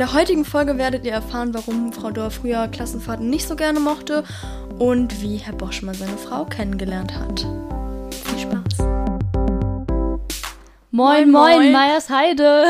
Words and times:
der 0.00 0.14
heutigen 0.14 0.46
Folge 0.46 0.78
werdet 0.78 1.04
ihr 1.04 1.12
erfahren, 1.12 1.52
warum 1.52 1.92
Frau 1.92 2.10
Dörr 2.10 2.30
früher 2.30 2.68
Klassenfahrten 2.68 3.28
nicht 3.28 3.46
so 3.46 3.54
gerne 3.54 3.80
mochte 3.80 4.24
und 4.78 5.20
wie 5.20 5.36
Herr 5.36 5.52
Boschmann 5.52 5.94
seine 5.94 6.16
Frau 6.16 6.46
kennengelernt 6.46 7.14
hat. 7.14 7.40
Viel 8.10 8.38
Spaß. 8.38 8.78
Moin, 10.90 11.30
moin, 11.30 11.32
moin. 11.32 11.72
Meyers 11.72 12.08
Heide. 12.08 12.64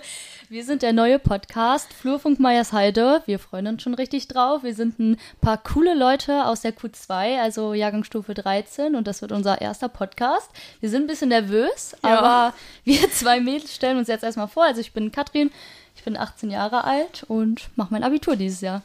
Wir 0.48 0.62
sind 0.62 0.82
der 0.82 0.92
neue 0.92 1.18
Podcast 1.18 1.92
Flurfunk 1.92 2.38
Meyers 2.38 2.72
Heide. 2.72 3.20
Wir 3.26 3.40
freuen 3.40 3.66
uns 3.66 3.82
schon 3.82 3.94
richtig 3.94 4.28
drauf. 4.28 4.62
Wir 4.62 4.76
sind 4.76 5.00
ein 5.00 5.16
paar 5.40 5.60
coole 5.60 5.92
Leute 5.92 6.44
aus 6.44 6.60
der 6.60 6.72
Q2, 6.72 7.40
also 7.40 7.74
Jahrgangsstufe 7.74 8.32
13 8.32 8.94
und 8.94 9.08
das 9.08 9.22
wird 9.22 9.32
unser 9.32 9.60
erster 9.60 9.88
Podcast. 9.88 10.48
Wir 10.78 10.88
sind 10.88 11.02
ein 11.02 11.06
bisschen 11.08 11.30
nervös, 11.30 11.96
ja. 12.04 12.16
aber 12.16 12.54
wir 12.84 13.10
zwei 13.10 13.40
Mädels 13.40 13.74
stellen 13.74 13.98
uns 13.98 14.06
jetzt 14.06 14.22
erstmal 14.22 14.46
vor. 14.46 14.62
Also 14.62 14.80
ich 14.80 14.92
bin 14.92 15.10
Katrin, 15.10 15.50
ich 15.96 16.04
bin 16.04 16.16
18 16.16 16.50
Jahre 16.50 16.84
alt 16.84 17.24
und 17.26 17.68
mache 17.74 17.88
mein 17.90 18.04
Abitur 18.04 18.36
dieses 18.36 18.60
Jahr. 18.60 18.82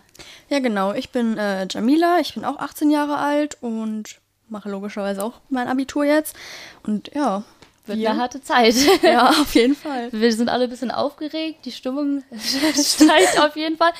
Ja, 0.49 0.59
genau. 0.59 0.93
Ich 0.93 1.11
bin 1.11 1.37
äh, 1.37 1.67
Jamila, 1.69 2.19
ich 2.19 2.33
bin 2.33 2.45
auch 2.45 2.57
18 2.57 2.89
Jahre 2.89 3.17
alt 3.17 3.57
und 3.61 4.19
mache 4.47 4.69
logischerweise 4.69 5.23
auch 5.23 5.33
mein 5.49 5.67
Abitur 5.67 6.05
jetzt. 6.05 6.35
Und 6.83 7.11
ja, 7.13 7.43
wird 7.85 7.99
eine 7.99 8.17
harte 8.17 8.41
Zeit. 8.41 8.75
Ja, 9.03 9.29
auf 9.41 9.53
jeden 9.55 9.75
Fall. 9.75 10.09
Wir 10.11 10.33
sind 10.33 10.49
alle 10.49 10.65
ein 10.65 10.69
bisschen 10.69 10.91
aufgeregt, 10.91 11.65
die 11.65 11.71
Stimmung 11.71 12.23
steigt 12.73 13.39
auf 13.39 13.55
jeden 13.55 13.77
Fall. 13.77 13.91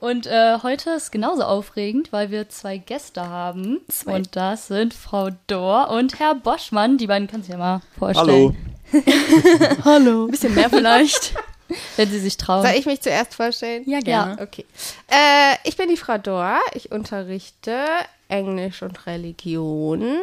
Und 0.00 0.26
äh, 0.26 0.58
heute 0.62 0.90
ist 0.90 1.12
genauso 1.12 1.44
aufregend, 1.44 2.12
weil 2.12 2.30
wir 2.30 2.48
zwei 2.48 2.76
Gäste 2.76 3.28
haben. 3.28 3.80
Zwei. 3.88 4.16
Und 4.16 4.34
das 4.34 4.66
sind 4.66 4.94
Frau 4.94 5.30
Dor 5.46 5.90
und 5.90 6.18
Herr 6.18 6.34
Boschmann. 6.34 6.98
Die 6.98 7.06
beiden 7.06 7.28
kannst 7.28 7.48
du 7.48 7.52
ja 7.52 7.58
mal 7.58 7.82
vorstellen. 7.98 8.56
Hallo. 8.92 9.76
Hallo. 9.84 10.24
Ein 10.24 10.30
bisschen 10.32 10.54
mehr 10.56 10.70
vielleicht. 10.70 11.34
Wenn 11.96 12.10
Sie 12.10 12.20
sich 12.20 12.36
trauen. 12.36 12.66
Soll 12.66 12.76
ich 12.76 12.86
mich 12.86 13.00
zuerst 13.00 13.34
vorstellen? 13.34 13.84
Ja, 13.86 14.00
gerne. 14.00 14.36
Ja. 14.36 14.42
Okay. 14.42 14.64
Äh, 15.08 15.56
ich 15.64 15.76
bin 15.76 15.88
die 15.88 15.96
Frau 15.96 16.18
Dor. 16.18 16.58
Ich 16.74 16.92
unterrichte 16.92 17.84
Englisch 18.28 18.82
und 18.82 19.06
Religion 19.06 20.18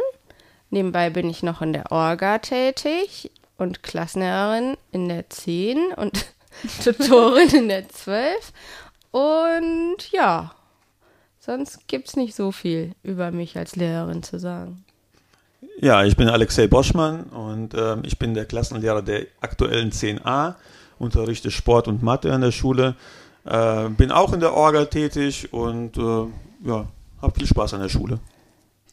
Nebenbei 0.71 1.09
bin 1.09 1.29
ich 1.29 1.41
noch 1.41 1.61
in 1.61 1.73
der 1.73 1.91
Orga 1.91 2.37
tätig 2.37 3.31
und 3.57 3.81
Klassenlehrerin 3.81 4.77
in 4.91 5.09
der 5.09 5.29
10 5.29 5.93
und 5.95 6.25
Tutorin 6.83 7.49
in 7.49 7.69
der 7.69 7.89
12. 7.89 8.53
Und 9.11 10.11
ja, 10.11 10.53
sonst 11.39 11.87
gibt 11.87 12.09
es 12.09 12.15
nicht 12.15 12.35
so 12.35 12.51
viel 12.51 12.93
über 13.01 13.31
mich 13.31 13.57
als 13.57 13.75
Lehrerin 13.75 14.21
zu 14.21 14.39
sagen. 14.39 14.85
Ja, 15.81 16.03
ich 16.03 16.15
bin 16.15 16.29
Alexei 16.29 16.67
Boschmann 16.67 17.23
und 17.23 17.73
äh, 17.73 17.97
ich 18.03 18.19
bin 18.19 18.33
der 18.33 18.45
Klassenlehrer 18.45 19.01
der 19.01 19.25
aktuellen 19.41 19.91
10a, 19.91 20.55
unterrichte 20.99 21.49
Sport 21.51 21.87
und 21.87 22.03
Mathe 22.03 22.31
an 22.31 22.41
der 22.41 22.51
Schule, 22.51 22.95
äh, 23.45 23.89
bin 23.89 24.11
auch 24.11 24.33
in 24.33 24.39
der 24.39 24.53
Orga 24.53 24.85
tätig 24.85 25.51
und 25.53 25.97
äh, 25.97 26.25
ja, 26.67 26.85
habe 27.21 27.33
viel 27.35 27.47
Spaß 27.47 27.73
an 27.73 27.81
der 27.81 27.89
Schule. 27.89 28.19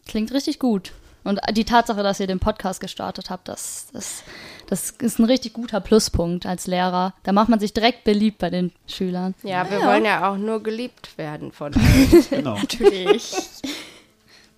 Klingt 0.07 0.33
richtig 0.33 0.59
gut. 0.59 0.93
Und 1.25 1.41
die 1.55 1.65
Tatsache, 1.65 2.05
dass 2.05 2.21
ihr 2.21 2.29
den 2.29 2.39
Podcast 2.39 2.79
gestartet 2.81 3.31
habt, 3.31 3.49
das, 3.49 3.89
das, 3.93 4.23
das 4.69 4.91
ist 4.91 5.19
ein 5.19 5.25
richtig 5.25 5.55
guter 5.55 5.81
Pluspunkt 5.81 6.47
als 6.47 6.69
Lehrer. 6.69 7.15
Da 7.25 7.33
macht 7.33 7.49
man 7.49 7.59
sich 7.59 7.75
direkt 7.75 8.05
beliebt 8.05 8.39
bei 8.39 8.49
den 8.49 8.71
Schülern. 8.87 9.35
Ja, 9.43 9.69
wir 9.69 9.81
ja. 9.81 9.87
wollen 9.87 10.05
ja 10.05 10.31
auch 10.31 10.37
nur 10.37 10.63
geliebt 10.63 11.19
werden 11.19 11.51
von 11.51 11.75
euch. 11.75 12.31
genau. 12.31 12.55
Natürlich. 12.61 13.35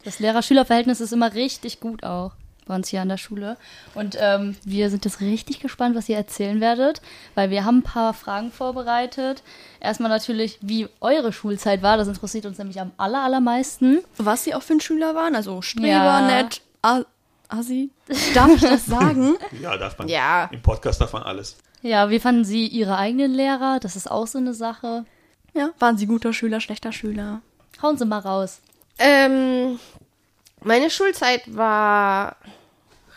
Das 0.05 0.19
Lehrer-Schüler-Verhältnis 0.19 1.01
ist 1.01 1.13
immer 1.13 1.33
richtig 1.33 1.81
gut 1.81 2.05
auch 2.05 2.33
bei 2.69 2.75
uns 2.77 2.89
hier 2.89 3.03
an 3.03 3.09
der 3.09 3.17
Schule. 3.17 3.57
Und 3.95 4.17
ähm, 4.21 4.57
wir 4.65 4.91
sind 4.91 5.05
jetzt 5.05 5.21
richtig 5.21 5.61
gespannt, 5.61 5.97
was 5.97 6.09
ihr 6.09 6.17
erzählen 6.17 6.61
werdet, 6.61 7.03
weil 7.35 7.51
wir 7.51 7.65
haben 7.65 7.79
ein 7.79 7.83
paar 7.83 8.15
Fragen 8.15 8.53
vorbereitet. 8.53 9.43
Erstmal 9.81 10.11
natürlich, 10.11 10.59
wie 10.61 10.89
eure 11.01 11.33
Schulzeit 11.33 11.83
war. 11.83 11.97
Das 11.97 12.09
interessiert 12.09 12.47
uns 12.47 12.59
nämlich 12.59 12.81
am 12.81 12.93
aller, 12.97 13.23
allermeisten. 13.23 14.05
Was 14.17 14.45
sie 14.45 14.55
auch 14.55 14.63
für 14.63 14.75
ein 14.75 14.81
Schüler 14.81 15.15
waren, 15.15 15.35
also 15.35 15.61
Streber, 15.63 15.89
ja. 15.89 16.27
nett, 16.27 16.63
Assi. 17.49 17.91
Darf 18.35 18.55
ich 18.55 18.61
das 18.61 18.87
sagen? 18.87 19.37
ja, 19.61 19.77
darf 19.77 19.99
man. 19.99 20.09
Ja. 20.09 20.49
Im 20.53 20.63
Podcast 20.63 21.01
darf 21.01 21.13
man 21.13 21.23
alles. 21.23 21.57
Ja, 21.83 22.11
wie 22.11 22.21
fanden 22.21 22.45
Sie 22.45 22.67
Ihre 22.67 22.97
eigenen 22.97 23.33
Lehrer? 23.33 23.79
Das 23.81 23.97
ist 23.97 24.11
auch 24.11 24.27
so 24.27 24.39
eine 24.39 24.55
Sache. 24.55 25.05
Ja, 25.55 25.71
waren 25.79 25.97
Sie 25.97 26.07
guter 26.07 26.33
Schüler, 26.33 26.61
schlechter 26.61 26.93
Schüler? 26.93 27.41
Hauen 27.83 27.97
Sie 27.97 28.05
mal 28.05 28.19
raus. 28.19 28.61
Ähm, 28.99 29.79
meine 30.63 30.91
Schulzeit 30.91 31.43
war 31.47 32.37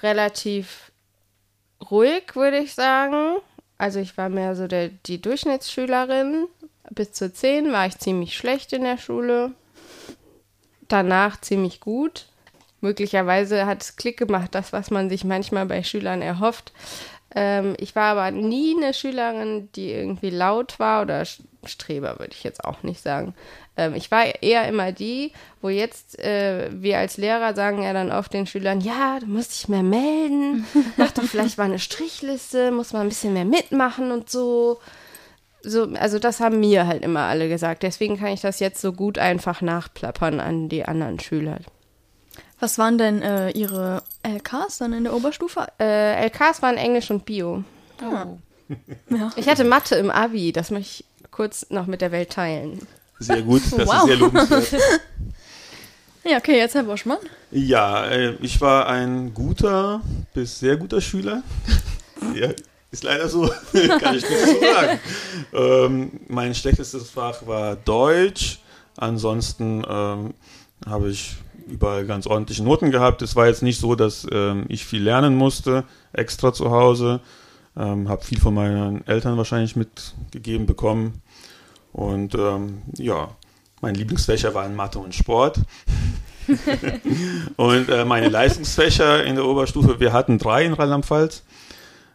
relativ 0.04 0.92
ruhig, 1.90 2.36
würde 2.36 2.60
ich 2.60 2.74
sagen. 2.74 3.38
Also 3.78 4.00
ich 4.00 4.18
war 4.18 4.30
mehr 4.30 4.56
so 4.56 4.68
der, 4.68 4.90
die 4.90 5.22
Durchschnittsschülerin. 5.22 6.48
Bis 6.92 7.14
zu 7.14 7.32
10 7.32 7.72
war 7.72 7.88
ich 7.88 7.98
ziemlich 7.98 8.38
schlecht 8.38 8.74
in 8.74 8.84
der 8.84 8.98
Schule. 8.98 9.52
Danach 10.88 11.40
ziemlich 11.42 11.80
gut. 11.80 12.26
Möglicherweise 12.82 13.66
hat 13.66 13.84
es 13.84 13.96
Klick 13.96 14.18
gemacht, 14.18 14.54
das, 14.56 14.74
was 14.74 14.90
man 14.92 15.10
sich 15.10 15.24
manchmal 15.24 15.66
bei 15.68 15.84
Schülern 15.84 16.22
erhofft. 16.22 16.74
Ähm, 17.34 17.76
ich 17.78 17.96
war 17.96 18.18
aber 18.18 18.32
nie 18.32 18.76
eine 18.76 18.94
Schülerin, 18.94 19.70
die 19.76 19.92
irgendwie 19.92 20.32
laut 20.32 20.80
war 20.80 21.04
oder 21.04 21.24
Streber, 21.66 22.20
würde 22.20 22.34
ich 22.34 22.44
jetzt 22.44 22.64
auch 22.64 22.84
nicht 22.84 23.02
sagen. 23.02 23.34
Ähm, 23.78 23.94
ich 23.96 24.12
war 24.12 24.42
eher 24.42 24.68
immer 24.68 24.92
die, 24.92 25.32
wo 25.62 25.70
jetzt 25.70 26.20
äh, 26.20 26.70
wir 26.74 26.98
als 26.98 27.18
Lehrer 27.18 27.54
sagen 27.54 27.84
ja 27.84 27.94
dann 27.94 28.12
oft 28.12 28.34
den 28.34 28.48
Schülern, 28.48 28.82
ja, 28.82 29.20
du 29.20 29.28
musst 29.28 29.52
dich 29.52 29.70
mehr 29.70 29.84
melden, 29.84 30.66
mach 30.98 31.12
doch 31.12 31.24
vielleicht 31.24 31.58
mal 31.58 31.66
eine 31.66 31.80
Strichliste, 31.80 32.72
muss 32.72 32.94
mal 32.94 33.02
ein 33.02 33.10
bisschen 33.10 33.34
mehr 33.34 33.46
mitmachen 33.46 34.12
und 34.12 34.30
so. 34.30 34.80
So, 35.64 35.84
also 35.94 36.18
das 36.18 36.40
haben 36.40 36.60
mir 36.60 36.88
halt 36.88 37.04
immer 37.04 37.22
alle 37.22 37.48
gesagt. 37.48 37.84
Deswegen 37.84 38.18
kann 38.18 38.30
ich 38.30 38.42
das 38.42 38.60
jetzt 38.60 38.82
so 38.82 38.94
gut 38.94 39.20
einfach 39.20 39.62
nachplappern 39.62 40.40
an 40.40 40.70
die 40.70 40.86
anderen 40.86 41.20
Schüler. 41.20 41.60
Was 42.60 42.78
waren 42.78 42.98
denn 42.98 43.22
äh, 43.22 43.52
Ihre 43.52 44.04
LKs 44.24 44.80
dann 44.80 44.94
in 44.94 45.04
der 45.04 45.14
Oberstufe? 45.14 45.68
Äh, 45.80 46.24
LKs 46.26 46.62
waren 46.62 46.78
Englisch 46.78 47.12
und 47.12 47.26
Bio. 47.26 47.64
Oh. 48.04 48.38
Ja. 49.10 49.32
Ich 49.36 49.50
hatte 49.50 49.64
Mathe 49.64 49.96
im 49.96 50.10
Abi, 50.10 50.52
das 50.52 50.72
möchte 50.72 51.04
ich 51.04 51.06
kurz 51.32 51.66
noch 51.70 51.88
mit 51.88 52.02
der 52.02 52.12
Welt 52.12 52.30
teilen. 52.30 52.80
Sehr 53.20 53.42
gut, 53.42 53.62
das 53.72 53.88
wow. 53.88 53.96
ist 53.96 54.06
sehr 54.06 54.16
lobenswert. 54.18 54.76
Ja, 56.24 56.38
okay, 56.38 56.58
jetzt 56.58 56.76
Herr 56.76 56.84
Boschmann. 56.84 57.18
Ja, 57.50 58.06
äh, 58.06 58.36
ich 58.42 58.62
war 58.62 58.88
ein 58.88 59.34
guter 59.34 60.02
bis 60.36 60.60
sehr 60.60 60.78
guter 60.78 61.02
Schüler. 61.02 61.42
ja, 62.36 62.50
ist 62.92 63.04
leider 63.04 63.28
so, 63.28 63.48
kann 64.00 64.16
ich 64.16 64.30
nicht 64.30 64.46
so 64.46 64.62
sagen. 64.62 65.00
Ähm, 65.52 66.12
mein 66.28 66.54
schlechtestes 66.54 67.10
Fach 67.10 67.48
war 67.48 67.76
Deutsch. 67.76 68.60
Ansonsten 68.98 69.84
ähm, 69.90 70.34
habe 70.86 71.10
ich 71.10 71.38
überall 71.68 72.06
ganz 72.06 72.28
ordentliche 72.28 72.64
Noten 72.64 72.92
gehabt. 72.92 73.24
Es 73.24 73.36
war 73.36 73.48
jetzt 73.48 73.64
nicht 73.64 73.80
so, 73.80 73.96
dass 73.96 74.28
ähm, 74.32 74.66
ich 74.68 74.86
viel 74.86 75.02
lernen 75.02 75.36
musste, 75.36 75.86
extra 76.14 76.54
zu 76.54 76.70
Hause. 76.70 77.22
Ähm, 77.78 78.10
habe 78.10 78.24
viel 78.24 78.40
von 78.40 78.54
meinen 78.54 79.06
Eltern 79.08 79.38
wahrscheinlich 79.38 79.76
mitgegeben 79.76 80.66
bekommen. 80.66 81.22
Und 81.94 82.36
ähm, 82.36 82.82
ja, 82.94 83.30
mein 83.82 83.96
Lieblingsfächer 83.96 84.54
waren 84.54 84.76
Mathe 84.76 85.00
und 85.00 85.16
Sport. 85.16 85.60
und 87.56 87.90
äh, 87.90 88.06
meine 88.06 88.30
Leistungsfächer 88.30 89.24
in 89.24 89.36
der 89.36 89.46
Oberstufe, 89.46 90.00
wir 90.00 90.14
hatten 90.14 90.38
drei 90.38 90.66
in 90.66 90.74
Rheinland-Pfalz 90.74 91.44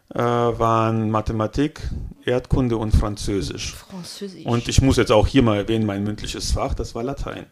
waren 0.09 1.09
Mathematik, 1.11 1.81
Erdkunde 2.23 2.77
und 2.77 2.95
Französisch. 2.95 3.75
Französisch. 3.75 4.45
Und 4.45 4.67
ich 4.69 4.81
muss 4.81 4.97
jetzt 4.97 5.11
auch 5.11 5.27
hier 5.27 5.43
mal 5.43 5.57
erwähnen, 5.57 5.85
mein 5.85 6.03
mündliches 6.03 6.51
Fach, 6.51 6.73
das 6.73 6.95
war 6.95 7.03
Latein. 7.03 7.45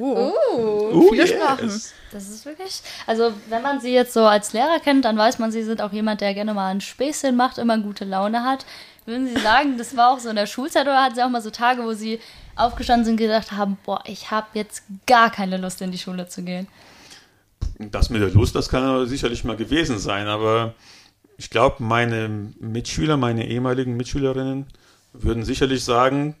oh. 0.00 0.90
oh 0.92 1.08
viele 1.10 1.26
yes. 1.26 1.30
Sprachen. 1.30 1.68
Das 2.12 2.28
ist 2.28 2.44
wirklich, 2.44 2.82
also 3.06 3.32
wenn 3.48 3.62
man 3.62 3.80
sie 3.80 3.92
jetzt 3.92 4.12
so 4.12 4.24
als 4.24 4.52
Lehrer 4.52 4.80
kennt, 4.80 5.04
dann 5.04 5.16
weiß 5.16 5.38
man, 5.38 5.52
sie 5.52 5.62
sind 5.62 5.80
auch 5.80 5.92
jemand, 5.92 6.20
der 6.20 6.34
gerne 6.34 6.54
mal 6.54 6.70
ein 6.70 6.80
Späßchen 6.80 7.36
macht, 7.36 7.58
immer 7.58 7.78
gute 7.78 8.04
Laune 8.04 8.42
hat. 8.42 8.66
Würden 9.06 9.28
Sie 9.28 9.40
sagen, 9.40 9.78
das 9.78 9.96
war 9.96 10.12
auch 10.12 10.18
so 10.18 10.28
in 10.28 10.36
der 10.36 10.46
Schulzeit 10.46 10.82
oder 10.82 11.02
hatten 11.02 11.14
Sie 11.14 11.22
auch 11.22 11.30
mal 11.30 11.40
so 11.40 11.50
Tage, 11.50 11.82
wo 11.82 11.94
Sie 11.94 12.20
aufgestanden 12.54 13.04
sind 13.04 13.14
und 13.14 13.18
gedacht 13.18 13.52
haben, 13.52 13.78
boah, 13.84 14.02
ich 14.06 14.30
habe 14.30 14.46
jetzt 14.54 14.82
gar 15.06 15.30
keine 15.30 15.56
Lust 15.56 15.80
in 15.82 15.90
die 15.90 15.98
Schule 15.98 16.28
zu 16.28 16.42
gehen? 16.42 16.68
Das 17.78 18.10
mit 18.10 18.20
der 18.20 18.30
Lust, 18.30 18.54
das 18.54 18.68
kann 18.68 19.06
sicherlich 19.06 19.42
mal 19.44 19.56
gewesen 19.56 19.98
sein, 19.98 20.26
aber 20.26 20.74
ich 21.40 21.48
glaube, 21.48 21.82
meine 21.82 22.52
Mitschüler, 22.60 23.16
meine 23.16 23.48
ehemaligen 23.48 23.96
Mitschülerinnen 23.96 24.66
würden 25.14 25.42
sicherlich 25.42 25.82
sagen, 25.82 26.36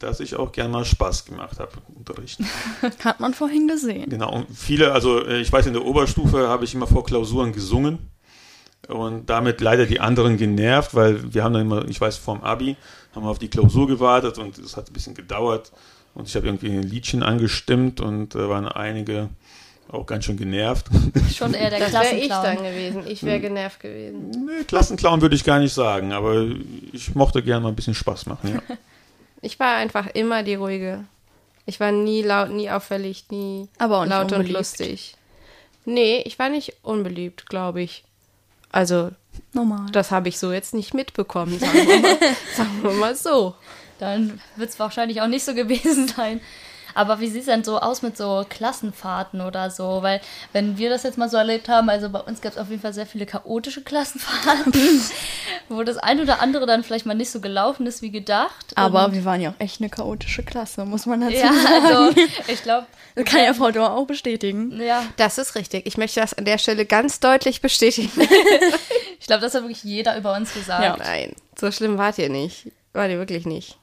dass 0.00 0.18
ich 0.18 0.34
auch 0.34 0.50
gern 0.50 0.72
mal 0.72 0.84
Spaß 0.84 1.24
gemacht 1.26 1.60
habe 1.60 1.70
unterrichten. 1.94 2.44
Hat 3.04 3.20
man 3.20 3.32
vorhin 3.32 3.68
gesehen. 3.68 4.10
Genau. 4.10 4.32
Und 4.34 4.48
viele, 4.52 4.90
also 4.90 5.24
äh, 5.24 5.40
ich 5.40 5.52
weiß, 5.52 5.66
in 5.66 5.72
der 5.72 5.84
Oberstufe 5.84 6.48
habe 6.48 6.64
ich 6.64 6.74
immer 6.74 6.88
vor 6.88 7.04
Klausuren 7.04 7.52
gesungen 7.52 8.10
und 8.88 9.30
damit 9.30 9.60
leider 9.60 9.86
die 9.86 10.00
anderen 10.00 10.36
genervt, 10.36 10.96
weil 10.96 11.32
wir 11.32 11.44
haben 11.44 11.52
dann 11.52 11.62
immer, 11.62 11.88
ich 11.88 12.00
weiß, 12.00 12.16
vorm 12.16 12.42
Abi 12.42 12.76
haben 13.14 13.24
wir 13.24 13.30
auf 13.30 13.38
die 13.38 13.48
Klausur 13.48 13.86
gewartet 13.86 14.38
und 14.38 14.58
es 14.58 14.76
hat 14.76 14.90
ein 14.90 14.94
bisschen 14.94 15.14
gedauert 15.14 15.70
und 16.12 16.26
ich 16.26 16.34
habe 16.34 16.48
irgendwie 16.48 16.72
ein 16.72 16.82
Liedchen 16.82 17.22
angestimmt 17.22 18.00
und 18.00 18.34
äh, 18.34 18.48
waren 18.48 18.66
einige 18.66 19.28
auch 19.90 20.06
ganz 20.06 20.24
schön 20.24 20.36
genervt. 20.36 20.86
Schon 21.34 21.54
eher 21.54 21.70
der 21.70 21.78
das 21.78 21.92
wäre 21.92 22.16
ich 22.16 22.28
dann 22.28 22.56
gewesen. 22.56 23.04
Ich 23.06 23.22
wäre 23.22 23.36
hm. 23.36 23.42
genervt 23.42 23.80
gewesen. 23.80 24.30
Nee, 24.30 24.64
Klassenclown 24.64 25.20
würde 25.20 25.36
ich 25.36 25.44
gar 25.44 25.58
nicht 25.58 25.72
sagen, 25.72 26.12
aber 26.12 26.46
ich 26.92 27.14
mochte 27.14 27.42
gerne 27.42 27.62
mal 27.62 27.68
ein 27.68 27.76
bisschen 27.76 27.94
Spaß 27.94 28.26
machen, 28.26 28.54
ja. 28.54 28.76
Ich 29.42 29.60
war 29.60 29.76
einfach 29.76 30.06
immer 30.14 30.42
die 30.42 30.54
ruhige. 30.54 31.04
Ich 31.66 31.78
war 31.78 31.92
nie 31.92 32.22
laut, 32.22 32.48
nie 32.48 32.70
auffällig, 32.70 33.26
nie 33.30 33.68
Aber 33.78 33.98
auch 33.98 34.06
laut 34.06 34.32
und 34.32 34.38
unbeliebt. 34.38 34.56
lustig. 34.56 35.16
Nee, 35.84 36.22
ich 36.24 36.38
war 36.38 36.48
nicht 36.48 36.76
unbeliebt, 36.82 37.46
glaube 37.46 37.82
ich. 37.82 38.04
Also, 38.72 39.10
Normal. 39.52 39.90
das 39.92 40.10
habe 40.10 40.30
ich 40.30 40.38
so 40.38 40.50
jetzt 40.50 40.72
nicht 40.72 40.94
mitbekommen, 40.94 41.58
sagen 41.58 41.74
wir 41.74 42.00
mal, 42.00 42.18
sagen 42.56 42.82
wir 42.82 42.92
mal 42.92 43.14
so. 43.14 43.54
Dann 43.98 44.40
wird 44.56 44.70
es 44.70 44.78
wahrscheinlich 44.78 45.20
auch 45.20 45.28
nicht 45.28 45.44
so 45.44 45.54
gewesen 45.54 46.08
sein. 46.08 46.40
Aber 46.94 47.20
wie 47.20 47.28
sieht 47.28 47.40
es 47.40 47.46
denn 47.46 47.64
so 47.64 47.78
aus 47.80 48.02
mit 48.02 48.16
so 48.16 48.44
Klassenfahrten 48.48 49.40
oder 49.40 49.70
so? 49.70 50.02
Weil, 50.02 50.20
wenn 50.52 50.78
wir 50.78 50.90
das 50.90 51.02
jetzt 51.02 51.18
mal 51.18 51.28
so 51.28 51.36
erlebt 51.36 51.68
haben, 51.68 51.88
also 51.88 52.08
bei 52.10 52.20
uns 52.20 52.40
gab 52.40 52.52
es 52.52 52.58
auf 52.58 52.70
jeden 52.70 52.82
Fall 52.82 52.94
sehr 52.94 53.06
viele 53.06 53.26
chaotische 53.26 53.82
Klassenfahrten, 53.82 54.72
wo 55.68 55.82
das 55.82 55.96
ein 55.98 56.20
oder 56.20 56.40
andere 56.40 56.66
dann 56.66 56.84
vielleicht 56.84 57.06
mal 57.06 57.14
nicht 57.14 57.30
so 57.30 57.40
gelaufen 57.40 57.86
ist 57.86 58.02
wie 58.02 58.10
gedacht. 58.10 58.72
Aber 58.76 59.06
Und- 59.06 59.14
wir 59.14 59.24
waren 59.24 59.40
ja 59.40 59.50
auch 59.50 59.60
echt 59.60 59.80
eine 59.80 59.90
chaotische 59.90 60.42
Klasse, 60.42 60.84
muss 60.84 61.06
man 61.06 61.20
dazu 61.20 61.34
ja, 61.34 61.52
sagen. 61.52 61.84
also 61.86 62.20
ich 62.48 62.62
glaube, 62.62 62.86
das 63.14 63.24
kann 63.24 63.42
ja 63.44 63.54
Frau 63.54 63.70
Dor 63.70 63.92
auch 63.94 64.06
bestätigen. 64.06 64.80
ja, 64.80 65.04
Das 65.16 65.38
ist 65.38 65.54
richtig. 65.54 65.86
Ich 65.86 65.96
möchte 65.96 66.20
das 66.20 66.34
an 66.34 66.44
der 66.44 66.58
Stelle 66.58 66.84
ganz 66.86 67.20
deutlich 67.20 67.60
bestätigen. 67.60 68.10
ich 69.20 69.26
glaube, 69.26 69.42
das 69.42 69.54
hat 69.54 69.62
wirklich 69.62 69.84
jeder 69.84 70.16
über 70.16 70.34
uns 70.34 70.52
gesagt. 70.52 70.82
Ja. 70.82 70.96
Nein, 70.96 71.34
so 71.58 71.70
schlimm 71.70 71.98
wart 71.98 72.18
ihr 72.18 72.28
nicht. 72.28 72.68
Wart 72.92 73.10
ihr 73.10 73.18
wirklich 73.18 73.46
nicht. 73.46 73.78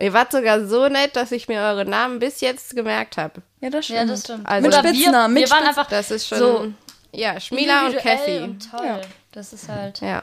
Ihr 0.00 0.12
wart 0.12 0.32
sogar 0.32 0.66
so 0.66 0.88
nett, 0.88 1.14
dass 1.14 1.30
ich 1.32 1.46
mir 1.48 1.60
eure 1.60 1.84
Namen 1.84 2.18
bis 2.18 2.40
jetzt 2.40 2.74
gemerkt 2.74 3.16
habe. 3.16 3.42
Ja, 3.60 3.70
das 3.70 3.84
stimmt. 3.84 3.98
Ja, 4.00 4.06
das 4.06 4.20
stimmt. 4.24 4.46
Also- 4.46 4.68
Mit 4.68 4.72
wir, 4.82 4.88
Spitznamen, 4.94 5.34
wir 5.36 5.42
mit 5.42 5.50
waren 5.50 5.64
einfach 5.64 5.86
Das 5.86 6.10
ist 6.10 6.26
schon. 6.28 6.38
so 6.38 6.66
ja, 7.12 7.38
Schmila 7.40 7.86
und 7.86 7.96
Kathy. 7.98 8.38
Und 8.38 8.70
toll. 8.70 8.84
Ja. 8.86 9.00
Das 9.32 9.52
ist 9.52 9.68
halt. 9.68 10.00
Ja. 10.00 10.22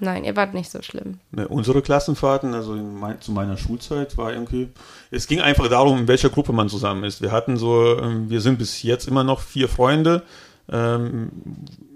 Nein, 0.00 0.22
ihr 0.22 0.36
wart 0.36 0.54
nicht 0.54 0.70
so 0.70 0.80
schlimm. 0.80 1.18
Ne, 1.32 1.48
Unsere 1.48 1.82
Klassenfahrten, 1.82 2.54
also 2.54 2.74
in 2.74 2.94
mein, 2.94 3.20
zu 3.20 3.32
meiner 3.32 3.56
Schulzeit, 3.56 4.16
war 4.16 4.32
irgendwie. 4.32 4.68
Es 5.10 5.26
ging 5.26 5.40
einfach 5.40 5.68
darum, 5.68 5.98
in 5.98 6.08
welcher 6.08 6.28
Gruppe 6.30 6.52
man 6.52 6.68
zusammen 6.68 7.02
ist. 7.02 7.20
Wir 7.20 7.32
hatten 7.32 7.56
so, 7.56 7.98
ähm, 7.98 8.30
wir 8.30 8.40
sind 8.40 8.58
bis 8.58 8.84
jetzt 8.84 9.08
immer 9.08 9.24
noch 9.24 9.40
vier 9.40 9.68
Freunde, 9.68 10.22
ähm, 10.70 11.30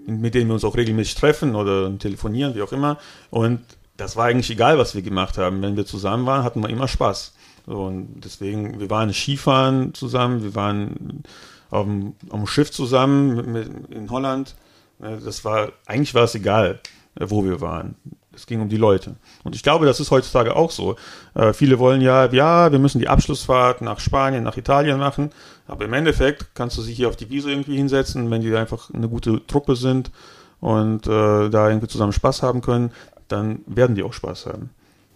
mit 0.05 0.35
denen 0.35 0.47
wir 0.49 0.55
uns 0.55 0.65
auch 0.65 0.75
regelmäßig 0.75 1.15
treffen 1.15 1.55
oder 1.55 1.97
telefonieren, 1.97 2.55
wie 2.55 2.61
auch 2.61 2.73
immer. 2.73 2.97
Und 3.29 3.61
das 3.97 4.15
war 4.15 4.25
eigentlich 4.25 4.49
egal, 4.49 4.77
was 4.77 4.95
wir 4.95 5.01
gemacht 5.01 5.37
haben. 5.37 5.61
Wenn 5.61 5.77
wir 5.77 5.85
zusammen 5.85 6.25
waren, 6.25 6.43
hatten 6.43 6.61
wir 6.61 6.69
immer 6.69 6.87
Spaß. 6.87 7.33
So, 7.65 7.85
und 7.85 8.21
deswegen, 8.23 8.79
wir 8.79 8.89
waren 8.89 9.13
Skifahren 9.13 9.93
zusammen, 9.93 10.43
wir 10.43 10.55
waren 10.55 11.23
auf 11.69 11.85
dem, 11.85 12.15
auf 12.29 12.39
dem 12.39 12.47
Schiff 12.47 12.71
zusammen 12.71 13.35
mit, 13.35 13.47
mit, 13.47 13.91
in 13.91 14.09
Holland. 14.09 14.55
Äh, 15.01 15.17
Das 15.23 15.45
war, 15.45 15.71
eigentlich 15.85 16.13
war 16.13 16.23
es 16.23 16.35
egal, 16.35 16.79
äh, 17.19 17.25
wo 17.29 17.43
wir 17.45 17.61
waren. 17.61 17.95
Es 18.35 18.47
ging 18.47 18.61
um 18.61 18.69
die 18.69 18.77
Leute. 18.77 19.15
Und 19.43 19.55
ich 19.55 19.61
glaube, 19.61 19.85
das 19.85 19.99
ist 19.99 20.09
heutzutage 20.09 20.55
auch 20.55 20.71
so. 20.71 20.95
Äh, 21.35 21.53
viele 21.53 21.77
wollen 21.77 22.01
ja, 22.01 22.25
ja, 22.31 22.71
wir 22.71 22.79
müssen 22.79 22.97
die 22.99 23.07
Abschlussfahrt 23.07 23.81
nach 23.81 23.99
Spanien, 23.99 24.43
nach 24.43 24.57
Italien 24.57 24.97
machen. 24.97 25.29
Aber 25.67 25.85
im 25.85 25.93
Endeffekt 25.93 26.55
kannst 26.55 26.77
du 26.77 26.81
dich 26.81 26.95
hier 26.97 27.09
auf 27.09 27.15
die 27.15 27.29
Wiese 27.29 27.51
irgendwie 27.51 27.77
hinsetzen, 27.77 28.31
wenn 28.31 28.41
die 28.41 28.55
einfach 28.55 28.89
eine 28.91 29.07
gute 29.07 29.45
Truppe 29.45 29.75
sind 29.75 30.11
und 30.59 31.07
äh, 31.07 31.49
da 31.49 31.67
irgendwie 31.67 31.87
zusammen 31.87 32.13
Spaß 32.13 32.41
haben 32.41 32.61
können, 32.61 32.91
dann 33.27 33.61
werden 33.65 33.95
die 33.95 34.03
auch 34.03 34.13
Spaß 34.13 34.47
haben. 34.47 34.69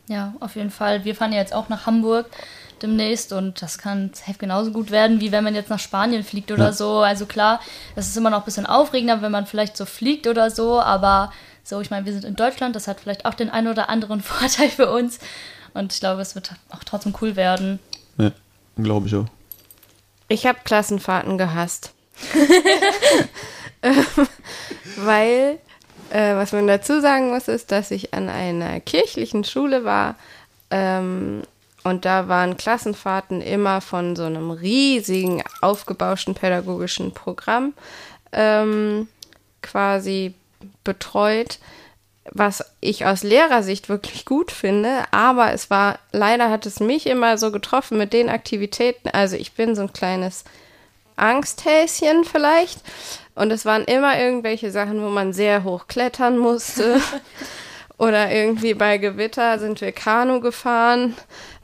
Ja, 0.07 0.33
auf 0.39 0.56
jeden 0.56 0.71
Fall. 0.71 1.04
Wir 1.04 1.15
fahren 1.15 1.33
ja 1.33 1.39
jetzt 1.39 1.54
auch 1.54 1.69
nach 1.69 1.86
Hamburg 1.86 2.27
demnächst 2.81 3.33
und 3.33 3.62
das 3.62 3.77
kann 3.77 4.12
safe 4.13 4.38
genauso 4.38 4.71
gut 4.71 4.92
werden, 4.92 5.19
wie 5.19 5.31
wenn 5.31 5.44
man 5.44 5.56
jetzt 5.56 5.69
nach 5.69 5.80
Spanien 5.80 6.24
fliegt 6.24 6.51
oder 6.51 6.68
Ja. 6.68 6.74
so. 6.74 7.00
Also 7.00 7.25
klar, 7.25 7.59
das 7.95 8.07
ist 8.07 8.15
immer 8.15 8.30
noch 8.30 8.39
ein 8.39 8.45
bisschen 8.45 8.68
aufregender, 8.68 9.21
wenn 9.21 9.31
man 9.31 9.48
vielleicht 9.48 9.75
so 9.75 9.86
fliegt 9.86 10.27
oder 10.27 10.50
so, 10.51 10.80
aber 10.80 11.33
so, 11.63 11.81
ich 11.81 11.89
meine, 11.89 12.06
wir 12.06 12.13
sind 12.13 12.24
in 12.24 12.36
Deutschland, 12.36 12.75
das 12.75 12.88
hat 12.88 13.00
vielleicht 13.01 13.25
auch 13.25 13.33
den 13.33 13.50
einen 13.50 13.68
oder 13.68 13.89
anderen 13.89 14.21
Vorteil 14.21 14.69
für 14.69 14.89
uns 14.92 15.19
und 15.74 15.92
ich 15.94 16.00
glaube, 16.00 16.21
es 16.21 16.36
wird 16.36 16.51
auch 16.69 16.83
trotzdem 16.86 17.13
cool 17.21 17.36
werden. 17.36 17.80
Ja, 18.18 18.31
glaube 18.77 19.07
ich 19.07 19.15
auch. 19.15 19.25
Ich 20.30 20.45
habe 20.45 20.59
Klassenfahrten 20.63 21.38
gehasst. 21.38 21.94
Weil, 24.98 25.59
äh, 26.09 26.36
was 26.36 26.51
man 26.51 26.68
dazu 26.68 27.01
sagen 27.01 27.30
muss, 27.30 27.48
ist, 27.48 27.71
dass 27.71 27.92
ich 27.92 28.13
an 28.13 28.30
einer 28.30 28.80
kirchlichen 28.80 29.44
Schule 29.44 29.83
war 29.83 30.15
ähm, 30.69 31.44
und 31.83 32.06
da 32.06 32.27
waren 32.27 32.57
Klassenfahrten 32.57 33.42
immer 33.42 33.81
von 33.81 34.15
so 34.15 34.24
einem 34.24 34.51
riesigen, 34.51 35.44
aufgebauschten 35.62 36.36
pädagogischen 36.36 37.13
Programm 37.13 37.74
ähm, 38.31 39.07
quasi 39.62 40.33
betreut, 40.83 41.59
was 42.31 42.63
ich 42.81 43.06
aus 43.06 43.24
Lehrersicht 43.24 43.88
wirklich 43.88 44.25
gut 44.25 44.51
finde, 44.51 45.04
aber 45.12 45.54
es 45.54 45.69
war, 45.69 46.00
leider 46.12 46.50
hat 46.50 46.65
es 46.65 46.80
mich 46.80 47.07
immer 47.07 47.38
so 47.38 47.51
getroffen 47.51 47.98
mit 47.98 48.12
den 48.12 48.30
Aktivitäten, 48.30 49.09
also 49.09 49.38
ich 49.38 49.54
bin 49.54 49.75
so 49.75 49.83
ein 49.83 49.94
kleines 49.94 50.44
Angsthäschen 51.15 52.25
vielleicht 52.25 52.80
und 53.38 53.51
es 53.51 53.66
waren 53.66 53.86
immer 53.86 54.19
irgendwelche 54.19 54.72
Sachen, 54.72 55.01
wo 55.01 55.10
man 55.10 55.31
sehr 55.34 55.63
hoch 55.63 55.88
klettern 55.88 56.38
musste 56.38 57.00
oder 57.98 58.31
irgendwie 58.31 58.74
bei 58.74 58.98
Gewitter 58.98 59.60
sind 59.60 59.80
wir 59.81 59.92
Kanu 59.92 60.39
gefahren, 60.42 61.16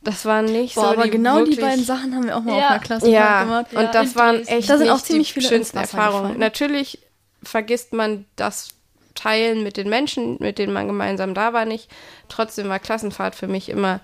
das 0.04 0.26
waren 0.26 0.46
nicht 0.46 0.76
Boah, 0.76 0.82
so 0.82 0.88
aber 0.90 1.04
die 1.04 1.12
genau 1.12 1.40
die 1.40 1.52
wirklich 1.52 1.62
beiden 1.62 1.84
Sachen 1.84 2.14
haben 2.16 2.26
wir 2.26 2.38
auch 2.38 2.42
mal 2.42 2.58
Ja. 2.58 2.66
auf 2.66 2.72
einer 2.72 2.80
Klasse 2.80 3.10
ja, 3.10 3.44
gemacht. 3.44 3.66
Ja, 3.72 3.80
und 3.80 3.96
das 3.96 4.12
in 4.12 4.16
waren 4.16 4.48
echt 4.48 4.70
Da 4.70 4.78
sind 4.78 4.90
auch 4.90 4.96
nicht 4.96 5.06
ziemlich 5.06 5.28
die 5.30 5.34
viele 5.34 5.50
schönsten 5.50 5.78
Erfahrungen. 5.78 6.22
gefallen. 6.24 6.40
Natürlich 6.40 7.00
vergisst 7.42 7.94
man 7.94 8.26
das 8.36 8.70
Teilen 9.16 9.64
mit 9.64 9.78
den 9.78 9.90
Menschen, 9.90 10.38
mit 10.40 10.58
denen 10.58 10.74
man 10.74 10.88
gemeinsam 10.88 11.34
da 11.34 11.54
war, 11.54 11.66
nicht. 11.66 11.90
Trotzdem 12.30 12.68
war 12.68 12.80
Klassenfahrt 12.80 13.36
für 13.36 13.48
mich 13.48 13.70
immer 13.70 14.00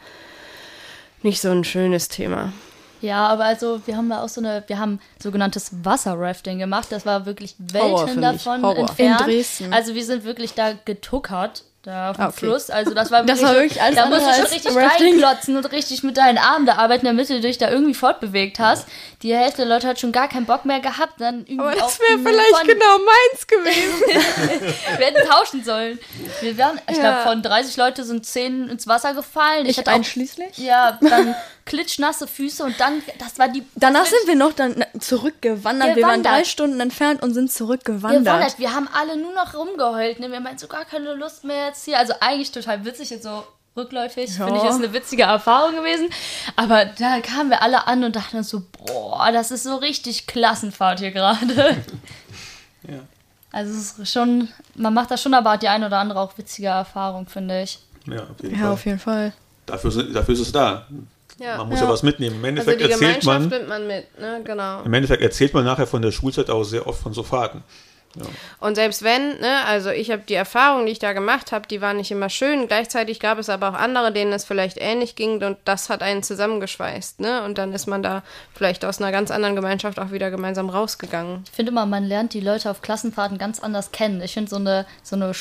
nicht 1.24 1.42
so 1.42 1.50
ein 1.50 1.64
schönes 1.64 2.08
Thema. 2.08 2.54
Ja, 3.02 3.28
aber 3.28 3.46
also 3.46 3.82
wir 3.86 3.96
haben 3.98 4.10
da 4.10 4.24
auch 4.24 4.30
so 4.30 4.42
eine, 4.42 4.64
wir 4.68 4.78
haben 4.80 5.00
sogenanntes 5.22 5.72
Wasserrafting 5.84 6.60
gemacht. 6.60 6.88
Das 6.92 7.06
war 7.06 7.26
wirklich 7.26 7.56
Horror 7.74 8.08
Welten 8.08 8.20
mich, 8.20 8.44
davon 8.44 8.62
Horror. 8.64 8.78
entfernt. 8.80 9.22
In 9.22 9.26
Dresden. 9.28 9.74
Also 9.74 9.96
wir 9.96 10.04
sind 10.06 10.24
wirklich 10.24 10.54
da 10.54 10.74
getuckert. 10.86 11.64
Da 11.82 12.10
auf 12.12 12.18
dem 12.18 12.22
Ah, 12.24 12.28
okay. 12.28 12.40
Fluss. 12.40 12.70
Also 12.70 12.94
das 12.94 13.10
war 13.10 13.24
Das 13.26 13.40
wirklich, 13.40 13.48
war 13.48 13.54
so- 13.54 13.60
wirklich 13.62 13.82
alles 13.82 13.96
Da 13.96 14.06
musst 14.08 14.28
du 14.28 14.34
schon 14.34 14.46
richtig 14.52 14.76
reinklotzen 14.76 15.56
und 15.56 15.72
richtig 15.72 16.04
mit 16.04 16.18
deinen 16.18 16.38
Armen 16.38 16.66
da 16.66 16.74
arbeiten, 16.76 17.06
damit 17.06 17.30
du 17.30 17.40
dich 17.40 17.58
da 17.58 17.70
irgendwie 17.72 17.94
fortbewegt 17.94 18.60
hast. 18.60 18.86
Die 19.22 19.34
Hälfte 19.34 19.62
der 19.66 19.68
Leute 19.76 19.88
hat 19.88 19.98
schon 19.98 20.12
gar 20.12 20.28
keinen 20.28 20.46
Bock 20.46 20.66
mehr 20.66 20.82
gehabt. 20.82 21.22
Dann 21.22 21.46
Aber 21.58 21.72
das 21.74 21.98
wäre 22.02 22.20
vielleicht 22.20 22.50
von- 22.58 22.68
genau 22.68 22.98
meins 22.98 23.48
gewesen. 23.48 24.02
Wir 24.98 25.06
hätten 25.06 25.30
tauschen 25.30 25.64
sollen. 25.64 25.98
Wir 26.42 26.58
waren, 26.58 26.82
ich 26.90 26.98
Ja. 26.98 27.02
glaube, 27.02 27.30
von 27.30 27.42
30 27.44 27.78
Leute 27.78 28.04
sind 28.04 28.26
10 28.26 28.68
ins 28.68 28.86
Wasser 28.86 29.14
gefallen. 29.14 29.66
Ich 29.66 29.78
hatte 29.78 29.90
auch 29.92 29.96
einschließlich. 29.96 30.58
ja, 30.58 30.98
dann 31.02 31.34
klitschnasse 31.70 32.28
Füße 32.28 32.64
und 32.64 32.78
dann, 32.80 33.02
das 33.20 33.40
war 33.40 33.48
die. 33.48 33.64
Danach 33.76 34.06
sind 34.06 34.28
wir 34.28 34.36
noch 34.36 34.52
dann 34.54 34.84
zurückgewandert. 35.00 35.96
Wir 35.96 36.04
waren 36.06 36.24
drei 36.24 36.44
Stunden 36.44 36.80
entfernt 36.82 37.24
und 37.24 37.34
sind 37.34 37.52
zurückgewandert. 37.52 38.26
gewandert. 38.26 38.60
Wir 38.60 38.74
haben 38.74 38.90
alle 38.92 39.16
nur 39.16 39.34
noch 39.34 39.54
rumgeheult. 39.54 40.20
Ne? 40.20 40.32
Wir 40.32 40.40
meinten 40.42 40.58
so 40.60 40.68
gar 40.68 40.84
keine 40.84 41.14
Lust 41.14 41.44
mehr 41.46 41.68
jetzt 41.68 41.86
hier. 41.86 41.98
Also 41.98 42.14
eigentlich 42.20 42.52
total 42.52 42.84
witzig, 42.84 43.12
jetzt 43.12 43.24
so 43.24 43.44
rückläufig. 43.78 44.36
Ja. 44.38 44.48
Finde 44.48 44.62
ich, 44.62 44.70
ist 44.70 44.76
eine 44.76 44.92
witzige 44.94 45.24
Erfahrung 45.24 45.76
gewesen. 45.76 46.10
Aber 46.56 46.86
da 46.86 47.22
kamen 47.22 47.50
wir 47.52 47.62
alle 47.62 47.88
an 47.88 48.04
und 48.04 48.16
dachten 48.16 48.38
uns 48.38 48.50
so, 48.50 48.64
boah, 48.86 49.32
das 49.32 49.52
ist 49.52 49.64
so 49.64 49.76
richtig 49.76 50.28
Klassenfahrt 50.28 51.00
hier 51.00 51.12
gerade. 51.12 51.78
Ja. 52.88 53.00
Also 53.52 53.72
es 53.74 53.98
ist 54.00 54.12
schon, 54.12 54.48
man 54.76 54.94
macht 54.94 55.12
da 55.12 55.18
schon 55.18 55.34
aber 55.34 55.58
die 55.58 55.68
eine 55.70 55.86
oder 55.86 55.98
andere 56.00 56.20
auch 56.20 56.38
witzige 56.38 56.68
Erfahrung, 56.68 57.28
finde 57.28 57.62
ich. 57.64 57.80
Ja, 58.06 58.24
auf 58.24 58.42
jeden 58.42 58.56
Ja, 58.56 58.62
Fall. 58.62 58.72
auf 58.74 58.86
jeden 58.86 59.00
Fall. 59.00 59.34
Dafür, 59.66 60.04
dafür 60.12 60.34
ist 60.34 60.40
es 60.40 60.52
da. 60.52 60.88
Ja. 61.40 61.58
Man 61.58 61.70
muss 61.70 61.80
ja. 61.80 61.86
Ja. 61.86 61.92
was 61.92 62.04
mitnehmen. 62.04 62.36
Im 62.44 62.58
Also 62.58 62.72
Endeffekt 62.72 62.82
die 62.82 62.92
erzählt 62.92 63.22
Gemeinschaft 63.22 63.50
man. 63.50 63.50
nimmt 63.50 63.70
man 63.70 63.88
mit, 63.88 64.20
ne? 64.20 64.42
Genau. 64.44 64.82
Im 64.84 64.94
Endeffekt 64.94 65.22
erzählt 65.24 65.54
man 65.54 65.66
nachher 65.66 65.88
von 65.88 66.02
der 66.02 66.12
Schulzeit 66.12 66.50
auch 66.50 66.64
sehr 66.64 66.86
oft 66.88 67.02
von 67.02 67.14
so 67.14 67.24
Fahrten. 67.24 67.64
Und 68.60 68.74
selbst 68.74 69.04
wenn, 69.04 69.40
ne, 69.40 69.64
also 69.68 69.92
ich 69.92 70.10
habe 70.10 70.24
die 70.28 70.34
Erfahrungen, 70.34 70.88
die 70.88 70.92
ich 70.94 71.00
da 71.00 71.14
gemacht 71.14 71.52
habe, 71.52 71.68
die 71.68 71.80
waren 71.80 71.98
nicht 71.98 72.10
immer 72.10 72.30
schön. 72.30 72.68
Gleichzeitig 72.68 73.20
gab 73.20 73.38
es 73.38 73.50
aber 73.50 73.70
auch 73.70 73.74
andere, 73.76 74.12
denen 74.12 74.34
es 74.34 74.46
vielleicht 74.46 74.78
ähnlich 74.82 75.16
ging 75.16 75.44
und 75.44 75.58
das 75.64 75.90
hat 75.90 76.02
einen 76.02 76.24
zusammengeschweißt, 76.24 77.20
ne? 77.20 77.44
Und 77.44 77.60
dann 77.60 77.72
ist 77.72 77.86
man 77.86 78.02
da 78.02 78.24
vielleicht 78.56 78.84
aus 78.84 79.00
einer 79.00 79.12
ganz 79.12 79.30
anderen 79.30 79.56
Gemeinschaft 79.56 80.00
auch 80.00 80.12
wieder 80.12 80.32
gemeinsam 80.32 80.70
rausgegangen. 80.70 81.44
Ich 81.46 81.52
finde 81.52 81.72
immer, 81.72 81.86
man 81.86 82.04
lernt 82.04 82.34
die 82.34 82.40
Leute 82.42 82.72
auf 82.72 82.82
Klassenfahrten 82.82 83.38
ganz 83.38 83.60
anders 83.60 83.92
kennen. 83.92 84.22
Ich 84.22 84.34
finde, 84.34 84.50
so 84.50 84.56
eine, 84.56 84.88
so 85.04 85.16
eine 85.16 85.36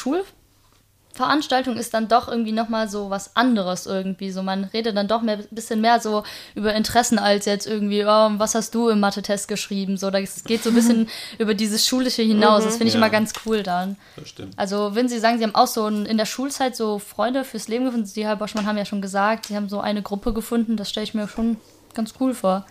Schulveranstaltung 1.18 1.76
ist 1.76 1.94
dann 1.94 2.06
doch 2.08 2.28
irgendwie 2.28 2.52
nochmal 2.52 2.88
so 2.88 3.10
was 3.10 3.34
anderes 3.34 3.86
irgendwie. 3.86 4.30
So, 4.30 4.42
man 4.42 4.64
redet 4.64 4.96
dann 4.96 5.08
doch 5.08 5.20
ein 5.22 5.44
bisschen 5.50 5.80
mehr 5.80 6.00
so 6.00 6.22
über 6.54 6.74
Interessen 6.74 7.18
als 7.18 7.44
jetzt 7.44 7.66
irgendwie, 7.66 8.04
oh, 8.04 8.30
was 8.38 8.54
hast 8.54 8.74
du 8.74 8.88
im 8.88 9.00
Mathe-Test 9.00 9.48
geschrieben? 9.48 9.96
So, 9.96 10.10
das 10.10 10.44
geht 10.44 10.62
so 10.62 10.70
ein 10.70 10.74
bisschen 10.76 11.08
über 11.38 11.54
dieses 11.54 11.86
Schulische 11.86 12.22
hinaus. 12.22 12.64
Das 12.64 12.74
finde 12.76 12.88
ich 12.88 12.94
Ja. 12.94 12.98
immer 12.98 13.10
ganz 13.10 13.32
cool 13.44 13.62
dann. 13.64 13.96
Das 14.16 14.28
stimmt. 14.28 14.54
Also, 14.56 14.94
wenn 14.94 15.08
Sie 15.08 15.18
sagen, 15.18 15.38
Sie 15.38 15.44
haben 15.44 15.54
auch 15.54 15.66
so 15.66 15.86
in 15.88 16.16
der 16.16 16.26
Schulzeit 16.26 16.76
so 16.76 16.98
Freunde 17.00 17.44
fürs 17.44 17.66
Leben 17.68 17.84
gefunden, 17.84 18.06
Sie, 18.06 18.24
Herr 18.24 18.36
Boschmann, 18.36 18.66
haben 18.66 18.78
ja 18.78 18.84
schon 18.84 19.02
gesagt, 19.02 19.46
Sie 19.46 19.56
haben 19.56 19.68
so 19.68 19.80
eine 19.80 20.02
Gruppe 20.02 20.32
gefunden, 20.32 20.76
das 20.76 20.88
stelle 20.90 21.04
ich 21.04 21.14
mir 21.14 21.26
schon 21.28 21.56
ganz 21.94 22.14
cool 22.20 22.32
vor. 22.34 22.64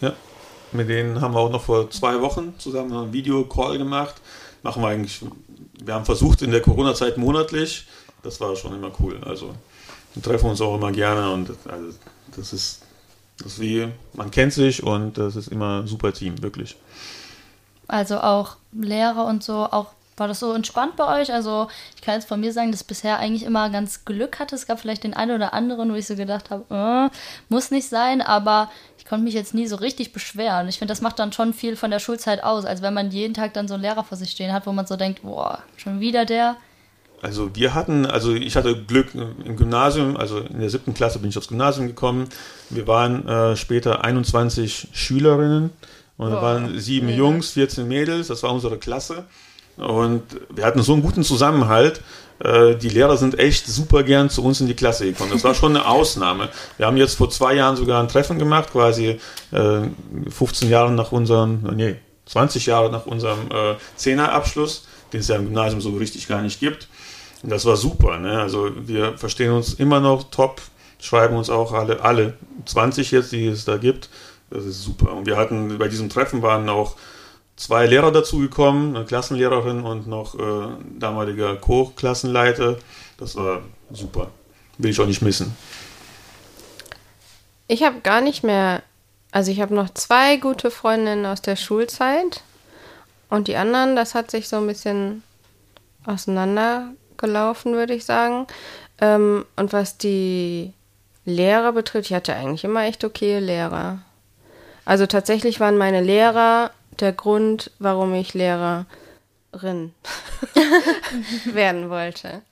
Ja. 0.00 0.12
Mit 0.72 0.88
denen 0.88 1.20
haben 1.20 1.32
wir 1.34 1.40
auch 1.40 1.50
noch 1.50 1.62
vor 1.62 1.88
zwei 1.90 2.20
Wochen 2.20 2.54
zusammen 2.58 2.92
einen 2.92 3.12
Videocall 3.12 3.78
gemacht. 3.78 4.16
Machen 4.64 4.82
wir 4.82 4.88
eigentlich, 4.88 5.20
wir 5.86 5.94
haben 5.94 6.04
versucht 6.04 6.42
in 6.42 6.50
der 6.50 6.60
Corona-Zeit 6.60 7.16
monatlich. 7.16 7.86
Das 8.22 8.40
war 8.40 8.56
schon 8.56 8.74
immer 8.74 8.90
cool. 9.00 9.20
Also 9.24 9.54
wir 10.14 10.22
treffen 10.22 10.50
uns 10.50 10.60
auch 10.60 10.76
immer 10.76 10.92
gerne 10.92 11.30
und 11.32 11.50
also, 11.68 11.92
das 12.36 12.52
ist 12.52 12.82
das 13.38 13.52
ist 13.52 13.60
wie, 13.60 13.88
man 14.14 14.30
kennt 14.30 14.52
sich 14.52 14.82
und 14.82 15.18
das 15.18 15.36
ist 15.36 15.48
immer 15.48 15.82
ein 15.82 15.86
super 15.86 16.12
Team, 16.12 16.42
wirklich. 16.42 16.76
Also 17.86 18.18
auch 18.18 18.56
Lehrer 18.72 19.26
und 19.26 19.44
so, 19.44 19.54
auch 19.70 19.92
war 20.16 20.28
das 20.28 20.40
so 20.40 20.52
entspannt 20.52 20.96
bei 20.96 21.20
euch? 21.20 21.32
Also 21.32 21.68
ich 21.94 22.02
kann 22.02 22.14
jetzt 22.14 22.28
von 22.28 22.40
mir 22.40 22.52
sagen, 22.52 22.70
dass 22.70 22.82
ich 22.82 22.86
bisher 22.86 23.18
eigentlich 23.18 23.42
immer 23.42 23.68
ganz 23.70 24.04
Glück 24.04 24.38
hatte. 24.38 24.54
Es 24.54 24.66
gab 24.66 24.80
vielleicht 24.80 25.04
den 25.04 25.14
einen 25.14 25.32
oder 25.32 25.52
anderen, 25.52 25.92
wo 25.92 25.94
ich 25.94 26.06
so 26.06 26.16
gedacht 26.16 26.50
habe, 26.50 27.10
äh, 27.10 27.16
muss 27.48 27.70
nicht 27.70 27.88
sein, 27.88 28.22
aber 28.22 28.70
ich 28.98 29.04
konnte 29.04 29.24
mich 29.24 29.34
jetzt 29.34 29.54
nie 29.54 29.66
so 29.66 29.76
richtig 29.76 30.12
beschweren. 30.12 30.68
Ich 30.68 30.78
finde, 30.78 30.92
das 30.92 31.00
macht 31.00 31.18
dann 31.18 31.32
schon 31.32 31.52
viel 31.52 31.76
von 31.76 31.90
der 31.90 31.98
Schulzeit 31.98 32.42
aus, 32.42 32.64
als 32.64 32.82
wenn 32.82 32.94
man 32.94 33.10
jeden 33.10 33.34
Tag 33.34 33.54
dann 33.54 33.68
so 33.68 33.74
einen 33.74 33.82
Lehrer 33.82 34.04
vor 34.04 34.16
sich 34.16 34.30
stehen 34.30 34.52
hat, 34.52 34.66
wo 34.66 34.72
man 34.72 34.86
so 34.86 34.96
denkt, 34.96 35.22
boah, 35.22 35.62
schon 35.76 36.00
wieder 36.00 36.24
der. 36.24 36.56
Also 37.22 37.54
wir 37.54 37.74
hatten, 37.74 38.06
also 38.06 38.34
ich 38.34 38.56
hatte 38.56 38.84
Glück 38.84 39.14
im 39.14 39.56
Gymnasium, 39.56 40.16
also 40.16 40.40
in 40.40 40.60
der 40.60 40.70
siebten 40.70 40.94
Klasse 40.94 41.18
bin 41.18 41.30
ich 41.30 41.38
aufs 41.38 41.48
Gymnasium 41.48 41.86
gekommen. 41.86 42.28
Wir 42.70 42.86
waren 42.86 43.26
äh, 43.26 43.56
später 43.56 44.04
21 44.04 44.88
Schülerinnen 44.92 45.70
und 46.16 46.30
Boah, 46.30 46.42
waren 46.42 46.78
sieben. 46.78 47.08
Jungs, 47.08 47.50
14 47.50 47.86
Mädels, 47.86 48.28
das 48.28 48.42
war 48.42 48.52
unsere 48.52 48.78
Klasse. 48.78 49.24
Und 49.76 50.22
wir 50.50 50.64
hatten 50.64 50.82
so 50.82 50.92
einen 50.94 51.02
guten 51.02 51.22
Zusammenhalt. 51.22 52.00
Äh, 52.38 52.76
die 52.76 52.88
Lehrer 52.88 53.16
sind 53.16 53.38
echt 53.38 53.66
super 53.66 54.02
gern 54.02 54.30
zu 54.30 54.42
uns 54.44 54.60
in 54.60 54.66
die 54.66 54.74
Klasse 54.74 55.04
gekommen. 55.04 55.30
Das 55.32 55.44
war 55.44 55.54
schon 55.54 55.76
eine 55.76 55.86
Ausnahme. 55.86 56.48
Wir 56.76 56.86
haben 56.86 56.96
jetzt 56.96 57.14
vor 57.14 57.30
zwei 57.30 57.54
Jahren 57.54 57.76
sogar 57.76 58.02
ein 58.02 58.08
Treffen 58.08 58.38
gemacht, 58.38 58.72
quasi 58.72 59.18
äh, 59.52 59.80
15 60.30 60.68
Jahre 60.68 60.92
nach 60.92 61.12
unserem, 61.12 61.60
nee, 61.74 61.96
20 62.26 62.66
Jahre 62.66 62.90
nach 62.90 63.06
unserem 63.06 63.50
äh, 63.50 63.76
Zehnerabschluss, 63.96 64.86
den 65.12 65.20
es 65.20 65.28
ja 65.28 65.36
im 65.36 65.44
Gymnasium 65.44 65.80
so 65.80 65.90
richtig 65.90 66.28
gar 66.28 66.42
nicht 66.42 66.60
gibt. 66.60 66.88
Und 67.42 67.50
das 67.50 67.64
war 67.64 67.76
super. 67.76 68.18
Ne? 68.18 68.40
Also 68.40 68.70
wir 68.74 69.16
verstehen 69.16 69.52
uns 69.52 69.74
immer 69.74 70.00
noch 70.00 70.30
top, 70.30 70.60
schreiben 71.00 71.36
uns 71.36 71.50
auch 71.50 71.72
alle, 71.72 72.00
alle 72.00 72.34
20 72.64 73.10
jetzt, 73.12 73.32
die 73.32 73.46
es 73.46 73.64
da 73.64 73.76
gibt. 73.76 74.08
Das 74.50 74.64
ist 74.64 74.82
super. 74.82 75.12
Und 75.12 75.26
wir 75.26 75.36
hatten 75.36 75.78
bei 75.78 75.88
diesem 75.88 76.08
Treffen 76.08 76.42
waren 76.42 76.68
auch 76.68 76.96
zwei 77.56 77.86
Lehrer 77.86 78.12
dazugekommen, 78.12 78.94
eine 78.94 79.04
Klassenlehrerin 79.04 79.82
und 79.82 80.06
noch 80.06 80.34
äh, 80.34 80.68
damaliger 80.98 81.56
Co-Klassenleiter. 81.56 82.78
Das 83.18 83.36
war 83.36 83.62
super. 83.90 84.30
Will 84.78 84.90
ich 84.90 85.00
auch 85.00 85.06
nicht 85.06 85.22
missen. 85.22 85.56
Ich 87.68 87.82
habe 87.82 88.00
gar 88.00 88.20
nicht 88.20 88.44
mehr, 88.44 88.82
also 89.32 89.50
ich 89.50 89.60
habe 89.60 89.74
noch 89.74 89.90
zwei 89.90 90.36
gute 90.36 90.70
Freundinnen 90.70 91.26
aus 91.26 91.42
der 91.42 91.56
Schulzeit 91.56 92.42
und 93.28 93.48
die 93.48 93.56
anderen, 93.56 93.96
das 93.96 94.14
hat 94.14 94.30
sich 94.30 94.48
so 94.48 94.56
ein 94.56 94.66
bisschen 94.66 95.22
auseinandergelaufen, 96.04 97.72
würde 97.72 97.94
ich 97.94 98.04
sagen. 98.04 98.46
Ähm, 99.00 99.44
und 99.56 99.72
was 99.72 99.98
die 99.98 100.72
Lehrer 101.24 101.72
betrifft, 101.72 102.10
ich 102.10 102.14
hatte 102.14 102.34
eigentlich 102.34 102.64
immer 102.64 102.84
echt 102.84 103.02
okay 103.02 103.40
Lehrer. 103.40 103.98
Also 104.84 105.06
tatsächlich 105.06 105.58
waren 105.58 105.76
meine 105.76 106.00
Lehrer 106.00 106.70
der 107.00 107.12
Grund, 107.12 107.70
warum 107.78 108.14
ich 108.14 108.34
Lehrerin 108.34 108.86
werden 111.44 111.90
wollte. 111.90 112.42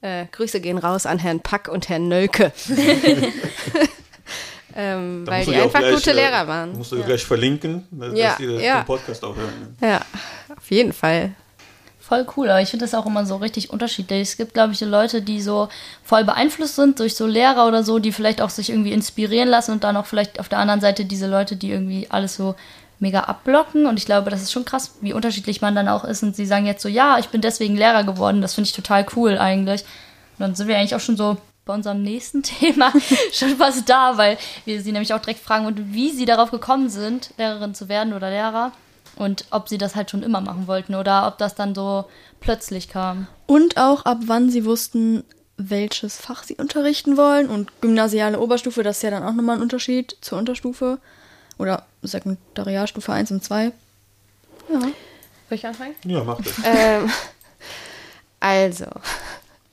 Äh, 0.00 0.26
Grüße 0.30 0.60
gehen 0.60 0.78
raus 0.78 1.06
an 1.06 1.18
Herrn 1.18 1.40
Pack 1.40 1.68
und 1.68 1.88
Herrn 1.88 2.08
Nölke. 2.08 2.52
ähm, 4.76 5.26
weil 5.26 5.44
die 5.44 5.56
einfach 5.56 5.80
gleich, 5.80 5.94
gute 5.94 6.12
Lehrer 6.12 6.44
äh, 6.44 6.48
waren. 6.48 6.78
Musst 6.78 6.92
du 6.92 6.96
ja. 6.96 7.06
gleich 7.06 7.24
verlinken, 7.24 7.86
dass 7.90 8.16
ja, 8.16 8.36
die 8.38 8.44
ja. 8.44 8.80
den 8.80 8.86
Podcast 8.86 9.24
auch 9.24 9.34
hören. 9.34 9.76
Ja, 9.80 10.00
auf 10.56 10.70
jeden 10.70 10.92
Fall. 10.92 11.32
Voll 11.98 12.26
cool, 12.36 12.48
aber 12.48 12.62
ich 12.62 12.70
finde 12.70 12.84
das 12.84 12.94
auch 12.94 13.04
immer 13.04 13.26
so 13.26 13.36
richtig 13.36 13.70
unterschiedlich. 13.70 14.22
Es 14.22 14.36
gibt, 14.36 14.54
glaube 14.54 14.72
ich, 14.72 14.80
Leute, 14.80 15.20
die 15.20 15.42
so 15.42 15.68
voll 16.02 16.24
beeinflusst 16.24 16.76
sind 16.76 17.00
durch 17.00 17.16
so 17.16 17.26
Lehrer 17.26 17.66
oder 17.66 17.82
so, 17.82 17.98
die 17.98 18.12
vielleicht 18.12 18.40
auch 18.40 18.50
sich 18.50 18.70
irgendwie 18.70 18.92
inspirieren 18.92 19.48
lassen 19.48 19.72
und 19.72 19.84
dann 19.84 19.96
auch 19.96 20.06
vielleicht 20.06 20.40
auf 20.40 20.48
der 20.48 20.58
anderen 20.58 20.80
Seite 20.80 21.04
diese 21.04 21.26
Leute, 21.26 21.56
die 21.56 21.70
irgendwie 21.70 22.06
alles 22.08 22.36
so 22.36 22.54
mega 23.00 23.20
abblocken. 23.20 23.86
Und 23.86 23.98
ich 23.98 24.06
glaube, 24.06 24.30
das 24.30 24.42
ist 24.42 24.52
schon 24.52 24.64
krass, 24.64 24.96
wie 25.00 25.12
unterschiedlich 25.12 25.60
man 25.60 25.74
dann 25.74 25.88
auch 25.88 26.04
ist. 26.04 26.22
Und 26.22 26.36
sie 26.36 26.46
sagen 26.46 26.66
jetzt 26.66 26.82
so, 26.82 26.88
ja, 26.88 27.18
ich 27.18 27.28
bin 27.28 27.40
deswegen 27.40 27.76
Lehrer 27.76 28.04
geworden. 28.04 28.42
Das 28.42 28.54
finde 28.54 28.68
ich 28.68 28.74
total 28.74 29.06
cool 29.16 29.38
eigentlich. 29.38 29.82
Und 29.82 30.40
dann 30.40 30.54
sind 30.54 30.68
wir 30.68 30.76
eigentlich 30.76 30.94
auch 30.94 31.00
schon 31.00 31.16
so 31.16 31.36
bei 31.64 31.74
unserem 31.74 32.02
nächsten 32.02 32.42
Thema 32.42 32.92
schon 33.32 33.56
fast 33.56 33.88
da, 33.88 34.16
weil 34.16 34.38
wir 34.64 34.82
sie 34.82 34.92
nämlich 34.92 35.14
auch 35.14 35.20
direkt 35.20 35.40
fragen, 35.40 35.66
und 35.66 35.92
wie 35.92 36.10
sie 36.10 36.24
darauf 36.24 36.50
gekommen 36.50 36.88
sind, 36.88 37.30
Lehrerin 37.38 37.74
zu 37.74 37.88
werden 37.88 38.12
oder 38.12 38.30
Lehrer. 38.30 38.72
Und 39.16 39.46
ob 39.50 39.68
sie 39.68 39.78
das 39.78 39.96
halt 39.96 40.10
schon 40.10 40.22
immer 40.22 40.40
machen 40.40 40.66
wollten 40.68 40.94
oder 40.94 41.26
ob 41.26 41.38
das 41.38 41.54
dann 41.56 41.74
so 41.74 42.04
plötzlich 42.40 42.88
kam. 42.88 43.26
Und 43.46 43.76
auch 43.76 44.04
ab 44.04 44.18
wann 44.26 44.48
sie 44.48 44.64
wussten, 44.64 45.24
welches 45.56 46.16
Fach 46.16 46.44
sie 46.44 46.54
unterrichten 46.54 47.16
wollen. 47.16 47.48
Und 47.48 47.80
gymnasiale 47.80 48.38
Oberstufe, 48.38 48.82
das 48.82 48.98
ist 48.98 49.02
ja 49.02 49.10
dann 49.10 49.24
auch 49.24 49.32
nochmal 49.32 49.56
ein 49.56 49.62
Unterschied 49.62 50.16
zur 50.20 50.38
Unterstufe. 50.38 50.98
Oder 51.58 51.86
Sekundarialstufe 52.02 53.12
1 53.12 53.32
und 53.32 53.44
2. 53.44 53.72
Ja. 54.70 54.80
Soll 54.80 54.92
ich 55.50 55.66
anfangen? 55.66 55.94
Ja, 56.04 56.24
mach 56.24 56.40
das. 56.40 56.54
Ähm, 56.64 57.10
also, 58.40 58.86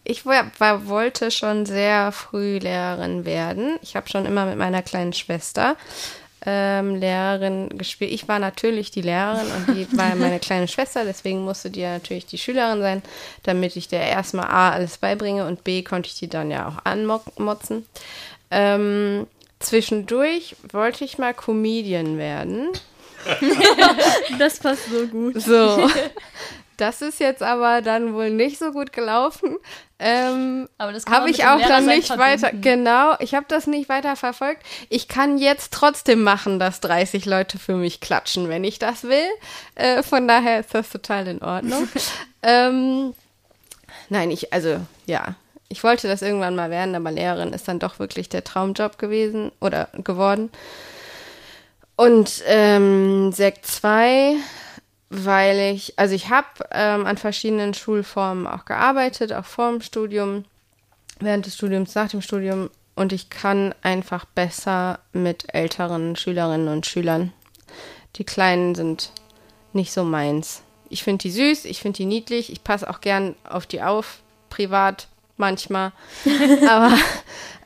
ich 0.04 0.26
war, 0.26 0.52
war, 0.58 0.88
wollte 0.88 1.32
schon 1.32 1.66
sehr 1.66 2.12
früh 2.12 2.58
Lehrerin 2.58 3.26
werden. 3.26 3.78
Ich 3.82 3.96
habe 3.96 4.10
schon 4.10 4.26
immer 4.26 4.46
mit 4.46 4.58
meiner 4.58 4.82
kleinen 4.82 5.14
Schwester 5.14 5.76
ähm, 6.46 6.96
Lehrerin 6.96 7.70
gespielt. 7.78 8.12
Ich 8.12 8.28
war 8.28 8.40
natürlich 8.40 8.92
die 8.92 9.02
Lehrerin 9.02 9.48
und 9.52 9.76
die 9.76 9.98
war 9.98 10.16
meine 10.16 10.40
kleine 10.40 10.68
Schwester, 10.68 11.04
deswegen 11.04 11.44
musste 11.44 11.70
die 11.70 11.82
ja 11.82 11.94
natürlich 11.94 12.26
die 12.26 12.38
Schülerin 12.38 12.82
sein, 12.82 13.02
damit 13.44 13.76
ich 13.76 13.88
der 13.88 14.08
erstmal 14.08 14.48
A 14.48 14.72
alles 14.72 14.98
beibringe 14.98 15.46
und 15.46 15.64
B 15.64 15.84
konnte 15.84 16.08
ich 16.08 16.16
die 16.16 16.30
dann 16.30 16.52
ja 16.52 16.68
auch 16.68 16.86
anmotzen. 16.86 17.86
Ähm, 18.52 19.28
Zwischendurch 19.60 20.56
wollte 20.72 21.06
ich 21.06 21.18
mal 21.18 21.34
Comedian 21.34 22.18
werden. 22.18 22.70
das 24.40 24.60
passt 24.60 24.86
so 24.90 25.08
gut. 25.08 25.42
So. 25.42 25.90
Das 26.78 27.02
ist 27.02 27.20
jetzt 27.20 27.42
aber 27.42 27.82
dann 27.82 28.14
wohl 28.14 28.30
nicht 28.30 28.60
so 28.60 28.72
gut 28.72 28.92
gelaufen. 28.92 29.58
Ähm, 29.98 30.68
aber 30.78 30.92
das 30.92 31.06
habe 31.06 31.30
ich 31.30 31.46
auch 31.46 31.60
dann 31.62 31.86
nicht 31.86 32.10
weiter. 32.18 32.52
Genau, 32.52 33.16
ich 33.20 33.34
habe 33.34 33.46
das 33.48 33.66
nicht 33.66 33.88
weiter 33.88 34.16
verfolgt. 34.18 34.62
Ich 34.90 35.08
kann 35.08 35.38
jetzt 35.38 35.72
trotzdem 35.72 36.22
machen, 36.22 36.60
dass 36.60 36.82
30 36.82 37.26
Leute 37.26 37.58
für 37.60 37.76
mich 37.76 38.02
klatschen, 38.02 38.50
wenn 38.50 38.66
ich 38.66 38.78
das 38.78 39.04
will. 39.04 39.28
Äh, 39.76 40.04
von 40.04 40.28
daher 40.28 40.60
ist 40.60 40.74
das 40.74 40.90
total 40.90 41.28
in 41.28 41.42
Ordnung. 41.42 41.88
ähm, 42.44 43.14
nein, 44.10 44.32
ich, 44.32 44.52
also 44.52 44.82
ja, 45.06 45.36
ich 45.68 45.84
wollte 45.84 46.08
das 46.08 46.22
irgendwann 46.22 46.56
mal 46.56 46.70
werden, 46.70 46.96
aber 46.96 47.12
Lehrerin 47.12 47.54
ist 47.54 47.68
dann 47.68 47.80
doch 47.80 48.00
wirklich 48.00 48.30
der 48.30 48.44
Traumjob 48.44 48.98
gewesen 48.98 49.52
oder 49.60 49.90
geworden. 50.04 50.50
Und 51.96 52.44
ähm, 52.48 53.32
Sekt 53.32 53.66
2, 53.66 54.36
weil 55.10 55.76
ich, 55.76 55.98
also 55.98 56.14
ich 56.14 56.30
habe 56.30 56.48
ähm, 56.72 57.06
an 57.06 57.18
verschiedenen 57.18 57.74
Schulformen 57.74 58.48
auch 58.48 58.66
gearbeitet, 58.66 59.34
auch 59.34 59.46
vor 59.46 59.72
dem 59.72 59.82
Studium, 59.82 60.46
während 61.20 61.46
des 61.46 61.56
Studiums, 61.56 61.96
nach 61.96 62.10
dem 62.10 62.22
Studium. 62.22 62.70
Und 62.96 63.12
ich 63.12 63.30
kann 63.30 63.74
einfach 63.82 64.26
besser 64.26 65.00
mit 65.14 65.54
älteren 65.54 66.16
Schülerinnen 66.16 66.68
und 66.68 66.86
Schülern. 66.86 67.34
Die 68.18 68.24
Kleinen 68.24 68.76
sind 68.76 69.12
nicht 69.74 69.92
so 69.92 70.04
meins. 70.04 70.62
Ich 70.90 71.04
finde 71.04 71.24
die 71.24 71.32
süß, 71.32 71.66
ich 71.66 71.82
finde 71.82 71.98
die 71.98 72.06
niedlich, 72.06 72.52
ich 72.52 72.64
passe 72.64 72.90
auch 72.90 73.02
gern 73.02 73.36
auf 73.44 73.66
die 73.66 73.82
auf, 73.82 74.20
privat 74.50 75.08
manchmal. 75.38 75.92
Aber 76.70 76.92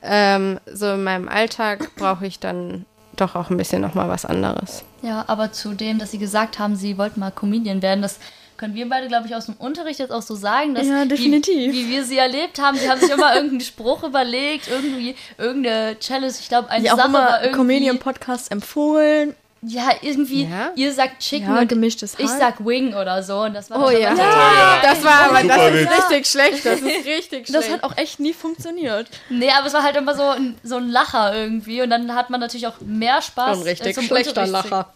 ähm, 0.01 0.59
so 0.71 0.93
in 0.93 1.03
meinem 1.03 1.27
Alltag 1.27 1.95
brauche 1.95 2.25
ich 2.25 2.39
dann 2.39 2.85
doch 3.15 3.35
auch 3.35 3.49
ein 3.49 3.57
bisschen 3.57 3.81
nochmal 3.81 4.07
was 4.07 4.25
anderes. 4.25 4.83
Ja, 5.01 5.25
aber 5.27 5.51
zu 5.51 5.73
dem, 5.73 5.99
dass 5.99 6.11
Sie 6.11 6.19
gesagt 6.19 6.57
haben, 6.57 6.75
Sie 6.75 6.97
wollten 6.97 7.19
mal 7.19 7.31
Comedian 7.31 7.81
werden, 7.81 8.01
das 8.01 8.19
können 8.59 8.75
wir 8.75 8.87
beide, 8.89 9.07
glaube 9.07 9.25
ich, 9.27 9.35
aus 9.35 9.45
dem 9.45 9.55
Unterricht 9.55 9.99
jetzt 9.99 10.11
auch 10.11 10.21
so 10.21 10.35
sagen, 10.35 10.75
dass 10.75 10.85
ja, 10.85 11.05
definitiv. 11.05 11.73
Wie, 11.73 11.85
wie 11.85 11.89
wir 11.89 12.03
sie 12.03 12.17
erlebt 12.17 12.59
haben, 12.59 12.77
sie 12.77 12.89
haben 12.89 12.99
sich 12.99 13.09
immer 13.09 13.33
irgendeinen 13.33 13.61
Spruch 13.61 14.03
überlegt, 14.03 14.67
irgendwie 14.67 15.15
irgendeine 15.37 15.97
Challenge, 15.99 16.33
ich 16.37 16.49
glaube, 16.49 16.69
eine 16.69 16.85
ja, 16.85 16.95
Sache 16.95 17.05
auch 17.05 17.09
immer 17.09 17.19
war 17.19 17.41
irgendwie 17.41 17.57
Comedian 17.57 17.99
Podcast 17.99 18.51
empfohlen 18.51 19.33
ja, 19.61 19.89
irgendwie, 20.01 20.45
ja? 20.45 20.71
ihr 20.75 20.93
sagt 20.93 21.19
Chicken 21.19 21.53
ja, 21.53 21.63
gemischtes 21.65 22.13
Hack. 22.13 22.21
ich 22.21 22.29
sag 22.29 22.65
Wing 22.65 22.93
oder 22.93 23.21
so. 23.23 23.41
Und 23.41 23.53
das 23.53 23.69
war 23.69 23.87
oh 23.87 23.89
ja. 23.89 24.13
ja. 24.15 24.79
Das 24.81 25.03
war 25.03 25.29
aber 25.29 25.43
das 25.43 25.73
ist 25.73 25.91
richtig 25.91 26.27
schlecht. 26.27 26.65
Das 26.65 26.79
ist 26.79 26.85
richtig 27.05 27.47
schlecht. 27.47 27.53
Das 27.53 27.69
hat 27.69 27.83
auch 27.83 27.97
echt 27.97 28.19
nie 28.19 28.33
funktioniert. 28.33 29.07
Nee, 29.29 29.51
aber 29.51 29.67
es 29.67 29.73
war 29.73 29.83
halt 29.83 29.97
immer 29.97 30.15
so 30.15 30.23
ein, 30.23 30.57
so 30.63 30.77
ein 30.77 30.89
Lacher 30.89 31.35
irgendwie. 31.35 31.81
Und 31.81 31.89
dann 31.89 32.15
hat 32.15 32.29
man 32.29 32.39
natürlich 32.39 32.67
auch 32.67 32.79
mehr 32.79 33.21
Spaß. 33.21 33.57
Ein 33.57 33.63
richtig 33.63 33.97
äh, 33.97 34.01
schlechter 34.01 34.47
Lacher. 34.47 34.93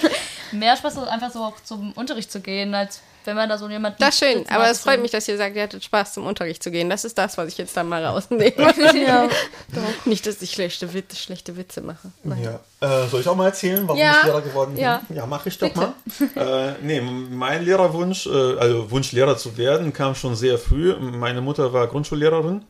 mehr 0.52 0.76
Spaß, 0.76 0.98
einfach 1.08 1.30
so 1.30 1.40
auch 1.40 1.60
zum 1.62 1.92
Unterricht 1.92 2.32
zu 2.32 2.40
gehen, 2.40 2.74
als 2.74 3.00
wenn 3.26 3.36
man 3.36 3.48
da 3.48 3.58
so 3.58 3.68
jemanden. 3.68 3.98
Das 4.00 4.14
ist 4.14 4.18
schön, 4.20 4.48
aber 4.48 4.70
es 4.70 4.80
freut 4.80 5.00
mich, 5.00 5.10
dass 5.10 5.26
ihr 5.28 5.36
sagt, 5.36 5.56
ihr 5.56 5.62
hattet 5.62 5.84
Spaß 5.84 6.14
zum 6.14 6.26
Unterricht 6.26 6.62
zu 6.62 6.70
gehen. 6.70 6.88
Das 6.88 7.04
ist 7.04 7.18
das, 7.18 7.36
was 7.36 7.48
ich 7.48 7.58
jetzt 7.58 7.76
dann 7.76 7.88
mal 7.88 8.04
rausnehme. 8.04 8.52
ja, 9.06 9.28
doch. 9.74 10.06
Nicht, 10.06 10.26
dass 10.26 10.40
ich 10.42 10.52
schlechte 10.52 10.92
Witze, 10.94 11.16
schlechte 11.16 11.56
Witze 11.56 11.80
mache. 11.80 12.10
Ja. 12.24 12.60
Äh, 12.80 13.08
soll 13.08 13.20
ich 13.20 13.28
auch 13.28 13.36
mal 13.36 13.46
erzählen, 13.46 13.86
warum 13.86 14.00
ja. 14.00 14.18
ich 14.18 14.24
Lehrer 14.24 14.42
geworden 14.42 14.74
bin? 14.74 14.82
Ja, 14.82 15.02
ja 15.08 15.26
mache 15.26 15.48
ich 15.48 15.58
doch 15.58 15.68
Bitte. 15.68 15.92
mal. 16.36 16.70
äh, 16.70 16.74
nee, 16.82 17.00
mein 17.00 17.64
Lehrerwunsch, 17.64 18.26
äh, 18.26 18.58
also 18.58 18.90
Wunsch 18.90 19.12
Lehrer 19.12 19.36
zu 19.36 19.56
werden, 19.56 19.92
kam 19.92 20.14
schon 20.14 20.36
sehr 20.36 20.58
früh. 20.58 20.94
Meine 20.96 21.40
Mutter 21.40 21.72
war 21.72 21.86
Grundschullehrerin 21.86 22.64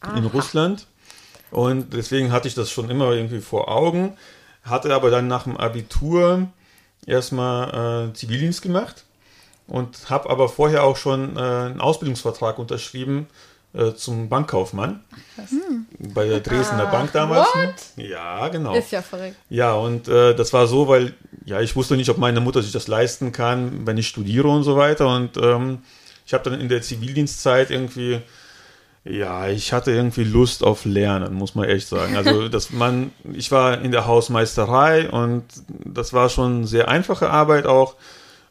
Aha. 0.00 0.16
in 0.16 0.26
Russland. 0.26 0.86
Und 1.50 1.92
deswegen 1.92 2.32
hatte 2.32 2.48
ich 2.48 2.54
das 2.54 2.70
schon 2.70 2.88
immer 2.88 3.12
irgendwie 3.12 3.40
vor 3.40 3.68
Augen, 3.68 4.16
hatte 4.62 4.94
aber 4.94 5.10
dann 5.10 5.28
nach 5.28 5.44
dem 5.44 5.58
Abitur 5.58 6.48
erstmal 7.06 8.08
äh, 8.08 8.14
Zivildienst 8.14 8.62
gemacht 8.62 9.04
und 9.72 10.10
habe 10.10 10.28
aber 10.28 10.50
vorher 10.50 10.84
auch 10.84 10.98
schon 10.98 11.34
äh, 11.34 11.40
einen 11.40 11.80
Ausbildungsvertrag 11.80 12.58
unterschrieben 12.58 13.26
äh, 13.72 13.94
zum 13.94 14.28
Bankkaufmann. 14.28 15.00
Bei 15.98 16.28
der 16.28 16.40
Dresdner 16.40 16.88
Bank 16.88 17.12
damals. 17.12 17.48
Ja, 17.96 18.48
genau. 18.48 18.74
Ist 18.74 18.92
ja 18.92 19.00
verrückt. 19.00 19.36
Ja, 19.48 19.72
und 19.72 20.08
äh, 20.08 20.34
das 20.34 20.52
war 20.52 20.66
so, 20.66 20.88
weil 20.88 21.14
ja, 21.46 21.62
ich 21.62 21.74
wusste 21.74 21.96
nicht, 21.96 22.10
ob 22.10 22.18
meine 22.18 22.40
Mutter 22.40 22.60
sich 22.60 22.72
das 22.72 22.86
leisten 22.86 23.32
kann, 23.32 23.86
wenn 23.86 23.96
ich 23.96 24.08
studiere 24.08 24.48
und 24.48 24.62
so 24.62 24.76
weiter. 24.76 25.08
Und 25.08 25.38
ähm, 25.38 25.78
ich 26.26 26.34
habe 26.34 26.50
dann 26.50 26.60
in 26.60 26.68
der 26.68 26.82
Zivildienstzeit 26.82 27.70
irgendwie, 27.70 28.20
ja, 29.06 29.48
ich 29.48 29.72
hatte 29.72 29.92
irgendwie 29.92 30.24
Lust 30.24 30.64
auf 30.64 30.84
Lernen, 30.84 31.32
muss 31.32 31.54
man 31.54 31.66
echt 31.66 31.88
sagen. 31.88 32.14
Also, 32.14 32.48
dass 32.50 32.72
man, 32.72 33.10
ich 33.32 33.50
war 33.50 33.80
in 33.80 33.90
der 33.90 34.06
Hausmeisterei 34.06 35.08
und 35.08 35.44
das 35.82 36.12
war 36.12 36.28
schon 36.28 36.66
sehr 36.66 36.88
einfache 36.88 37.30
Arbeit 37.30 37.64
auch. 37.64 37.94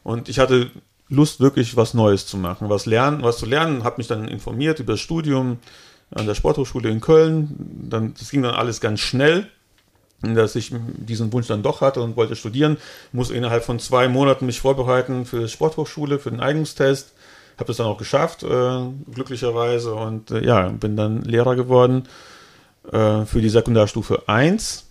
Und 0.02 0.28
ich 0.28 0.40
hatte 0.40 0.72
Lust, 1.12 1.40
wirklich 1.40 1.76
was 1.76 1.94
Neues 1.94 2.26
zu 2.26 2.38
machen, 2.38 2.70
was 2.70 2.86
lernen, 2.86 3.22
was 3.22 3.38
zu 3.38 3.46
lernen, 3.46 3.84
habe 3.84 3.96
mich 3.98 4.08
dann 4.08 4.28
informiert 4.28 4.80
über 4.80 4.94
das 4.94 5.00
Studium 5.00 5.58
an 6.14 6.26
der 6.26 6.34
Sporthochschule 6.34 6.88
in 6.88 7.00
Köln. 7.00 7.86
Dann, 7.88 8.14
das 8.18 8.30
ging 8.30 8.42
dann 8.42 8.54
alles 8.54 8.80
ganz 8.80 9.00
schnell, 9.00 9.46
dass 10.22 10.56
ich 10.56 10.72
diesen 10.72 11.32
Wunsch 11.32 11.48
dann 11.48 11.62
doch 11.62 11.80
hatte 11.80 12.00
und 12.00 12.16
wollte 12.16 12.34
studieren. 12.34 12.78
Muss 13.12 13.30
innerhalb 13.30 13.64
von 13.64 13.78
zwei 13.78 14.08
Monaten 14.08 14.46
mich 14.46 14.60
vorbereiten 14.60 15.26
für 15.26 15.40
die 15.40 15.48
Sporthochschule, 15.48 16.18
für 16.18 16.30
den 16.30 16.40
Eignungstest. 16.40 17.12
Habe 17.56 17.66
das 17.66 17.76
dann 17.76 17.86
auch 17.86 17.98
geschafft, 17.98 18.42
äh, 18.42 18.80
glücklicherweise. 19.12 19.94
Und 19.94 20.30
äh, 20.30 20.44
ja, 20.44 20.68
bin 20.68 20.96
dann 20.96 21.22
Lehrer 21.22 21.56
geworden 21.56 22.08
äh, 22.90 23.26
für 23.26 23.42
die 23.42 23.50
Sekundarstufe 23.50 24.22
1. 24.28 24.86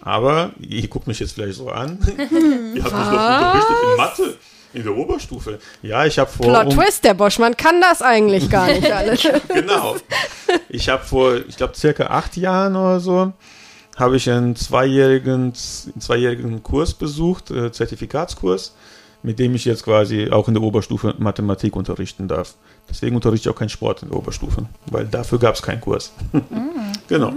Aber, 0.00 0.52
ihr 0.60 0.86
guckt 0.88 1.06
mich 1.06 1.18
jetzt 1.18 1.32
vielleicht 1.32 1.56
so 1.56 1.70
an. 1.70 1.98
ihr 2.18 2.18
habt 2.18 2.74
mich 2.74 2.82
doch 2.84 2.92
unterrichtet 2.92 3.76
in 3.82 3.96
Mathe. 3.96 4.38
In 4.74 4.82
der 4.82 4.96
Oberstufe. 4.96 5.58
Ja, 5.82 6.04
ich 6.04 6.18
habe 6.18 6.30
vor. 6.30 6.46
Plot 6.46 6.66
um- 6.66 6.70
Twist, 6.74 7.04
der 7.04 7.14
Boschmann 7.14 7.56
kann 7.56 7.80
das 7.80 8.02
eigentlich 8.02 8.50
gar 8.50 8.66
nicht 8.66 8.90
alles. 8.92 9.22
genau. 9.48 9.96
Ich 10.68 10.88
habe 10.88 11.04
vor, 11.04 11.36
ich 11.48 11.56
glaube, 11.56 11.74
circa 11.76 12.06
acht 12.08 12.36
Jahren 12.36 12.74
oder 12.76 13.00
so, 13.00 13.32
habe 13.96 14.16
ich 14.16 14.28
einen 14.28 14.56
zweijährigen, 14.56 15.54
einen 15.54 16.00
zweijährigen 16.00 16.62
Kurs 16.62 16.92
besucht, 16.94 17.50
äh, 17.52 17.70
Zertifikatskurs, 17.70 18.74
mit 19.22 19.38
dem 19.38 19.54
ich 19.54 19.64
jetzt 19.64 19.84
quasi 19.84 20.30
auch 20.30 20.48
in 20.48 20.54
der 20.54 20.62
Oberstufe 20.62 21.14
Mathematik 21.18 21.76
unterrichten 21.76 22.26
darf. 22.28 22.54
Deswegen 22.90 23.14
unterrichte 23.16 23.48
ich 23.48 23.54
auch 23.54 23.58
keinen 23.58 23.68
Sport 23.70 24.02
in 24.02 24.10
der 24.10 24.18
Oberstufe, 24.18 24.66
weil 24.90 25.06
dafür 25.06 25.38
gab 25.38 25.54
es 25.54 25.62
keinen 25.62 25.80
Kurs. 25.80 26.12
genau. 27.08 27.32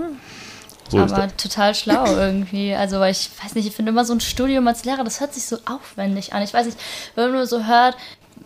So 0.89 1.03
ist 1.03 1.11
Aber 1.13 1.27
das. 1.27 1.35
total 1.35 1.75
schlau 1.75 2.05
irgendwie. 2.15 2.73
Also, 2.73 2.99
weil 2.99 3.11
ich 3.11 3.29
weiß 3.43 3.55
nicht, 3.55 3.67
ich 3.67 3.75
finde 3.75 3.91
immer 3.91 4.05
so 4.05 4.13
ein 4.13 4.19
Studium 4.19 4.67
als 4.67 4.85
Lehrer, 4.85 5.03
das 5.03 5.19
hört 5.19 5.33
sich 5.33 5.45
so 5.45 5.57
aufwendig 5.65 6.33
an. 6.33 6.41
Ich 6.43 6.53
weiß 6.53 6.65
nicht, 6.65 6.77
wenn 7.15 7.25
man 7.25 7.33
nur 7.33 7.47
so 7.47 7.65
hört, 7.65 7.95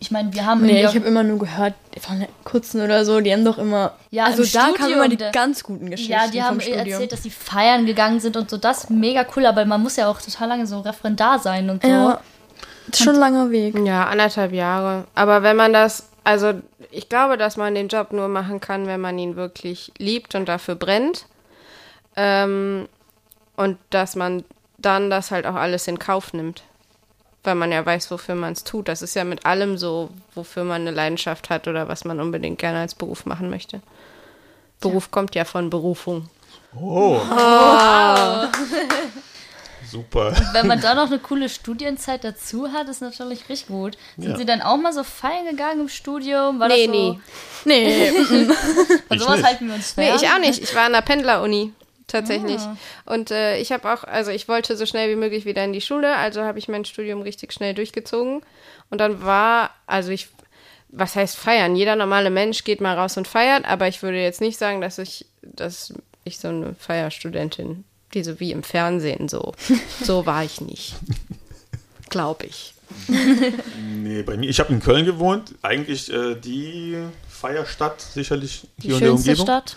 ich 0.00 0.10
meine, 0.10 0.32
wir 0.34 0.44
haben 0.44 0.62
Nee, 0.62 0.84
ich 0.84 0.94
habe 0.94 1.06
immer 1.06 1.22
nur 1.22 1.38
gehört, 1.38 1.74
von 2.00 2.26
Kurzen 2.44 2.80
oder 2.80 3.04
so, 3.04 3.20
die 3.20 3.32
haben 3.32 3.44
doch 3.44 3.58
immer. 3.58 3.92
Ja, 4.10 4.24
also 4.24 4.42
im 4.42 4.50
da 4.52 4.60
kamen 4.60 4.74
Studium, 4.74 4.98
immer 4.98 5.08
die 5.08 5.16
ganz 5.32 5.62
guten 5.62 5.90
Geschichten. 5.90 6.12
ja, 6.12 6.26
die 6.26 6.42
haben 6.42 6.58
erzählt, 6.58 7.12
dass 7.12 7.22
sie 7.22 7.30
feiern 7.30 7.86
gegangen 7.86 8.18
sind 8.18 8.36
und 8.36 8.50
so. 8.50 8.56
Das 8.56 8.90
mega 8.90 9.24
cool, 9.36 9.46
aber 9.46 9.64
man 9.64 9.82
muss 9.82 9.96
ja 9.96 10.08
auch 10.08 10.20
total 10.20 10.48
lange 10.48 10.66
so 10.66 10.80
Referendar 10.80 11.38
sein 11.38 11.70
und 11.70 11.82
so. 11.82 11.88
Ja, 11.88 12.20
ist 12.90 13.02
schon 13.02 13.14
ein 13.14 13.20
langer 13.20 13.50
Weg. 13.50 13.78
Ja, 13.84 14.06
anderthalb 14.06 14.52
Jahre. 14.52 15.04
Aber 15.14 15.42
wenn 15.42 15.56
man 15.56 15.72
das, 15.72 16.08
also 16.24 16.54
ich 16.90 17.08
glaube, 17.08 17.36
dass 17.36 17.56
man 17.56 17.74
den 17.74 17.88
Job 17.88 18.12
nur 18.12 18.28
machen 18.28 18.60
kann, 18.60 18.86
wenn 18.86 19.00
man 19.00 19.18
ihn 19.18 19.36
wirklich 19.36 19.92
liebt 19.98 20.34
und 20.34 20.48
dafür 20.48 20.74
brennt. 20.74 21.26
Ähm, 22.16 22.88
und 23.56 23.78
dass 23.90 24.16
man 24.16 24.44
dann 24.78 25.10
das 25.10 25.30
halt 25.30 25.46
auch 25.46 25.54
alles 25.54 25.86
in 25.88 25.98
Kauf 25.98 26.32
nimmt. 26.32 26.62
Weil 27.44 27.54
man 27.56 27.72
ja 27.72 27.84
weiß, 27.84 28.10
wofür 28.12 28.34
man 28.36 28.52
es 28.52 28.62
tut. 28.62 28.86
Das 28.88 29.02
ist 29.02 29.14
ja 29.14 29.24
mit 29.24 29.44
allem 29.46 29.76
so, 29.76 30.10
wofür 30.34 30.62
man 30.64 30.82
eine 30.82 30.92
Leidenschaft 30.92 31.50
hat 31.50 31.66
oder 31.66 31.88
was 31.88 32.04
man 32.04 32.20
unbedingt 32.20 32.58
gerne 32.58 32.78
als 32.80 32.94
Beruf 32.94 33.26
machen 33.26 33.50
möchte. 33.50 33.80
Beruf 34.80 35.10
kommt 35.10 35.34
ja 35.34 35.44
von 35.44 35.68
Berufung. 35.70 36.28
Oh. 36.80 37.20
Super. 39.90 40.32
Wenn 40.52 40.68
man 40.68 40.80
da 40.80 40.94
noch 40.94 41.06
eine 41.08 41.18
coole 41.18 41.48
Studienzeit 41.48 42.24
dazu 42.24 42.72
hat, 42.72 42.88
ist 42.88 43.02
natürlich 43.02 43.48
richtig 43.48 43.66
gut. 43.68 43.98
Sind 44.16 44.30
Ja. 44.30 44.36
Sie 44.38 44.46
dann 44.46 44.62
auch 44.62 44.76
mal 44.76 44.92
so 44.92 45.02
feiern 45.04 45.44
gegangen 45.50 45.80
im 45.82 45.88
Studium? 45.88 46.60
War 46.60 46.68
Nee, 46.68 46.86
das 46.86 46.94
so, 46.96 47.02
nie. 47.02 47.20
Nee, 47.64 48.10
Von 49.08 49.16
Ich 49.16 49.20
sowas 49.22 49.36
nicht. 49.36 49.46
halten 49.46 49.66
wir 49.68 49.74
uns 49.74 49.92
fern. 49.92 50.14
Nee, 50.16 50.16
ich 50.24 50.30
auch 50.30 50.38
nicht. 50.38 50.62
Ich 50.62 50.74
war 50.74 50.84
an 50.84 50.92
der 50.92 51.02
Pendleruni 51.02 51.72
tatsächlich. 52.12 52.60
Ah. 52.60 52.76
Und 53.06 53.30
äh, 53.30 53.58
ich 53.58 53.72
habe 53.72 53.92
auch, 53.92 54.04
also 54.04 54.30
ich 54.30 54.48
wollte 54.48 54.76
so 54.76 54.86
schnell 54.86 55.10
wie 55.10 55.16
möglich 55.16 55.44
wieder 55.44 55.64
in 55.64 55.72
die 55.72 55.80
Schule, 55.80 56.16
also 56.16 56.42
habe 56.42 56.58
ich 56.58 56.68
mein 56.68 56.84
Studium 56.84 57.22
richtig 57.22 57.52
schnell 57.52 57.74
durchgezogen. 57.74 58.42
Und 58.90 58.98
dann 58.98 59.22
war, 59.22 59.70
also 59.86 60.10
ich, 60.10 60.28
was 60.88 61.16
heißt 61.16 61.36
feiern? 61.36 61.74
Jeder 61.74 61.96
normale 61.96 62.30
Mensch 62.30 62.64
geht 62.64 62.80
mal 62.80 62.96
raus 62.96 63.16
und 63.16 63.26
feiert, 63.26 63.64
aber 63.64 63.88
ich 63.88 64.02
würde 64.02 64.22
jetzt 64.22 64.40
nicht 64.40 64.58
sagen, 64.58 64.80
dass 64.80 64.98
ich, 64.98 65.26
dass 65.42 65.94
ich 66.24 66.38
so 66.38 66.48
eine 66.48 66.74
Feierstudentin, 66.74 67.84
die 68.14 68.22
so 68.22 68.38
wie 68.38 68.52
im 68.52 68.62
Fernsehen 68.62 69.28
so, 69.28 69.54
so 70.02 70.26
war 70.26 70.44
ich 70.44 70.60
nicht. 70.60 70.94
Glaube 72.10 72.46
ich. 72.46 72.74
Nee, 74.02 74.22
bei 74.22 74.36
mir, 74.36 74.48
ich 74.50 74.58
habe 74.60 74.72
in 74.72 74.80
Köln 74.80 75.04
gewohnt, 75.06 75.54
eigentlich 75.62 76.12
äh, 76.12 76.34
die 76.34 76.96
Feierstadt 77.28 78.00
sicherlich 78.00 78.66
Die 78.78 78.88
hier 78.88 78.94
in 78.96 79.00
der 79.00 79.06
schönste 79.08 79.30
Umgebung. 79.30 79.46
Stadt. 79.46 79.76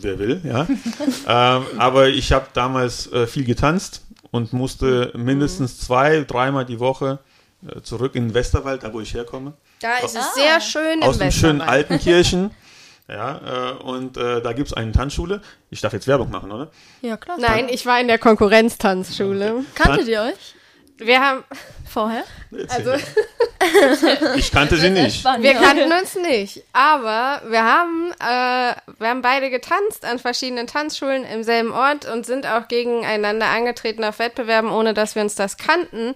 Wer 0.00 0.18
will, 0.18 0.40
ja. 0.44 0.66
ähm, 1.28 1.66
aber 1.78 2.08
ich 2.08 2.32
habe 2.32 2.46
damals 2.52 3.10
äh, 3.12 3.26
viel 3.26 3.44
getanzt 3.44 4.02
und 4.30 4.52
musste 4.52 5.12
mindestens 5.16 5.78
zwei, 5.80 6.24
dreimal 6.26 6.64
die 6.66 6.80
Woche 6.80 7.20
äh, 7.66 7.80
zurück 7.82 8.14
in 8.16 8.28
den 8.28 8.34
Westerwald, 8.34 8.82
da 8.82 8.92
wo 8.92 9.00
ich 9.00 9.14
herkomme. 9.14 9.52
Da 9.80 9.98
ist 9.98 10.16
Ah. 10.16 10.20
es 10.20 10.34
sehr 10.34 10.60
schön 10.60 11.02
aus 11.02 11.16
im 11.16 11.20
dem 11.20 11.30
schönen. 11.30 11.60
Altenkirchen. 11.60 12.50
Ja, 13.10 13.70
äh, 13.70 13.82
und 13.84 14.18
äh, 14.18 14.42
da 14.42 14.52
gibt 14.52 14.68
es 14.68 14.74
eine 14.74 14.92
Tanzschule. 14.92 15.40
Ich 15.70 15.80
darf 15.80 15.94
jetzt 15.94 16.06
Werbung 16.06 16.28
machen, 16.30 16.52
oder? 16.52 16.70
ja 17.00 17.16
klar. 17.16 17.38
Nein, 17.40 17.70
ich 17.70 17.86
war 17.86 17.98
in 17.98 18.06
der 18.06 18.18
Konkurrenztanzschule. 18.18 19.64
Kanntet 19.74 20.08
ihr 20.08 20.20
euch 20.20 20.54
Wir 20.98 21.20
haben, 21.20 21.44
vorher? 21.88 22.24
also 22.68 22.92
Ich 24.36 24.50
kannte 24.50 24.76
sie 24.76 24.90
nicht. 24.90 25.24
Wir 25.24 25.54
kannten 25.54 25.92
uns 25.92 26.14
nicht, 26.16 26.62
aber 26.72 27.42
wir 27.48 27.62
haben, 27.64 28.12
äh, 28.20 28.74
wir 28.98 29.08
haben 29.08 29.22
beide 29.22 29.50
getanzt 29.50 30.04
an 30.04 30.18
verschiedenen 30.18 30.66
Tanzschulen 30.66 31.24
im 31.24 31.42
selben 31.42 31.72
Ort 31.72 32.10
und 32.10 32.26
sind 32.26 32.46
auch 32.46 32.68
gegeneinander 32.68 33.46
angetreten 33.46 34.04
auf 34.04 34.18
Wettbewerben, 34.18 34.70
ohne 34.70 34.94
dass 34.94 35.14
wir 35.14 35.22
uns 35.22 35.34
das 35.34 35.56
kannten 35.56 36.14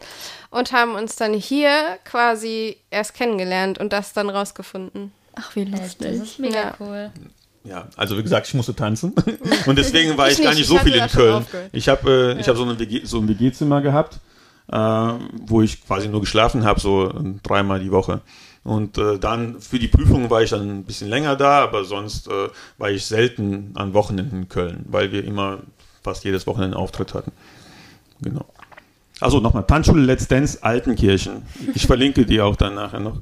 und 0.51 0.73
haben 0.73 0.95
uns 0.95 1.17
dann 1.17 1.35
hier 1.35 1.71
quasi 2.05 2.77
erst 2.91 3.15
kennengelernt 3.15 3.79
und 3.79 3.93
das 3.93 4.13
dann 4.13 4.31
rausgefunden. 4.31 5.13
Ach, 5.35 5.55
wie 5.57 5.65
Das 5.65 5.81
lustig. 5.81 6.13
ist 6.23 6.39
mega 6.39 6.57
Ja. 6.61 6.75
cool. 6.81 7.11
Ja, 7.65 7.87
also 7.97 8.19
wie 8.19 8.23
gesagt, 8.25 8.49
ich 8.49 8.55
musste 8.55 8.75
tanzen. 8.75 9.15
Und 9.67 9.79
deswegen 9.79 10.19
war 10.19 10.27
ich, 10.29 10.39
Ich 10.39 10.43
gar 10.45 10.51
nicht, 10.51 10.69
nicht 10.69 10.71
ich 10.73 10.79
so 10.79 10.85
viel 10.85 10.97
in 10.97 11.07
Köln. 11.07 11.47
Ich 11.71 11.89
habe 11.89 12.35
äh, 12.37 12.41
ich 12.41 12.49
hab 12.49 12.57
so, 12.57 12.65
eine 12.65 12.77
WG 12.77 13.03
so 13.05 13.19
ein 13.21 13.29
WG-Zimmer 13.29 13.81
gehabt, 13.81 14.19
äh, 14.73 15.13
wo 15.47 15.63
ich 15.63 15.85
quasi 15.87 16.09
nur 16.09 16.21
geschlafen 16.21 16.65
habe, 16.65 16.81
so 16.81 17.13
dreimal 17.43 17.81
die 17.81 17.93
Woche. 17.93 18.23
Und 18.65 18.97
äh, 18.97 19.19
dann 19.19 19.61
für 19.61 19.79
die 19.79 19.89
Prüfung 19.89 20.31
war 20.31 20.43
ich 20.43 20.51
dann 20.51 20.79
ein 20.79 20.85
bisschen 20.85 21.09
länger 21.09 21.37
da, 21.37 21.63
aber 21.63 21.85
sonst 21.85 22.29
äh, 22.29 22.49
war 22.79 22.91
ich 22.91 23.05
selten 23.05 23.73
an 23.75 23.93
Wochenenden 23.93 24.43
in 24.43 24.49
Köln, 24.49 24.85
weil 24.89 25.13
wir 25.13 25.25
immer 25.25 25.59
fast 26.03 26.25
jedes 26.25 26.47
Wochenende 26.47 26.77
einen 26.77 26.85
Auftritt 26.85 27.13
hatten. 27.15 27.33
Genau. 28.21 28.47
Also 29.21 29.41
nochmal, 29.41 29.65
Tanzschule 29.67 30.03
Let's 30.03 30.27
Dance 30.27 30.63
Altenkirchen. 30.63 31.43
Ich 31.75 31.87
verlinke 31.87 32.25
die 32.25 32.41
auch 32.41 32.57
dann 32.57 32.75
nachher 32.75 33.01
noch. 33.01 33.19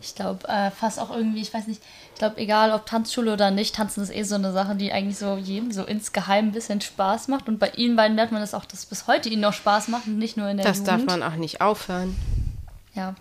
Ich 0.00 0.14
glaube, 0.14 0.46
äh, 0.48 0.70
fast 0.70 1.00
auch 1.00 1.10
irgendwie, 1.16 1.40
ich 1.40 1.52
weiß 1.52 1.66
nicht, 1.66 1.82
ich 2.14 2.18
glaube, 2.20 2.38
egal 2.38 2.70
ob 2.72 2.86
Tanzschule 2.86 3.32
oder 3.32 3.50
nicht, 3.50 3.74
Tanzen 3.74 4.00
ist 4.02 4.14
eh 4.14 4.22
so 4.22 4.36
eine 4.36 4.52
Sache, 4.52 4.76
die 4.76 4.92
eigentlich 4.92 5.18
so 5.18 5.36
jedem 5.36 5.72
so 5.72 5.82
insgeheim 5.82 6.46
ein 6.46 6.52
bisschen 6.52 6.80
Spaß 6.80 7.26
macht. 7.26 7.48
Und 7.48 7.58
bei 7.58 7.70
Ihnen 7.70 7.96
beiden 7.96 8.14
merkt 8.14 8.30
man 8.30 8.40
das 8.40 8.54
auch, 8.54 8.64
dass 8.64 8.86
bis 8.86 9.08
heute 9.08 9.28
Ihnen 9.28 9.40
noch 9.42 9.52
Spaß 9.52 9.88
macht 9.88 10.06
und 10.06 10.18
nicht 10.18 10.36
nur 10.36 10.48
in 10.48 10.56
der 10.56 10.64
Das 10.64 10.78
Jugend. 10.78 10.88
darf 10.88 11.04
man 11.06 11.22
auch 11.24 11.34
nicht 11.34 11.60
aufhören. 11.60 12.16
Ja, 12.94 13.16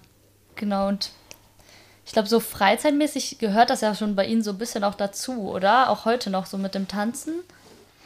genau. 0.55 0.87
Und 0.87 1.09
ich 2.05 2.11
glaube, 2.11 2.27
so 2.29 2.39
freizeitmäßig 2.39 3.39
gehört 3.39 3.71
das 3.71 3.81
ja 3.81 3.95
schon 3.95 4.15
bei 4.15 4.27
Ihnen 4.27 4.43
so 4.43 4.51
ein 4.51 4.57
bisschen 4.59 4.83
auch 4.83 4.93
dazu, 4.95 5.49
oder? 5.49 5.89
Auch 5.89 6.05
heute 6.05 6.29
noch 6.29 6.45
so 6.45 6.59
mit 6.59 6.75
dem 6.75 6.87
Tanzen? 6.87 7.33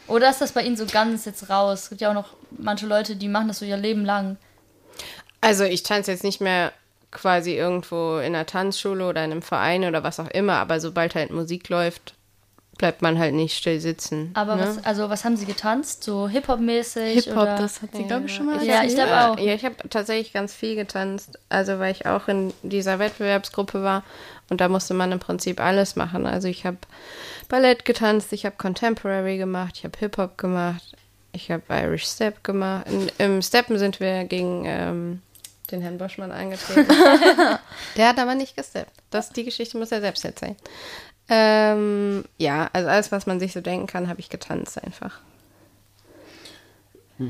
Oder 0.07 0.29
ist 0.29 0.39
das 0.39 0.53
bei 0.53 0.63
Ihnen 0.63 0.77
so 0.77 0.85
ganz 0.85 1.25
jetzt 1.25 1.49
raus? 1.49 1.83
Es 1.83 1.89
gibt 1.89 1.99
ja 1.99 2.09
auch 2.11 2.13
noch 2.13 2.29
manche 2.57 2.87
Leute, 2.87 3.17
die 3.17 3.27
machen 3.27 3.49
das 3.49 3.59
so 3.59 3.65
ihr 3.65 3.75
Leben 3.75 4.05
lang. 4.05 4.37
Also 5.41 5.65
ich 5.65 5.83
tanze 5.83 6.11
jetzt 6.11 6.23
nicht 6.23 6.39
mehr 6.39 6.71
quasi 7.17 7.53
irgendwo 7.53 8.17
in 8.17 8.35
einer 8.35 8.45
Tanzschule 8.45 9.07
oder 9.07 9.23
in 9.25 9.31
einem 9.31 9.41
Verein 9.41 9.83
oder 9.83 10.03
was 10.03 10.19
auch 10.19 10.29
immer, 10.29 10.55
aber 10.55 10.79
sobald 10.79 11.15
halt 11.15 11.31
Musik 11.31 11.69
läuft, 11.69 12.13
bleibt 12.77 13.01
man 13.01 13.17
halt 13.17 13.33
nicht 13.33 13.57
still 13.57 13.79
sitzen. 13.79 14.31
Aber 14.35 14.55
ne? 14.55 14.61
was, 14.61 14.85
also 14.85 15.09
was 15.09 15.25
haben 15.25 15.35
Sie 15.35 15.45
getanzt? 15.45 16.03
So 16.03 16.27
Hip-Hop-mäßig? 16.27 17.25
Hip-Hop, 17.25 17.57
das 17.57 17.81
hat 17.81 17.95
sie, 17.95 18.03
glaube 18.03 18.27
ich, 18.27 18.35
schon 18.35 18.45
mal 18.45 18.63
Ja, 18.63 18.83
ich 18.83 18.93
glaube 18.93 19.19
auch. 19.19 19.39
Ja, 19.39 19.53
ich 19.53 19.65
habe 19.65 19.75
tatsächlich 19.89 20.31
ganz 20.31 20.53
viel 20.53 20.75
getanzt, 20.75 21.39
also 21.49 21.79
weil 21.79 21.91
ich 21.91 22.05
auch 22.05 22.27
in 22.27 22.53
dieser 22.61 22.99
Wettbewerbsgruppe 22.99 23.81
war 23.83 24.03
und 24.49 24.61
da 24.61 24.69
musste 24.69 24.93
man 24.93 25.11
im 25.11 25.19
Prinzip 25.19 25.59
alles 25.59 25.95
machen. 25.95 26.25
Also 26.25 26.47
ich 26.47 26.65
habe 26.65 26.77
Ballett 27.49 27.85
getanzt, 27.85 28.31
ich 28.31 28.45
habe 28.45 28.55
Contemporary 28.57 29.37
gemacht, 29.37 29.73
ich 29.77 29.83
habe 29.83 29.97
Hip-Hop 29.97 30.37
gemacht, 30.37 30.95
ich 31.31 31.51
habe 31.51 31.63
Irish 31.69 32.05
Step 32.05 32.43
gemacht. 32.43 32.85
In, 32.89 33.09
Im 33.17 33.41
Steppen 33.41 33.79
sind 33.79 33.99
wir 33.99 34.25
gegen 34.25 34.63
ähm, 34.65 35.21
den 35.71 35.81
Herrn 35.81 35.97
Boschmann 35.97 36.31
angetreten. 36.31 36.87
Der 37.97 38.07
hat 38.09 38.19
aber 38.19 38.35
nicht 38.35 38.55
gesteppt. 38.55 38.91
Das, 39.09 39.29
die 39.29 39.43
Geschichte 39.43 39.77
muss 39.77 39.91
er 39.91 40.01
selbst 40.01 40.23
erzählen. 40.25 40.55
Ähm, 41.29 42.23
ja, 42.37 42.69
also 42.73 42.87
alles, 42.89 43.11
was 43.11 43.25
man 43.25 43.39
sich 43.39 43.53
so 43.53 43.61
denken 43.61 43.87
kann, 43.87 44.07
habe 44.07 44.19
ich 44.19 44.29
getanzt 44.29 44.81
einfach. 44.81 45.19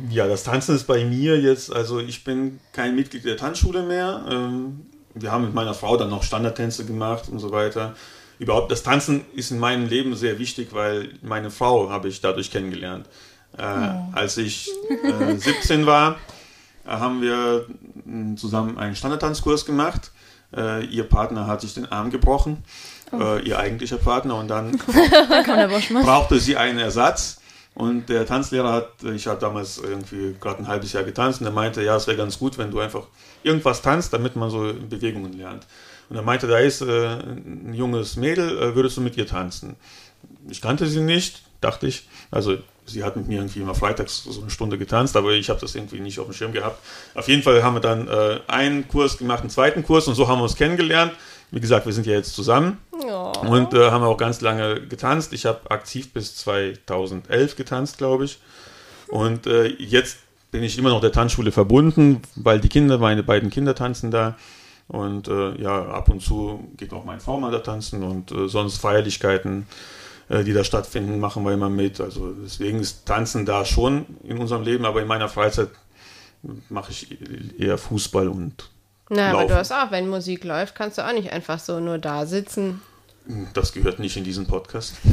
Ja, 0.10 0.28
das 0.28 0.44
Tanzen 0.44 0.76
ist 0.76 0.86
bei 0.86 1.06
mir 1.06 1.40
jetzt, 1.40 1.74
also 1.74 2.00
ich 2.00 2.24
bin 2.24 2.60
kein 2.74 2.96
Mitglied 2.96 3.26
der 3.26 3.38
Tanzschule 3.38 3.84
mehr. 3.84 4.26
Ähm, 4.30 4.86
wir 5.14 5.32
haben 5.32 5.46
mit 5.46 5.54
meiner 5.54 5.74
Frau 5.74 5.98
dann 5.98 6.10
noch 6.10 6.24
Standardtänze 6.24 6.86
gemacht 6.86 7.30
und 7.30 7.40
so 7.40 7.52
weiter. 7.52 7.96
Überhaupt, 8.38 8.72
das 8.72 8.84
Tanzen 8.84 9.26
ist 9.34 9.50
in 9.50 9.60
meinem 9.60 9.88
Leben 9.88 10.16
sehr 10.16 10.38
wichtig, 10.38 10.70
weil 10.72 11.10
meine 11.24 11.50
Frau 11.50 11.90
habe 11.90 12.08
ich 12.08 12.22
dadurch 12.22 12.52
kennengelernt. 12.52 13.08
Äh, 13.58 13.64
Als 13.64 14.38
ich 14.38 14.70
äh, 15.04 15.36
17 15.36 15.86
war, 15.86 16.18
haben 16.86 17.22
wir 17.22 17.66
zusammen 18.38 18.78
einen 18.78 18.96
Standardtanzkurs 18.96 19.66
gemacht. 19.66 20.12
Äh, 20.56 20.86
ihr 20.86 21.04
Partner 21.04 21.48
hat 21.48 21.62
sich 21.62 21.74
den 21.74 21.92
Arm 21.92 22.10
gebrochen, 22.10 22.64
äh, 23.12 23.42
ihr 23.42 23.60
eigentlicher 23.60 23.98
Partner, 23.98 24.36
und 24.36 24.48
dann 24.48 24.78
brauchte 26.04 26.40
sie 26.40 26.56
einen 26.56 26.80
Ersatz. 26.80 27.42
Und 27.74 28.10
der 28.10 28.26
Tanzlehrer 28.26 28.72
hat, 28.72 29.04
ich 29.04 29.28
habe 29.28 29.40
damals 29.40 29.78
irgendwie 29.78 30.36
gerade 30.40 30.60
ein 30.60 30.68
halbes 30.68 30.94
Jahr 30.94 31.04
getanzt, 31.04 31.42
und 31.42 31.48
er 31.48 31.54
meinte, 31.54 31.84
ja, 31.84 31.96
es 31.96 32.08
wäre 32.08 32.18
ganz 32.18 32.40
gut, 32.40 32.58
wenn 32.58 32.72
du 32.72 32.80
einfach 32.80 33.04
irgendwas 33.44 33.82
tanzt, 33.82 34.14
damit 34.14 34.36
man 34.36 34.50
so 34.50 34.74
Bewegungen 34.90 35.34
lernt. 35.34 35.68
Und 36.10 36.16
er 36.16 36.24
meinte, 36.24 36.48
da 36.48 36.58
ist 36.58 36.82
äh, 36.82 37.20
ein 37.20 37.74
junges 37.74 38.16
Mädel, 38.16 38.58
äh, 38.58 38.76
würdest 38.76 38.98
du 38.98 39.02
mit 39.02 39.18
ihr 39.18 39.28
tanzen? 39.28 39.76
Ich 40.50 40.62
kannte 40.62 40.88
sie 40.88 41.02
nicht, 41.02 41.44
dachte 41.62 41.88
ich. 41.88 42.08
Also 42.32 42.58
sie 42.86 43.04
hat 43.04 43.16
mit 43.16 43.28
mir 43.28 43.40
irgendwie 43.40 43.62
immer 43.62 43.76
freitags 43.76 44.24
so 44.24 44.42
eine 44.42 44.50
Stunde 44.50 44.78
getanzt, 44.78 45.16
aber 45.16 45.32
ich 45.32 45.50
habe 45.50 45.60
das 45.60 45.76
irgendwie 45.76 46.00
nicht 46.00 46.20
auf 46.20 46.26
dem 46.26 46.34
Schirm 46.34 46.54
gehabt. 46.54 46.80
Auf 47.16 47.28
jeden 47.28 47.44
Fall 47.44 47.64
haben 47.64 47.76
wir 47.76 47.82
dann 47.82 48.08
äh, 48.08 48.40
einen 48.48 48.88
Kurs 48.88 49.18
gemacht, 49.18 49.42
einen 49.42 49.50
zweiten 49.50 49.84
Kurs 49.84 50.08
und 50.08 50.16
so 50.16 50.28
haben 50.28 50.40
wir 50.40 50.44
uns 50.44 50.56
kennengelernt. 50.56 51.14
Wie 51.52 51.60
gesagt, 51.62 51.86
wir 51.86 51.94
sind 51.94 52.06
ja 52.06 52.14
jetzt 52.14 52.34
zusammen. 52.34 52.78
Und 53.48 53.74
äh, 53.74 53.92
haben 53.92 54.04
auch 54.04 54.18
ganz 54.18 54.42
lange 54.42 54.82
getanzt. 54.82 55.32
Ich 55.32 55.46
habe 55.46 55.72
aktiv 55.72 56.12
bis 56.12 56.36
2011 56.36 57.56
getanzt, 57.56 57.98
glaube 57.98 58.26
ich. 58.26 58.40
Und 59.08 59.48
äh, 59.48 59.68
jetzt 59.68 60.18
bin 60.52 60.64
ich 60.64 60.78
immer 60.78 60.90
noch 60.90 61.02
der 61.02 61.12
Tanzschule 61.12 61.52
verbunden, 61.52 62.22
weil 62.36 62.60
die 62.60 62.70
Kinder, 62.70 62.98
meine 62.98 63.24
beiden 63.24 63.50
Kinder 63.50 63.76
tanzen 63.76 64.12
da. 64.12 64.36
Und 64.88 65.28
äh, 65.28 65.62
ja, 65.62 65.86
ab 65.86 66.10
und 66.10 66.22
zu 66.22 66.72
geht 66.78 66.94
auch 66.94 67.04
mein 67.04 67.20
V 67.20 67.40
mal 67.40 67.52
da 67.52 67.60
tanzen 67.60 68.04
und 68.04 68.32
äh, 68.32 68.48
sonst 68.48 68.78
Feierlichkeiten, 68.78 69.68
die 70.30 70.54
da 70.54 70.64
stattfinden, 70.64 71.20
machen 71.20 71.44
wir 71.46 71.54
immer 71.54 71.70
mit. 71.70 72.02
Also 72.02 72.32
deswegen 72.34 72.80
ist 72.80 73.06
Tanzen 73.06 73.46
da 73.46 73.64
schon 73.66 74.06
in 74.24 74.38
unserem 74.38 74.64
Leben, 74.64 74.86
aber 74.86 75.02
in 75.02 75.08
meiner 75.08 75.30
Freizeit 75.30 75.70
mache 76.70 76.92
ich 76.92 77.18
eher 77.60 77.78
Fußball 77.78 78.28
und 78.28 78.70
Na, 79.10 79.30
aber 79.30 79.40
Laufen. 79.42 79.48
du 79.50 79.56
hast 79.58 79.72
auch, 79.72 79.92
wenn 79.92 80.10
Musik 80.10 80.44
läuft, 80.44 80.76
kannst 80.76 80.98
du 80.98 81.08
auch 81.08 81.14
nicht 81.14 81.32
einfach 81.32 81.60
so 81.60 81.80
nur 81.80 81.98
da 81.98 82.26
sitzen. 82.26 82.82
das 83.54 83.72
gehört 83.74 84.00
nicht 84.00 84.18
in 84.18 84.24
diesen 84.24 84.48
Podcast. 84.48 84.96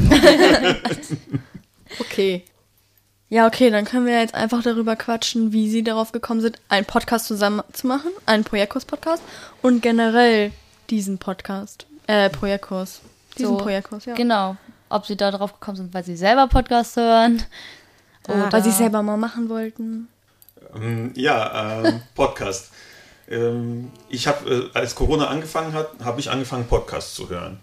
Okay. 2.01 2.45
Ja, 3.29 3.47
okay, 3.47 3.71
dann 3.71 3.85
können 3.85 4.07
wir 4.07 4.19
jetzt 4.21 4.35
einfach 4.35 4.63
darüber 4.63 4.97
quatschen, 4.97 5.53
wie 5.53 5.69
sie 5.71 5.83
darauf 5.83 6.13
gekommen 6.13 6.41
sind, 6.41 6.59
einen 6.69 6.87
Podcast 6.87 7.27
zusammen 7.27 7.63
zu 7.73 7.87
machen, 7.87 8.11
einen 8.27 8.45
Projektkurs-Podcast 8.45 9.23
und 9.63 9.83
generell 9.83 10.53
diesen 10.91 11.19
Podcast, 11.19 11.87
äh, 12.07 12.31
Projektkurs. 12.31 13.01
Diesen 13.39 13.57
So, 13.57 13.57
Projektkurs, 13.59 14.05
ja. 14.05 14.15
Genau. 14.15 14.57
Ob 14.89 15.07
Sie 15.07 15.17
da 15.17 15.31
drauf 15.31 15.53
gekommen 15.55 15.77
sind, 15.77 15.95
weil 15.95 16.05
Sie 16.05 16.17
selber 16.17 16.47
Podcasts 16.47 16.97
hören. 16.97 17.43
Oh, 18.27 18.33
weil 18.51 18.63
sie 18.65 18.71
selber 18.71 19.03
mal 19.03 19.19
machen 19.19 19.51
wollten. 19.51 20.09
Ähm, 20.75 21.13
Ja, 21.15 21.83
ähm, 21.85 22.01
Podcast. 22.15 22.71
ähm, 23.29 23.91
ich 24.09 24.27
habe, 24.27 24.71
äh, 24.75 24.79
als 24.79 24.95
Corona 24.95 25.27
angefangen 25.27 25.75
hat, 25.75 25.89
habe 26.03 26.21
ich 26.21 26.31
angefangen, 26.31 26.67
Podcasts 26.67 27.15
zu 27.15 27.29
hören. 27.29 27.61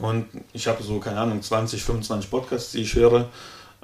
Und 0.00 0.26
ich 0.52 0.68
habe 0.68 0.82
so, 0.82 1.00
keine 1.00 1.18
Ahnung, 1.20 1.42
20, 1.42 1.82
25 1.82 2.30
Podcasts, 2.30 2.70
die 2.72 2.82
ich 2.82 2.94
höre. 2.94 3.28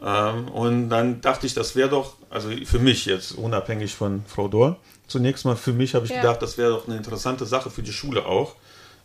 Ähm, 0.01 0.49
und 0.49 0.91
dann 0.91 1.21
dachte 1.21 1.47
ich, 1.47 1.55
das 1.55 1.75
wäre 1.75 1.89
doch, 1.89 2.15
also 2.31 2.51
für 2.67 2.79
mich 2.79 3.07
jetzt, 3.07 3.33
unabhängig 3.33 3.95
von 3.95 4.23
Frau 4.27 4.47
Dohr, 4.47 4.77
zunächst 5.09 5.45
mal 5.45 5.57
für 5.57 5.73
mich 5.73 5.95
habe 5.97 6.05
ich 6.07 6.13
Ja. 6.13 6.21
gedacht, 6.21 6.41
das 6.43 6.57
wäre 6.59 6.71
doch 6.71 6.87
eine 6.87 6.97
interessante 6.97 7.47
Sache 7.47 7.71
für 7.71 7.83
die 7.83 7.93
Schule 7.93 8.27
auch. 8.27 8.55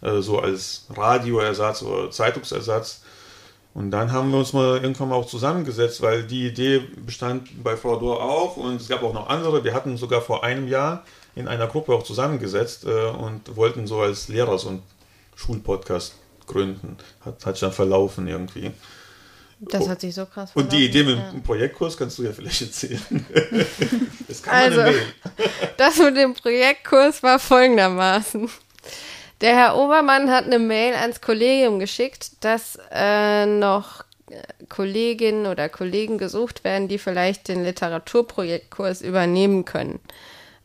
Äh, 0.01 0.21
so 0.21 0.39
als 0.39 0.85
Radioersatz 0.95 1.81
oder 1.81 2.11
Zeitungsersatz. 2.11 3.01
Und 3.77 3.91
dann 3.91 4.11
haben 4.11 4.31
wir 4.31 4.39
uns 4.39 4.53
mal 4.53 4.81
irgendwann 4.81 5.09
mal 5.09 5.15
auch 5.15 5.27
zusammengesetzt, 5.27 6.01
weil 6.01 6.23
die 6.23 6.47
Idee 6.47 6.81
bestand 7.05 7.63
bei 7.63 7.77
Frau 7.77 7.99
Dohr 7.99 8.23
auch 8.23 8.57
und 8.57 8.81
es 8.81 8.87
gab 8.87 9.03
auch 9.03 9.13
noch 9.13 9.29
andere. 9.29 9.63
Wir 9.63 9.75
hatten 9.75 9.97
sogar 9.97 10.19
vor 10.21 10.43
einem 10.43 10.67
Jahr 10.67 11.05
in 11.35 11.47
einer 11.47 11.67
Gruppe 11.67 11.93
auch 11.93 12.01
zusammengesetzt 12.01 12.85
äh, 12.85 13.09
und 13.09 13.55
wollten 13.55 13.85
so 13.85 14.01
als 14.01 14.29
Lehrer 14.29 14.57
so 14.57 14.69
einen 14.69 14.83
Schulpodcast 15.35 16.15
gründen. 16.47 16.97
Hat, 17.23 17.45
hat 17.45 17.55
sich 17.55 17.61
dann 17.61 17.71
verlaufen 17.71 18.27
irgendwie. 18.27 18.71
Das 19.59 19.87
hat 19.87 20.01
sich 20.01 20.15
so 20.15 20.25
krass 20.25 20.49
Und 20.55 20.71
die 20.71 20.85
Idee 20.85 21.03
mit 21.03 21.17
verlaufen, 21.17 21.33
dem 21.33 21.43
Projektkurs 21.43 21.97
kannst 21.97 22.17
du 22.17 22.23
ja 22.23 22.31
vielleicht 22.31 22.63
erzählen. 22.63 22.99
das 24.27 24.41
kann 24.41 24.73
man 24.73 24.79
Also-. 24.79 24.99
Das 25.77 25.99
mit 25.99 26.17
dem 26.17 26.33
Projektkurs 26.33 27.21
war 27.21 27.37
folgendermaßen. 27.37 28.49
Der 29.41 29.55
Herr 29.55 29.77
Obermann 29.77 30.31
hat 30.31 30.45
eine 30.45 30.59
Mail 30.59 30.95
ans 30.95 31.21
Kollegium 31.21 31.79
geschickt, 31.79 32.43
dass 32.43 32.79
äh, 32.91 33.45
noch 33.45 34.03
äh, 34.29 34.41
Kolleginnen 34.67 35.45
oder 35.45 35.69
Kollegen 35.69 36.17
gesucht 36.17 36.63
werden, 36.63 36.87
die 36.87 36.97
vielleicht 36.97 37.47
den 37.47 37.63
Literaturprojektkurs 37.63 39.01
übernehmen 39.01 39.63
können. 39.65 39.99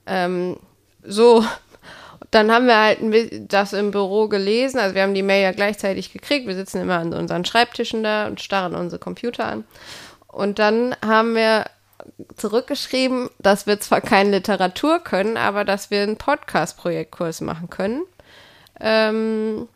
Ähm, 0.07 0.57
so, 1.03 1.45
dann 2.31 2.51
haben 2.51 2.67
wir 2.67 2.79
halt 2.79 3.53
das 3.53 3.75
im 3.75 3.91
Büro 3.91 4.29
gelesen. 4.29 4.79
Also 4.79 4.95
wir 4.95 5.03
haben 5.03 5.15
die 5.15 5.23
Mail 5.23 5.43
ja 5.43 5.53
gleichzeitig 5.53 6.13
gekriegt. 6.13 6.47
Wir 6.47 6.55
sitzen 6.55 6.81
immer 6.81 6.99
an 6.99 7.13
unseren 7.13 7.45
Schreibtischen 7.45 8.03
da 8.03 8.27
und 8.27 8.41
starren 8.41 8.75
unsere 8.75 8.99
Computer 8.99 9.45
an. 9.45 9.65
Und 10.29 10.59
dann 10.59 10.97
haben 11.05 11.35
wir 11.35 11.67
zurückgeschrieben, 12.37 13.29
dass 13.39 13.67
wir 13.67 13.81
zwar 13.81 14.01
keine 14.01 14.31
Literatur 14.31 14.99
können, 15.01 15.37
aber 15.37 15.65
dass 15.65 15.91
wir 15.91 16.03
einen 16.03 16.17
Podcast-Projektkurs 16.17 17.43
machen 17.43 17.69
können. 17.69 18.03
Ähm, 18.81 19.69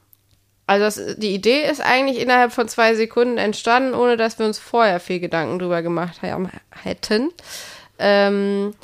also 0.67 0.85
das, 0.85 1.17
die 1.19 1.33
Idee 1.35 1.63
ist 1.71 1.81
eigentlich 1.81 2.19
innerhalb 2.21 2.53
von 2.53 2.69
zwei 2.69 2.95
Sekunden 2.95 3.39
entstanden, 3.39 3.95
ohne 3.95 4.17
dass 4.17 4.39
wir 4.39 4.47
uns 4.47 4.59
vorher 4.59 4.99
viel 5.01 5.21
Gedanken 5.21 5.59
drüber 5.59 5.83
gemacht 5.83 6.23
haben, 6.23 6.51
hätten. 6.83 7.31
Ähm, 7.99 8.75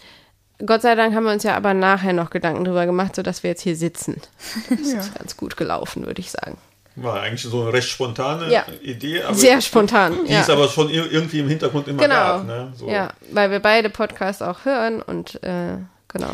Gott 0.64 0.82
sei 0.82 0.94
Dank 0.94 1.12
haben 1.14 1.24
wir 1.24 1.32
uns 1.32 1.42
ja 1.42 1.56
aber 1.56 1.74
nachher 1.74 2.12
noch 2.12 2.30
Gedanken 2.30 2.64
drüber 2.64 2.86
gemacht, 2.86 3.16
sodass 3.16 3.42
wir 3.42 3.50
jetzt 3.50 3.62
hier 3.62 3.74
sitzen. 3.76 4.20
Das 4.70 4.78
ist 4.80 5.14
ganz 5.18 5.36
gut 5.36 5.56
gelaufen, 5.56 6.06
würde 6.06 6.20
ich 6.20 6.30
sagen. 6.30 6.56
War 6.94 7.20
eigentlich 7.22 7.42
so 7.42 7.62
eine 7.62 7.72
recht 7.72 7.88
spontane 7.88 8.52
Ja. 8.52 8.64
Idee, 8.82 9.22
aber 9.22 9.34
Sehr 9.34 9.60
spontan. 9.62 10.26
die 10.26 10.32
ja. 10.32 10.42
ist 10.42 10.50
aber 10.50 10.68
schon 10.68 10.88
ir- 10.88 11.10
irgendwie 11.10 11.40
im 11.40 11.48
Hintergrund 11.48 11.88
immer 11.88 12.00
genau. 12.02 12.14
gab. 12.14 12.46
Ne? 12.46 12.72
So. 12.76 12.86
Ja, 12.88 13.08
weil 13.32 13.50
wir 13.50 13.60
beide 13.60 13.88
Podcasts 13.90 14.42
auch 14.42 14.64
hören 14.66 15.00
und 15.02 15.42
äh, 15.42 15.78
genau. 16.08 16.32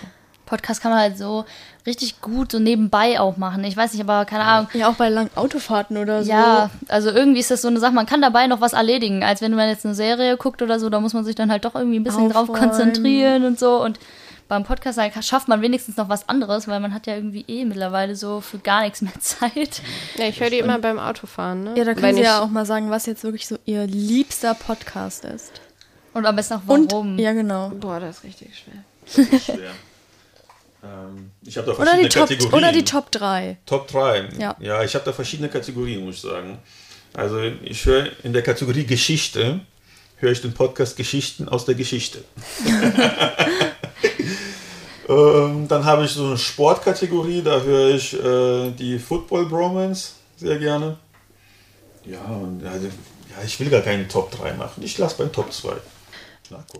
Podcast 0.48 0.80
kann 0.80 0.90
man 0.90 1.00
halt 1.00 1.18
so 1.18 1.44
richtig 1.86 2.20
gut 2.20 2.52
so 2.52 2.58
nebenbei 2.58 3.20
auch 3.20 3.36
machen. 3.36 3.62
Ich 3.64 3.76
weiß 3.76 3.92
nicht, 3.92 4.02
aber 4.02 4.24
keine 4.24 4.44
Ahnung. 4.44 4.68
Ja, 4.74 4.88
auch 4.88 4.94
bei 4.94 5.08
langen 5.08 5.30
Autofahrten 5.36 5.96
oder 5.96 6.24
so. 6.24 6.30
Ja, 6.30 6.70
also 6.88 7.10
irgendwie 7.10 7.40
ist 7.40 7.50
das 7.50 7.62
so 7.62 7.68
eine 7.68 7.80
Sache, 7.80 7.92
man 7.92 8.06
kann 8.06 8.20
dabei 8.22 8.46
noch 8.46 8.60
was 8.60 8.72
erledigen, 8.72 9.22
als 9.22 9.40
wenn 9.40 9.54
man 9.54 9.68
jetzt 9.68 9.84
eine 9.84 9.94
Serie 9.94 10.36
guckt 10.36 10.62
oder 10.62 10.80
so, 10.80 10.88
da 10.90 11.00
muss 11.00 11.12
man 11.14 11.24
sich 11.24 11.34
dann 11.34 11.50
halt 11.50 11.64
doch 11.64 11.74
irgendwie 11.74 11.98
ein 12.00 12.04
bisschen 12.04 12.28
drauf 12.30 12.48
Aufräumen. 12.48 12.70
konzentrieren 12.70 13.44
und 13.44 13.58
so. 13.58 13.82
Und 13.82 13.98
beim 14.48 14.64
Podcast 14.64 14.98
schafft 15.26 15.48
man 15.48 15.60
wenigstens 15.60 15.98
noch 15.98 16.08
was 16.08 16.26
anderes, 16.28 16.66
weil 16.68 16.80
man 16.80 16.94
hat 16.94 17.06
ja 17.06 17.14
irgendwie 17.14 17.44
eh 17.48 17.66
mittlerweile 17.66 18.16
so 18.16 18.40
für 18.40 18.58
gar 18.58 18.80
nichts 18.82 19.02
mehr 19.02 19.12
Zeit. 19.20 19.82
Ja, 20.16 20.24
ich 20.26 20.40
höre 20.40 20.48
die 20.50 20.58
immer 20.58 20.78
beim 20.78 20.98
Autofahren. 20.98 21.64
Ne? 21.64 21.74
Ja, 21.76 21.84
da 21.84 21.92
können 21.92 22.02
Wenn 22.02 22.14
sie 22.14 22.22
ich, 22.22 22.26
ja 22.26 22.40
auch 22.40 22.48
mal 22.48 22.64
sagen, 22.64 22.90
was 22.90 23.04
jetzt 23.06 23.24
wirklich 23.24 23.46
so 23.46 23.58
ihr 23.66 23.86
liebster 23.86 24.54
Podcast 24.54 25.24
ist. 25.26 25.52
Und 26.14 26.24
am 26.24 26.34
besten 26.34 26.54
auch 26.54 26.60
Und, 26.66 26.90
warum. 26.92 27.18
ja 27.18 27.32
genau. 27.34 27.68
Boah, 27.78 28.00
das 28.00 28.18
ist 28.18 28.24
richtig 28.24 28.58
schwer. 28.58 28.82
Das 29.04 29.18
ist 29.18 29.44
schwer. 29.44 29.70
Ähm, 30.82 31.30
ich 31.44 31.56
habe 31.56 31.66
da 31.66 31.72
Oder 31.72 31.84
verschiedene 31.84 32.08
die, 32.08 32.14
Top, 32.14 32.28
Kategorien. 32.28 32.58
oder 32.58 32.72
die 32.72 32.84
Top 32.84 33.10
3. 33.10 33.56
Top 33.66 33.88
3. 33.88 34.28
Ja. 34.38 34.56
ja 34.60 34.84
ich 34.84 34.94
habe 34.94 35.04
da 35.04 35.12
verschiedene 35.12 35.48
Kategorien, 35.48 36.04
muss 36.04 36.16
ich 36.16 36.20
sagen. 36.22 36.58
Also 37.14 37.40
ich 37.40 37.84
höre 37.84 38.08
in 38.22 38.32
der 38.32 38.42
Kategorie 38.42 38.84
Geschichte, 38.84 39.60
höre 40.16 40.32
ich 40.32 40.42
den 40.42 40.52
Podcast 40.52 40.96
Geschichten 40.96 41.48
aus 41.48 41.64
der 41.64 41.74
Geschichte. 41.74 42.22
ähm, 45.08 45.66
dann 45.68 45.84
habe 45.84 46.04
ich 46.04 46.12
so 46.12 46.26
eine 46.26 46.38
Sportkategorie, 46.38 47.42
da 47.42 47.60
höre 47.60 47.94
ich 47.94 48.14
äh, 48.14 48.70
die 48.72 48.98
Football 48.98 49.46
Bromance 49.46 50.12
sehr 50.36 50.58
gerne. 50.58 50.98
Ja, 52.04 52.22
und 52.24 52.64
also, 52.64 52.86
ja, 52.86 53.44
ich 53.44 53.58
will 53.58 53.68
gar 53.68 53.82
keine 53.82 54.06
Top 54.06 54.30
3 54.30 54.54
machen. 54.54 54.82
Ich 54.82 54.96
lasse 54.98 55.16
beim 55.18 55.32
Top 55.32 55.52
2. 55.52 55.72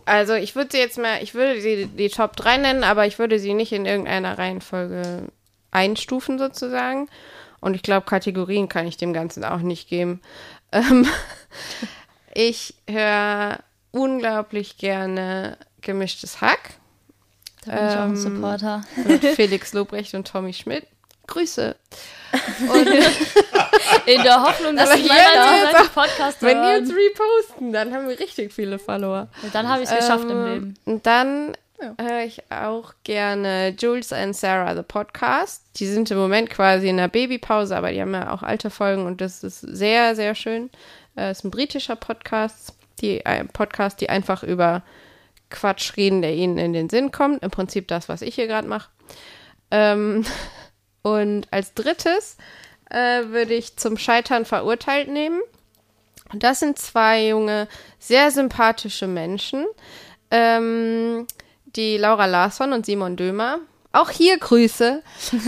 Also 0.06 0.34
ich 0.34 0.54
würde 0.54 0.70
sie 0.72 0.78
jetzt 0.78 0.98
mal, 0.98 1.22
ich 1.22 1.34
würde 1.34 1.60
sie 1.60 1.86
die 1.86 2.08
Top 2.08 2.36
3 2.36 2.56
nennen, 2.58 2.84
aber 2.84 3.06
ich 3.06 3.18
würde 3.18 3.38
sie 3.38 3.54
nicht 3.54 3.72
in 3.72 3.86
irgendeiner 3.86 4.38
Reihenfolge 4.38 5.24
einstufen 5.70 6.38
sozusagen. 6.38 7.08
Und 7.60 7.74
ich 7.74 7.82
glaube, 7.82 8.06
Kategorien 8.06 8.68
kann 8.68 8.86
ich 8.86 8.96
dem 8.96 9.12
Ganzen 9.12 9.44
auch 9.44 9.60
nicht 9.60 9.88
geben. 9.88 10.20
Ähm, 10.70 11.08
ich 12.34 12.74
höre 12.86 13.60
unglaublich 13.90 14.76
gerne 14.76 15.56
gemischtes 15.80 16.42
Hack 16.42 16.74
Da 17.64 17.72
bin 17.74 17.88
ich 17.88 17.94
auch 17.94 18.00
ein 18.00 18.10
Ähm, 18.10 18.16
Supporter. 18.16 18.82
mit 19.06 19.24
Felix 19.24 19.72
Lobrecht 19.72 20.12
und 20.12 20.28
Tommy 20.28 20.52
Schmidt. 20.52 20.86
Grüße. 21.26 21.74
In 24.14 24.22
der 24.22 24.42
Hoffnung, 24.42 24.76
dass 24.76 24.90
wenn 24.90 25.04
wir 25.04 25.14
jetzt 25.14 25.76
auch- 25.76 25.92
Podcast 25.94 26.42
Wenn 26.42 26.62
die 26.62 26.78
uns 26.80 26.90
hören. 26.90 26.98
reposten, 26.98 27.72
dann 27.72 27.92
haben 27.94 28.08
wir 28.08 28.18
richtig 28.18 28.52
viele 28.52 28.78
Follower. 28.78 29.28
Dann 29.52 29.68
habe 29.68 29.82
ich 29.82 29.90
es 29.90 29.96
geschafft 29.96 30.24
im 30.24 30.30
Ähm, 30.30 30.44
Leben. 30.52 30.74
Und 30.86 31.06
dann 31.06 31.52
Ja. 31.80 31.94
höre 32.00 32.24
ich 32.24 32.42
auch 32.50 32.92
gerne 33.04 33.74
Jules 33.78 34.12
and 34.12 34.34
Sarah, 34.34 34.74
the 34.74 34.82
Podcast. 34.82 35.62
Die 35.76 35.86
sind 35.86 36.10
im 36.10 36.18
Moment 36.18 36.50
quasi 36.50 36.88
in 36.88 36.96
der 36.96 37.08
Babypause, 37.08 37.76
aber 37.76 37.92
die 37.92 38.00
haben 38.00 38.14
ja 38.14 38.32
auch 38.32 38.42
alte 38.42 38.70
Folgen 38.70 39.06
und 39.06 39.20
das 39.20 39.44
ist 39.44 39.60
sehr, 39.60 40.16
sehr 40.16 40.34
schön. 40.34 40.70
Äh, 41.16 41.30
ist 41.30 41.44
ein 41.44 41.50
britischer 41.50 41.96
Podcast, 41.96 42.74
die, 43.00 43.24
ein 43.26 43.48
Podcast, 43.48 44.00
die 44.00 44.08
einfach 44.08 44.42
über 44.42 44.82
Quatsch 45.50 45.96
reden, 45.96 46.20
der 46.22 46.34
ihnen 46.34 46.58
in 46.58 46.72
den 46.72 46.88
Sinn 46.90 47.12
kommt. 47.12 47.42
Im 47.42 47.50
Prinzip 47.50 47.86
das, 47.88 48.08
was 48.08 48.22
ich 48.22 48.34
hier 48.34 48.46
gerade 48.48 48.66
mache. 48.68 48.90
Ähm, 49.70 50.24
und 51.02 51.46
als 51.52 51.74
drittes 51.74 52.36
äh, 52.90 53.28
würde 53.28 53.54
ich 53.54 53.76
zum 53.76 53.96
Scheitern 53.96 54.44
verurteilt 54.44 55.08
nehmen. 55.08 55.40
Und 56.32 56.42
das 56.42 56.60
sind 56.60 56.78
zwei 56.78 57.28
junge, 57.28 57.68
sehr 57.98 58.30
sympathische 58.30 59.06
Menschen. 59.06 59.64
Ähm, 60.30 61.26
die 61.76 61.96
Laura 61.96 62.26
Larsson 62.26 62.72
und 62.72 62.86
Simon 62.86 63.16
Dömer. 63.16 63.60
Auch 63.92 64.10
hier 64.10 64.38
Grüße. 64.38 65.02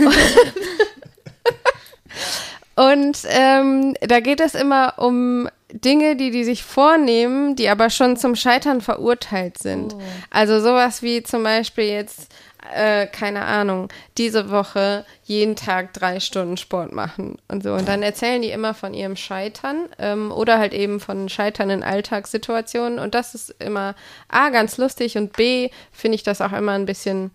und 2.75 3.17
ähm, 3.27 3.95
da 4.01 4.19
geht 4.19 4.39
es 4.39 4.55
immer 4.55 4.95
um 4.97 5.47
Dinge, 5.71 6.15
die 6.15 6.31
die 6.31 6.43
sich 6.43 6.63
vornehmen, 6.63 7.55
die 7.55 7.69
aber 7.69 7.89
schon 7.89 8.17
zum 8.17 8.35
Scheitern 8.35 8.81
verurteilt 8.81 9.57
sind. 9.57 9.95
Also 10.29 10.59
sowas 10.59 11.01
wie 11.01 11.23
zum 11.23 11.43
Beispiel 11.43 11.85
jetzt, 11.85 12.27
äh, 12.73 13.07
keine 13.07 13.45
Ahnung, 13.45 13.89
diese 14.17 14.51
Woche 14.51 15.05
jeden 15.23 15.55
Tag 15.55 15.93
drei 15.93 16.19
Stunden 16.19 16.57
Sport 16.57 16.91
machen 16.91 17.37
und 17.47 17.63
so. 17.63 17.73
Und 17.73 17.87
dann 17.87 18.03
erzählen 18.03 18.41
die 18.41 18.51
immer 18.51 18.73
von 18.73 18.93
ihrem 18.93 19.15
Scheitern 19.15 19.89
ähm, 19.97 20.31
oder 20.31 20.59
halt 20.59 20.73
eben 20.73 20.99
von 20.99 21.27
Scheitern 21.27 21.69
in 21.69 21.83
Alltagssituationen. 21.83 22.99
Und 22.99 23.15
das 23.15 23.33
ist 23.33 23.55
immer 23.59 23.95
A, 24.27 24.49
ganz 24.49 24.77
lustig 24.77 25.17
und 25.17 25.33
B, 25.33 25.69
finde 25.91 26.15
ich 26.15 26.23
das 26.23 26.41
auch 26.41 26.53
immer 26.53 26.73
ein 26.73 26.85
bisschen, 26.85 27.31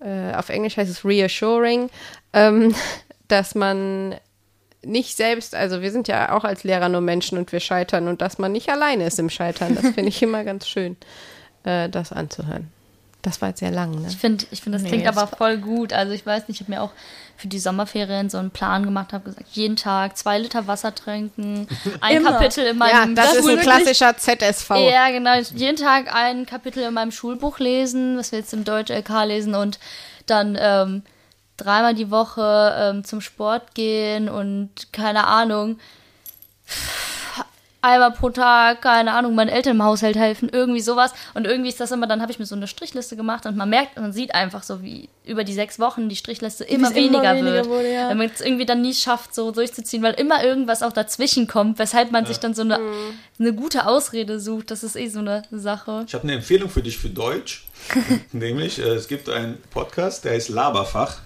äh, 0.00 0.34
auf 0.34 0.48
Englisch 0.48 0.76
heißt 0.76 0.90
es 0.90 1.04
reassuring, 1.04 1.88
ähm, 2.32 2.74
dass 3.28 3.54
man 3.54 4.16
nicht 4.82 5.16
selbst, 5.16 5.54
also 5.54 5.82
wir 5.82 5.92
sind 5.92 6.08
ja 6.08 6.32
auch 6.32 6.42
als 6.42 6.64
Lehrer 6.64 6.88
nur 6.88 7.02
Menschen 7.02 7.38
und 7.38 7.52
wir 7.52 7.60
scheitern 7.60 8.08
und 8.08 8.22
dass 8.22 8.38
man 8.38 8.50
nicht 8.50 8.70
alleine 8.70 9.06
ist 9.06 9.18
im 9.18 9.30
Scheitern. 9.30 9.76
Das 9.76 9.84
finde 9.94 10.08
ich 10.08 10.22
immer 10.24 10.42
ganz 10.42 10.66
schön, 10.66 10.96
äh, 11.64 11.88
das 11.88 12.12
anzuhören. 12.12 12.72
Das 13.22 13.42
war 13.42 13.50
jetzt 13.50 13.60
sehr 13.60 13.70
lang, 13.70 13.90
ne? 14.00 14.06
Ich 14.08 14.16
finde, 14.16 14.46
ich 14.50 14.62
find, 14.62 14.74
das 14.74 14.82
Nee, 14.82 14.88
klingt 14.88 15.06
aber 15.06 15.26
voll 15.26 15.58
gut. 15.58 15.92
Also 15.92 16.12
ich 16.12 16.24
weiß 16.24 16.48
nicht, 16.48 16.60
ich 16.60 16.66
habe 16.66 16.72
mir 16.72 16.82
auch 16.82 16.90
für 17.36 17.48
die 17.48 17.58
Sommerferien 17.58 18.30
so 18.30 18.38
einen 18.38 18.50
Plan 18.50 18.82
gemacht, 18.84 19.12
habe 19.12 19.24
gesagt, 19.24 19.46
jeden 19.52 19.76
Tag 19.76 20.16
zwei 20.16 20.38
Liter 20.38 20.66
Wasser 20.66 20.94
trinken, 20.94 21.66
ein 22.00 22.16
Immer. 22.16 22.32
Kapitel 22.32 22.60
in 22.66 22.66
Ja, 22.68 22.72
meinem 22.74 23.14
das 23.14 23.34
ist 23.34 23.46
ein 23.46 23.56
Schul- 23.56 23.58
klassischer 23.58 24.16
ZSV. 24.16 24.70
Ja, 24.90 25.10
genau. 25.10 25.34
Jeden 25.54 25.76
Tag 25.76 26.14
ein 26.14 26.46
Kapitel 26.46 26.82
in 26.82 26.94
meinem 26.94 27.12
Schulbuch 27.12 27.58
lesen, 27.58 28.16
was 28.16 28.32
wir 28.32 28.38
jetzt 28.38 28.52
im 28.54 28.64
Deutsch-LK 28.64 29.24
lesen 29.26 29.54
und 29.54 29.78
dann 30.26 30.56
ähm, 30.60 31.02
dreimal 31.58 31.94
die 31.94 32.10
Woche 32.10 32.74
ähm, 32.78 33.04
zum 33.04 33.20
Sport 33.20 33.74
gehen 33.74 34.28
und 34.30 34.70
keine 34.92 35.26
Ahnung. 35.26 35.78
Einmal 37.82 38.12
pro 38.12 38.28
Tag, 38.28 38.82
keine 38.82 39.12
Ahnung, 39.12 39.34
meinen 39.34 39.48
Eltern 39.48 39.76
im 39.76 39.82
Haushalt 39.82 40.16
helfen, 40.16 40.50
irgendwie 40.52 40.80
sowas. 40.80 41.14
Und 41.32 41.46
irgendwie 41.46 41.70
ist 41.70 41.80
das 41.80 41.90
immer, 41.90 42.06
dann 42.06 42.20
habe 42.20 42.30
ich 42.30 42.38
mir 42.38 42.44
so 42.44 42.54
eine 42.54 42.66
Strichliste 42.66 43.16
gemacht 43.16 43.46
und 43.46 43.56
man 43.56 43.70
merkt, 43.70 43.98
man 43.98 44.12
sieht 44.12 44.34
einfach 44.34 44.62
so, 44.62 44.82
wie 44.82 45.08
über 45.24 45.44
die 45.44 45.54
sechs 45.54 45.78
Wochen 45.78 46.08
die 46.08 46.16
Strichliste 46.16 46.64
immer 46.64 46.88
es 46.88 46.94
immer 46.94 47.04
weniger, 47.04 47.34
weniger 47.34 47.52
wird. 47.52 47.68
wurde, 47.68 47.92
ja. 47.92 48.10
Wenn 48.10 48.18
man 48.18 48.30
es 48.34 48.42
irgendwie 48.42 48.66
dann 48.66 48.82
nie 48.82 48.92
schafft, 48.92 49.34
so 49.34 49.50
durchzuziehen, 49.50 50.02
weil 50.02 50.14
immer 50.14 50.44
irgendwas 50.44 50.82
auch 50.82 50.92
dazwischen 50.92 51.46
kommt, 51.46 51.78
weshalb 51.78 52.10
man 52.10 52.26
sich 52.26 52.38
dann 52.38 52.52
so 52.52 52.62
eine, 52.62 52.80
eine 53.38 53.54
gute 53.54 53.86
Ausrede 53.86 54.40
sucht. 54.40 54.70
Das 54.70 54.82
ist 54.82 54.96
eh 54.96 55.08
so 55.08 55.20
eine 55.20 55.42
Sache. 55.50 56.04
Ich 56.06 56.12
habe 56.12 56.24
eine 56.24 56.34
Empfehlung 56.34 56.68
für 56.68 56.82
dich 56.82 56.98
für 56.98 57.08
Deutsch. 57.08 57.66
Nämlich, 58.32 58.78
äh, 58.78 58.88
es 58.88 59.08
gibt 59.08 59.28
einen 59.30 59.56
Podcast, 59.70 60.24
der 60.24 60.32
heißt 60.32 60.50
Laberfach. 60.50 61.18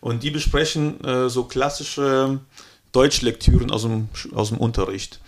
Und 0.00 0.22
die 0.22 0.30
besprechen 0.30 1.02
äh, 1.04 1.28
so 1.28 1.44
klassische 1.44 2.40
Deutschlektüren 2.92 3.70
aus 3.70 3.82
dem, 3.82 4.08
aus 4.34 4.48
dem 4.48 4.58
Unterricht. 4.58 5.20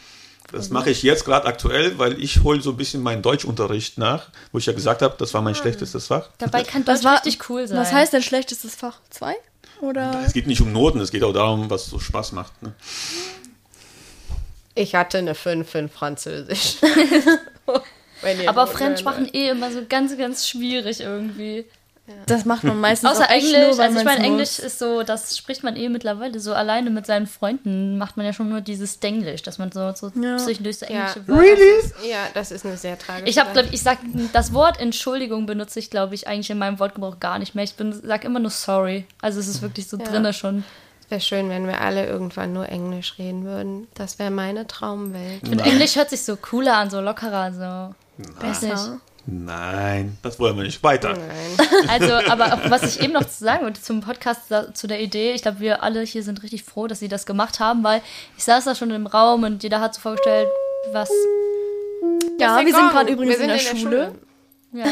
Das 0.53 0.71
mache 0.71 0.91
ich 0.91 1.03
jetzt 1.03 1.25
gerade 1.25 1.47
aktuell, 1.47 1.99
weil 1.99 2.21
ich 2.23 2.43
hole 2.43 2.61
so 2.61 2.71
ein 2.71 2.77
bisschen 2.77 3.03
meinen 3.03 3.23
Deutschunterricht 3.23 3.99
nach, 3.99 4.29
wo 4.53 4.59
ich 4.59 4.67
ja 4.67 4.73
gesagt 4.73 5.03
habe, 5.03 5.15
das 5.19 5.35
war 5.35 5.43
mein 5.43 5.55
schlechtestes 5.55 6.07
Fach. 6.09 6.29
Dabei 6.39 6.63
kann 6.63 6.85
Das 6.85 7.01
Deutsch 7.01 7.05
war- 7.07 7.17
richtig 7.25 7.49
cool 7.51 7.67
sein. 7.67 7.79
Was 7.79 7.93
heißt 7.93 8.13
denn 8.13 8.23
schlechtestes 8.23 8.75
Fach? 8.75 9.01
Zwei? 9.11 9.35
Oder? 9.81 10.23
Es 10.25 10.33
geht 10.33 10.47
nicht 10.47 10.61
um 10.61 10.73
Noten, 10.73 11.01
es 11.01 11.11
geht 11.11 11.25
auch 11.25 11.33
darum, 11.33 11.69
was 11.71 11.87
so 11.87 11.99
Spaß 11.99 12.33
macht. 12.33 12.63
Ne? 12.63 12.73
Ich 14.75 14.95
hatte 14.95 15.19
eine 15.19 15.35
5 15.35 15.75
in 15.75 15.89
Französisch. 15.89 16.77
Aber 18.47 18.67
Fremdsprachen 18.67 19.29
eh 19.35 19.49
immer 19.51 19.71
so 19.71 19.81
ganz, 19.89 20.17
ganz 20.17 20.49
schwierig 20.49 21.01
irgendwie. 21.01 21.67
Das 22.27 22.45
macht 22.45 22.65
man 22.65 22.79
meistens 22.81 23.11
Außer 23.11 23.31
Englisch. 23.31 23.53
nur, 23.53 23.79
weil 23.79 23.87
also 23.87 23.99
ich 23.99 24.05
meine, 24.05 24.23
Englisch 24.25 24.59
ist 24.59 24.79
so, 24.79 25.03
das 25.03 25.39
spricht 25.39 25.63
man 25.63 25.75
eh 25.75 25.89
mittlerweile 25.89 26.39
so 26.39 26.53
alleine 26.53 26.91
mit 26.91 27.07
seinen 27.07 27.27
Freunden. 27.27 27.97
Macht 27.97 28.19
man 28.19 28.27
ja 28.27 28.33
schon 28.35 28.51
nur 28.51 28.61
dieses 28.61 29.01
Denglisch, 29.01 29.43
dass 29.43 29.57
man 29.59 29.73
so, 29.73 29.91
so 29.95 30.13
Ja. 30.21 30.37
zwischendurch 30.37 30.79
so 30.79 30.87
Ja. 30.87 30.93
englische 31.07 31.27
Wörter. 31.27 31.41
Really? 31.43 32.11
Ja, 32.11 32.19
das 32.35 32.51
ist 32.51 32.67
eine 32.67 32.77
sehr 32.77 32.99
tragische 32.99 33.29
Ich 33.31 33.39
habe, 33.39 33.49
Sache. 33.51 33.63
glaube 33.63 33.75
ich, 33.75 33.83
sag 33.83 33.99
das 34.35 34.53
Wort 34.53 34.79
Entschuldigung 34.81 35.47
benutze 35.47 35.79
ich, 35.79 35.89
glaube 35.91 36.15
ich, 36.15 36.29
eigentlich 36.29 36.51
in 36.51 36.59
meinem 36.59 36.79
Wortgebrauch 36.79 37.21
gar 37.21 37.39
nicht 37.39 37.55
mehr. 37.55 37.65
Ich 37.65 37.75
bin, 37.75 37.99
sag 38.05 38.25
immer 38.25 38.39
nur 38.41 38.51
sorry. 38.51 39.07
Also 39.23 39.41
es 39.41 39.49
ist 39.49 39.63
wirklich 39.63 39.89
so 39.89 39.97
Ja. 39.97 40.05
drinne 40.05 40.35
schon. 40.35 40.65
Wäre 41.09 41.21
schön, 41.23 41.49
wenn 41.49 41.67
wir 41.67 41.81
alle 41.81 42.07
irgendwann 42.07 42.53
nur 42.53 42.69
Englisch 42.69 43.15
reden 43.19 43.45
würden. 43.45 43.89
Das 43.95 44.19
wäre 44.19 44.31
meine 44.31 44.67
Traumwelt. 44.67 45.47
Finde, 45.47 45.65
Englisch 45.65 45.97
hört 45.97 46.11
sich 46.11 46.23
so 46.23 46.37
cooler 46.37 46.77
an, 46.77 46.91
so 46.91 47.01
lockerer, 47.01 47.53
so. 47.53 47.95
Besser. 48.41 49.01
Nein, 49.27 50.19
das 50.23 50.39
wollen 50.39 50.55
wir 50.57 50.65
nicht. 50.65 50.83
Weiter. 50.83 51.15
Nein. 51.15 51.69
Also, 51.89 52.13
aber 52.31 52.53
auch, 52.55 52.71
was 52.71 52.83
ich 52.83 53.03
eben 53.03 53.15
noch 53.15 53.25
zu 53.25 53.43
sagen 53.45 53.65
wollte 53.65 53.81
zum 53.83 54.01
Podcast, 54.03 54.43
zu 54.75 54.87
der 54.87 55.01
Idee, 55.01 55.33
ich 55.33 55.41
glaube, 55.43 55.61
wir 55.61 55.83
alle 55.83 56.03
hier 56.03 56.23
sind 56.23 56.43
richtig 56.43 56.63
froh, 56.65 56.87
dass 56.87 56.99
sie 57.01 57.09
das 57.09 57.25
gemacht 57.25 57.59
haben, 57.59 57.83
weil 57.85 58.03
ich 58.37 58.45
saß 58.45 58.65
da 58.65 58.75
schon 58.75 58.91
im 58.91 59.07
Raum 59.07 59.45
und 59.45 59.63
jeder 59.63 59.81
hat 59.81 59.95
so 59.95 60.01
vorgestellt, 60.03 60.49
was, 60.93 61.09
Ja, 62.39 62.59
wir 62.65 62.75
sind 62.75 62.91
gerade 62.91 63.11
übrigens 63.13 63.39
Wir 63.39 63.45
in 63.53 63.59
sind 63.59 63.73
der, 63.73 63.81
Schule. 63.81 64.15
ja, 64.75 64.85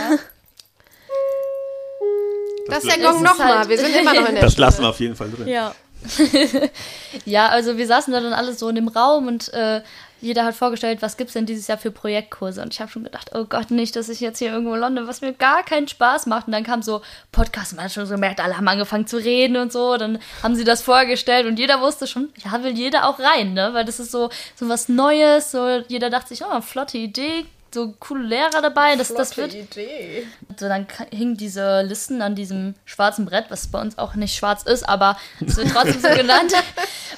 Das 2.68 2.84
ist 2.84 2.86
Das 2.88 2.94
der 2.94 2.96
ist 2.96 3.02
Gong 3.02 3.16
es 3.16 3.30
nochmal. 3.30 3.58
halt. 3.58 3.68
Wir 3.68 3.78
sind 3.78 3.96
immer 3.96 4.14
noch 4.14 4.28
in 4.28 4.34
der 4.34 4.44
Das 4.44 4.52
Schule. 4.54 4.66
lassen 4.66 4.82
wir 4.82 4.88
auf 4.88 5.00
jeden 5.00 5.16
Fall 5.16 5.30
drin. 5.30 5.48
Ja. 5.48 5.74
ja, 7.26 7.48
also 7.48 7.76
wir 7.76 7.86
saßen 7.86 8.12
da 8.12 8.20
dann 8.20 8.32
alle 8.32 8.54
so 8.54 8.68
in 8.68 8.74
dem 8.76 8.88
Raum 8.88 9.26
und 9.28 9.52
äh, 9.52 9.82
jeder 10.22 10.44
hat 10.44 10.54
vorgestellt, 10.54 11.02
was 11.02 11.16
gibt's 11.16 11.32
denn 11.34 11.46
dieses 11.46 11.66
Jahr 11.66 11.78
für 11.78 11.90
Projektkurse? 11.90 12.62
Und 12.62 12.72
ich 12.72 12.80
habe 12.80 12.90
schon 12.90 13.04
gedacht, 13.04 13.32
oh 13.34 13.44
Gott, 13.44 13.70
nicht, 13.70 13.96
dass 13.96 14.08
ich 14.08 14.20
jetzt 14.20 14.38
hier 14.38 14.52
irgendwo 14.52 14.76
lande, 14.76 15.06
was 15.06 15.20
mir 15.20 15.32
gar 15.32 15.62
keinen 15.64 15.88
Spaß 15.88 16.26
macht. 16.26 16.46
Und 16.46 16.52
dann 16.52 16.64
kam 16.64 16.82
so 16.82 17.02
Podcast 17.32 17.72
man 17.74 17.84
hat 17.84 17.92
schon 17.92 18.06
so 18.06 18.14
gemerkt, 18.14 18.40
alle 18.40 18.56
haben 18.56 18.68
angefangen 18.68 19.06
zu 19.06 19.16
reden 19.16 19.56
und 19.56 19.72
so, 19.72 19.96
dann 19.96 20.18
haben 20.42 20.54
sie 20.54 20.64
das 20.64 20.82
vorgestellt 20.82 21.46
und 21.46 21.58
jeder 21.58 21.80
wusste 21.80 22.06
schon, 22.06 22.28
ja, 22.44 22.62
will 22.62 22.76
jeder 22.76 23.08
auch 23.08 23.18
rein, 23.18 23.54
ne, 23.54 23.70
weil 23.72 23.84
das 23.84 24.00
ist 24.00 24.12
so, 24.12 24.30
so 24.54 24.68
was 24.68 24.88
Neues, 24.88 25.50
so 25.50 25.82
jeder 25.88 26.10
dachte 26.10 26.28
sich, 26.28 26.42
oh, 26.44 26.60
flotte 26.60 26.98
Idee, 26.98 27.46
so 27.74 27.94
coole 27.98 28.24
Lehrer 28.24 28.60
dabei, 28.60 28.96
das, 28.96 29.12
das 29.14 29.36
wird 29.36 29.54
Idee. 29.54 30.26
so, 30.56 30.68
dann 30.68 30.86
hingen 31.10 31.36
diese 31.36 31.82
Listen 31.82 32.22
an 32.22 32.34
diesem 32.34 32.74
schwarzen 32.84 33.24
Brett, 33.24 33.46
was 33.48 33.68
bei 33.68 33.80
uns 33.80 33.98
auch 33.98 34.14
nicht 34.14 34.36
schwarz 34.36 34.62
ist, 34.62 34.88
aber 34.88 35.16
es 35.44 35.56
wird 35.56 35.70
trotzdem 35.70 36.00
so 36.00 36.08
genannt. 36.16 36.52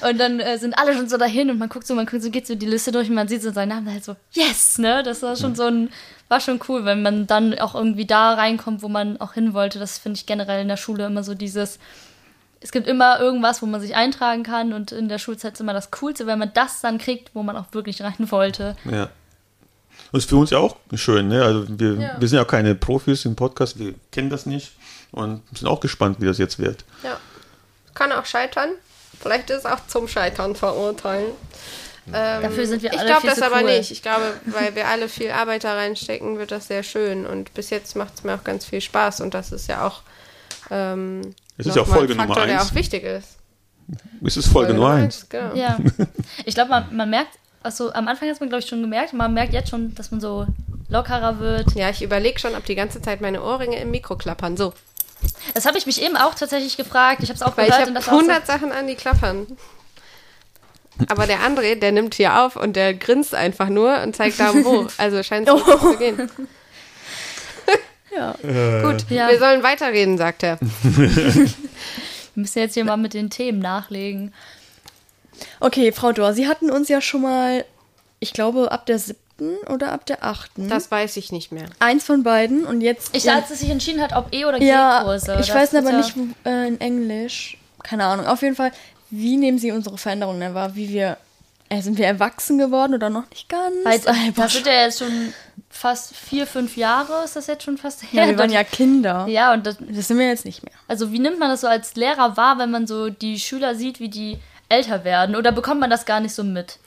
Und 0.01 0.19
dann 0.19 0.39
äh, 0.39 0.57
sind 0.57 0.77
alle 0.77 0.93
schon 0.93 1.07
so 1.07 1.17
dahin 1.17 1.49
und 1.49 1.57
man 1.57 1.69
guckt 1.69 1.87
so, 1.87 1.95
man 1.95 2.05
guckt 2.05 2.21
so, 2.21 2.29
geht 2.29 2.47
so 2.47 2.55
die 2.55 2.65
Liste 2.65 2.91
durch 2.91 3.09
und 3.09 3.15
man 3.15 3.27
sieht 3.27 3.41
so 3.41 3.51
seinen 3.51 3.69
Namen 3.69 3.91
halt 3.91 4.03
so, 4.03 4.15
yes, 4.31 4.77
ne? 4.77 5.03
Das 5.03 5.21
war 5.21 5.35
schon 5.35 5.55
so 5.55 5.63
ein, 5.63 5.89
war 6.27 6.39
schon 6.39 6.59
cool, 6.67 6.85
wenn 6.85 7.01
man 7.01 7.27
dann 7.27 7.57
auch 7.59 7.75
irgendwie 7.75 8.05
da 8.05 8.33
reinkommt, 8.33 8.81
wo 8.81 8.87
man 8.87 9.19
auch 9.21 9.33
hin 9.33 9.53
wollte. 9.53 9.79
Das 9.79 9.97
finde 9.97 10.17
ich 10.17 10.25
generell 10.25 10.61
in 10.61 10.67
der 10.67 10.77
Schule 10.77 11.05
immer 11.05 11.23
so 11.23 11.33
dieses, 11.33 11.79
es 12.61 12.71
gibt 12.71 12.87
immer 12.87 13.19
irgendwas, 13.19 13.61
wo 13.61 13.65
man 13.65 13.81
sich 13.81 13.95
eintragen 13.95 14.43
kann 14.43 14.73
und 14.73 14.91
in 14.91 15.07
der 15.07 15.19
Schulzeit 15.19 15.53
ist 15.53 15.59
immer 15.59 15.73
das 15.73 15.91
Coolste, 15.91 16.25
wenn 16.25 16.39
man 16.39 16.51
das 16.53 16.81
dann 16.81 16.97
kriegt, 16.97 17.35
wo 17.35 17.43
man 17.43 17.55
auch 17.57 17.65
wirklich 17.71 18.01
rein 18.01 18.31
wollte. 18.31 18.75
Ja. 18.85 19.09
Und 20.15 20.19
ist 20.19 20.29
für 20.29 20.37
uns 20.37 20.49
ja 20.49 20.59
auch 20.59 20.77
schön, 20.93 21.27
ne? 21.27 21.43
Also 21.43 21.65
wir, 21.67 21.93
Ja. 21.95 22.15
wir 22.17 22.25
sind 22.29 22.37
ja 22.37 22.45
keine 22.45 22.73
Profis 22.73 23.25
im 23.25 23.35
Podcast, 23.35 23.77
wir 23.77 23.93
kennen 24.13 24.29
das 24.29 24.45
nicht 24.45 24.71
und 25.11 25.41
sind 25.53 25.67
auch 25.67 25.81
gespannt, 25.81 26.21
wie 26.21 26.25
das 26.25 26.37
jetzt 26.37 26.57
wird. 26.57 26.85
Ja. 27.03 27.17
Kann 27.93 28.13
auch 28.13 28.25
scheitern. 28.25 28.69
Vielleicht 29.19 29.49
ist 29.49 29.59
es 29.59 29.65
auch 29.65 29.85
zum 29.87 30.07
Scheitern 30.07 30.55
verurteilen. 30.55 31.31
Ähm, 32.13 32.43
Dafür 32.43 32.65
sind 32.65 32.81
wir 32.81 32.93
ich 32.93 32.97
alle 32.99 33.07
glaube 33.07 33.21
viel 33.21 33.29
das 33.31 33.39
zu 33.39 33.45
aber 33.45 33.57
cool. 33.57 33.77
nicht. 33.77 33.91
Ich 33.91 34.01
glaube, 34.01 34.23
weil 34.45 34.73
wir 34.73 34.87
alle 34.87 35.09
viel 35.09 35.31
Arbeit 35.31 35.65
da 35.65 35.73
reinstecken, 35.73 36.37
wird 36.37 36.51
das 36.51 36.67
sehr 36.67 36.83
schön. 36.83 37.25
Und 37.25 37.53
bis 37.53 37.69
jetzt 37.69 37.97
macht 37.97 38.13
es 38.15 38.23
mir 38.23 38.35
auch 38.35 38.43
ganz 38.45 38.63
viel 38.63 38.79
Spaß. 38.79 39.19
Und 39.19 39.33
das 39.33 39.51
ist 39.51 39.67
ja 39.67 39.85
auch 39.85 40.01
ähm, 40.71 41.33
Es 41.57 41.65
ist 41.65 41.75
ja 41.75 41.81
auch 41.81 41.87
Folge 41.87 42.13
ein 42.13 42.19
Faktor, 42.19 42.35
Nummer 42.37 42.47
der 42.47 42.61
eins. 42.61 42.71
auch 42.71 42.75
wichtig 42.75 43.03
ist. 43.03 43.35
Es 44.25 44.37
ist 44.37 44.47
Folge 44.47 44.73
Nummer 44.73 44.91
eins. 44.91 45.27
Genau. 45.27 45.53
Ja. 45.55 45.77
Ich 46.45 46.55
glaube, 46.55 46.69
man, 46.69 46.95
man 46.95 47.09
merkt, 47.09 47.37
also 47.65 47.91
am 47.93 48.07
Anfang 48.07 48.29
hat 48.29 48.39
man, 48.39 48.49
glaube 48.49 48.63
ich, 48.63 48.69
schon 48.69 48.81
gemerkt, 48.81 49.13
man 49.13 49.33
merkt 49.33 49.53
jetzt 49.53 49.69
schon, 49.69 49.93
dass 49.95 50.11
man 50.11 50.21
so 50.21 50.47
lockerer 50.89 51.39
wird. 51.39 51.73
Ja, 51.75 51.89
ich 51.89 52.01
überlege 52.01 52.39
schon, 52.39 52.55
ob 52.55 52.63
die 52.65 52.75
ganze 52.75 53.01
Zeit 53.01 53.19
meine 53.21 53.41
Ohrringe 53.43 53.77
im 53.79 53.91
Mikro 53.91 54.15
klappern. 54.15 54.55
So, 54.55 54.73
Das 55.53 55.65
habe 55.65 55.77
ich 55.77 55.85
mich 55.85 56.01
eben 56.01 56.15
auch 56.15 56.35
tatsächlich 56.35 56.77
gefragt. 56.77 57.21
Ich 57.23 57.29
habe 57.29 57.35
es 57.35 57.41
auch 57.41 57.57
weil 57.57 57.65
ich 57.67 57.71
gehört 57.71 57.89
und 57.89 57.95
habe 57.95 58.05
das 58.05 58.07
auch 58.07 58.19
so, 58.19 58.29
100 58.29 58.47
Sachen 58.47 58.71
an, 58.71 58.87
die 58.87 58.95
klappern. 58.95 59.47
Aber 61.09 61.27
der 61.27 61.39
André, 61.39 61.75
der 61.75 61.91
nimmt 61.91 62.15
hier 62.15 62.39
auf 62.41 62.55
und 62.55 62.75
der 62.77 62.93
grinst 62.93 63.35
einfach 63.35 63.67
nur 63.67 64.01
und 64.01 64.15
zeigt 64.15 64.39
Daumen 64.39 64.63
hoch. 64.65 64.87
Also 64.97 65.21
scheint 65.23 65.47
es 65.49 65.53
Oh. 65.53 65.57
wirklich 65.67 65.91
zu 65.91 65.97
gehen. 65.97 66.31
Ja. 68.15 68.31
Gut, 68.81 69.05
Ja. 69.09 69.27
wir 69.29 69.37
sollen 69.39 69.61
weiterreden, 69.61 70.17
sagt 70.17 70.41
er. 70.43 70.57
wir 70.83 71.49
müssen 72.35 72.59
jetzt 72.59 72.73
hier 72.75 72.85
mal 72.85 72.95
mit 72.95 73.13
den 73.13 73.29
Themen 73.29 73.59
nachlegen. 73.59 74.33
Okay, 75.59 75.91
Frau 75.91 76.11
Dor, 76.11 76.33
Sie 76.33 76.47
hatten 76.47 76.69
uns 76.71 76.89
ja 76.89 77.01
schon 77.01 77.21
mal, 77.21 77.65
ich 78.19 78.33
glaube, 78.33 78.71
ab 78.71 78.85
der 78.85 78.99
siebten 78.99 79.55
oder 79.73 79.91
ab 79.91 80.05
der 80.05 80.23
achten. 80.23 80.69
Das 80.69 80.89
weiß 80.91 81.17
ich 81.17 81.31
nicht 81.31 81.51
mehr. 81.51 81.65
Eins 81.79 82.03
von 82.03 82.23
beiden 82.23 82.65
und 82.65 82.81
jetzt. 82.81 83.15
Ich, 83.15 83.25
ja, 83.25 83.35
als 83.35 83.49
es 83.49 83.59
sich 83.59 83.69
entschieden 83.69 84.01
hat, 84.01 84.13
ob 84.15 84.33
E- 84.33 84.45
oder 84.45 84.61
ja, 84.61 84.99
G-Kurse. 84.99 85.37
ich 85.41 85.47
das 85.47 85.55
weiß 85.55 85.75
aber 85.75 85.91
ja- 85.91 85.97
nicht 85.97 86.15
äh, 86.45 86.67
in 86.67 86.79
Englisch. 86.81 87.57
Keine 87.83 88.05
Ahnung. 88.05 88.25
Auf 88.27 88.41
jeden 88.41 88.55
Fall, 88.55 88.71
wie 89.09 89.37
nehmen 89.37 89.59
Sie 89.59 89.71
unsere 89.71 89.97
Veränderungen 89.97 90.39
denn 90.39 90.53
wahr? 90.53 90.75
Wie 90.75 90.89
wir. 90.89 91.17
Äh, 91.67 91.81
sind 91.81 91.97
wir 91.97 92.05
erwachsen 92.05 92.59
geworden 92.59 92.93
oder 92.93 93.09
noch 93.09 93.27
nicht 93.31 93.49
ganz? 93.49 93.73
Weil, 93.83 93.99
das 94.35 94.53
sind 94.53 94.67
ja 94.67 94.83
jetzt 94.83 94.99
schon 94.99 95.33
fast 95.71 96.15
vier, 96.15 96.45
fünf 96.45 96.77
Jahre, 96.77 97.23
ist 97.25 97.35
das 97.35 97.47
jetzt 97.47 97.63
schon 97.63 97.79
fast 97.79 98.03
her. 98.03 98.23
ja, 98.23 98.29
wir 98.29 98.37
waren 98.37 98.51
ja 98.51 98.63
Kinder. 98.63 99.25
ja, 99.27 99.51
und 99.51 99.65
das, 99.65 99.77
Das 99.79 100.07
sind 100.07 100.19
wir 100.19 100.27
jetzt 100.27 100.45
nicht 100.45 100.61
mehr. 100.63 100.71
also 100.87 101.11
wie 101.11 101.17
nimmt 101.17 101.39
man 101.39 101.49
das 101.49 101.61
so 101.61 101.67
als 101.67 101.95
Lehrer 101.95 102.37
wahr, 102.37 102.59
wenn 102.59 102.69
man 102.69 102.85
so 102.85 103.09
die 103.09 103.39
Schüler 103.39 103.73
sieht, 103.73 103.99
wie 103.99 104.09
die 104.09 104.37
älter 104.69 105.03
werden? 105.03 105.35
Oder 105.35 105.51
bekommt 105.51 105.79
man 105.79 105.89
das 105.89 106.05
gar 106.05 106.19
nicht 106.19 106.33
so 106.33 106.43
mit? 106.43 106.79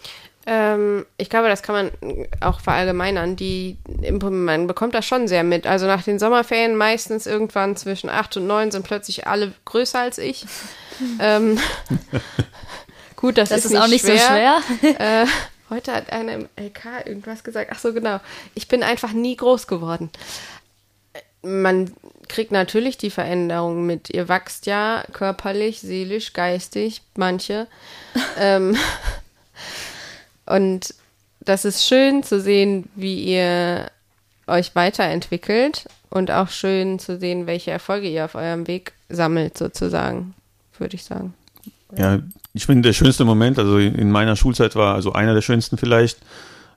Ähm, 0.47 1.05
ich 1.19 1.29
glaube, 1.29 1.49
das 1.49 1.63
kann 1.63 1.75
man 1.75 2.27
auch 2.41 2.61
verallgemeinern. 2.61 3.37
Die, 3.37 3.77
man 4.11 4.67
bekommt 4.67 4.95
das 4.95 5.05
schon 5.05 5.29
sehr 5.29 5.45
mit. 5.45 5.67
Also 5.67 5.87
nach 5.87 6.03
den 6.03 6.19
Sommerferien 6.19 6.75
meistens 6.75 7.27
irgendwann 7.27 7.77
zwischen 7.77 8.09
acht 8.09 8.35
und 8.39 8.47
neun 8.47 8.71
sind 8.71 8.87
plötzlich 8.87 9.27
alle 9.27 9.53
größer 9.67 9.99
als 9.99 10.17
ich. 10.17 10.47
ähm, 11.21 11.59
gut, 13.17 13.37
das, 13.37 13.51
Das 13.51 13.59
ist, 13.59 13.65
ist, 13.67 13.73
nicht 13.73 13.83
auch 13.83 13.89
nicht 13.89 14.07
schwer. 14.07 14.63
so 14.71 14.89
schwer. 14.89 15.23
Äh, 15.23 15.27
heute 15.69 15.93
hat 15.93 16.11
einer 16.11 16.33
im 16.33 16.49
LK 16.59 17.05
irgendwas 17.05 17.45
gesagt. 17.45 17.71
Ach 17.75 17.79
so, 17.79 17.93
genau. 17.93 18.19
Ich 18.55 18.69
bin 18.69 18.83
einfach 18.83 19.13
nie 19.13 19.37
groß 19.37 19.67
geworden. 19.67 20.09
Man 21.43 21.93
kriegt 22.29 22.53
natürlich 22.53 22.99
die 22.99 23.11
Veränderungen 23.11 23.87
mit. 23.87 24.11
Ihr 24.11 24.29
wachst 24.29 24.67
ja 24.67 25.05
körperlich, 25.13 25.81
seelisch, 25.81 26.33
geistig, 26.33 27.03
manche. 27.17 27.67
ähm, 28.39 28.77
und 30.47 30.95
das 31.41 31.65
ist 31.65 31.87
schön 31.87 32.23
zu 32.23 32.41
sehen, 32.41 32.89
wie 32.95 33.23
ihr 33.23 33.91
euch 34.47 34.75
weiterentwickelt 34.75 35.87
und 36.11 36.31
auch 36.31 36.49
schön 36.49 36.99
zu 36.99 37.19
sehen, 37.19 37.47
welche 37.47 37.71
Erfolge 37.71 38.09
ihr 38.09 38.25
auf 38.25 38.35
eurem 38.35 38.67
Weg 38.67 38.93
sammelt, 39.09 39.59
sozusagen, 39.59 40.35
würde 40.79 40.97
ich 40.97 41.05
sagen. 41.05 41.35
Ja, 41.97 42.21
ich 42.53 42.67
finde, 42.67 42.89
der 42.89 42.93
schönste 42.93 43.25
Moment, 43.25 43.59
also 43.59 43.79
in 43.79 44.11
meiner 44.11 44.37
Schulzeit 44.37 44.75
war, 44.77 44.95
also 44.95 45.13
einer 45.13 45.35
der 45.35 45.43
schönsten 45.43 45.79
vielleicht, 45.79 46.19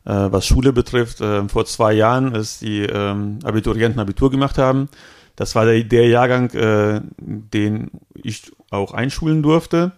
äh, 0.06 0.12
was 0.14 0.46
Schule 0.46 0.74
betrifft, 0.74 1.22
äh, 1.22 1.48
vor 1.48 1.66
zwei 1.66 1.94
Jahren, 1.94 2.34
als 2.34 2.60
die 2.60 2.82
ähm, 2.82 3.40
Abiturienten 3.44 4.00
Abitur 4.00 4.32
gemacht 4.32 4.58
haben. 4.58 4.90
Das 5.42 5.56
war 5.56 5.66
der, 5.66 5.84
der 5.84 6.08
Jahrgang, 6.08 6.52
äh, 6.52 7.02
den 7.18 7.90
ich 8.14 8.52
auch 8.70 8.94
einschulen 8.94 9.42
durfte. 9.42 9.92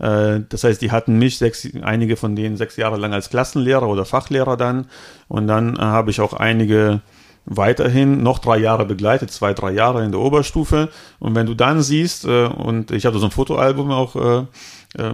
Äh, 0.00 0.40
das 0.48 0.64
heißt, 0.64 0.82
die 0.82 0.90
hatten 0.90 1.16
mich, 1.16 1.38
sechs, 1.38 1.64
einige 1.82 2.16
von 2.16 2.34
denen 2.34 2.56
sechs 2.56 2.76
Jahre 2.76 2.96
lang 2.96 3.12
als 3.12 3.30
Klassenlehrer 3.30 3.88
oder 3.88 4.04
Fachlehrer 4.04 4.56
dann. 4.56 4.88
Und 5.28 5.46
dann 5.46 5.76
äh, 5.76 5.78
habe 5.78 6.10
ich 6.10 6.20
auch 6.20 6.32
einige 6.32 7.02
weiterhin 7.44 8.24
noch 8.24 8.40
drei 8.40 8.58
Jahre 8.58 8.84
begleitet, 8.84 9.30
zwei, 9.30 9.54
drei 9.54 9.70
Jahre 9.70 10.04
in 10.04 10.10
der 10.10 10.20
Oberstufe. 10.20 10.88
Und 11.20 11.36
wenn 11.36 11.46
du 11.46 11.54
dann 11.54 11.82
siehst, 11.82 12.24
äh, 12.24 12.46
und 12.46 12.90
ich 12.90 13.06
hatte 13.06 13.20
so 13.20 13.26
ein 13.26 13.30
Fotoalbum 13.30 13.92
auch, 13.92 14.16
äh, 14.16 14.38
äh, 14.40 14.44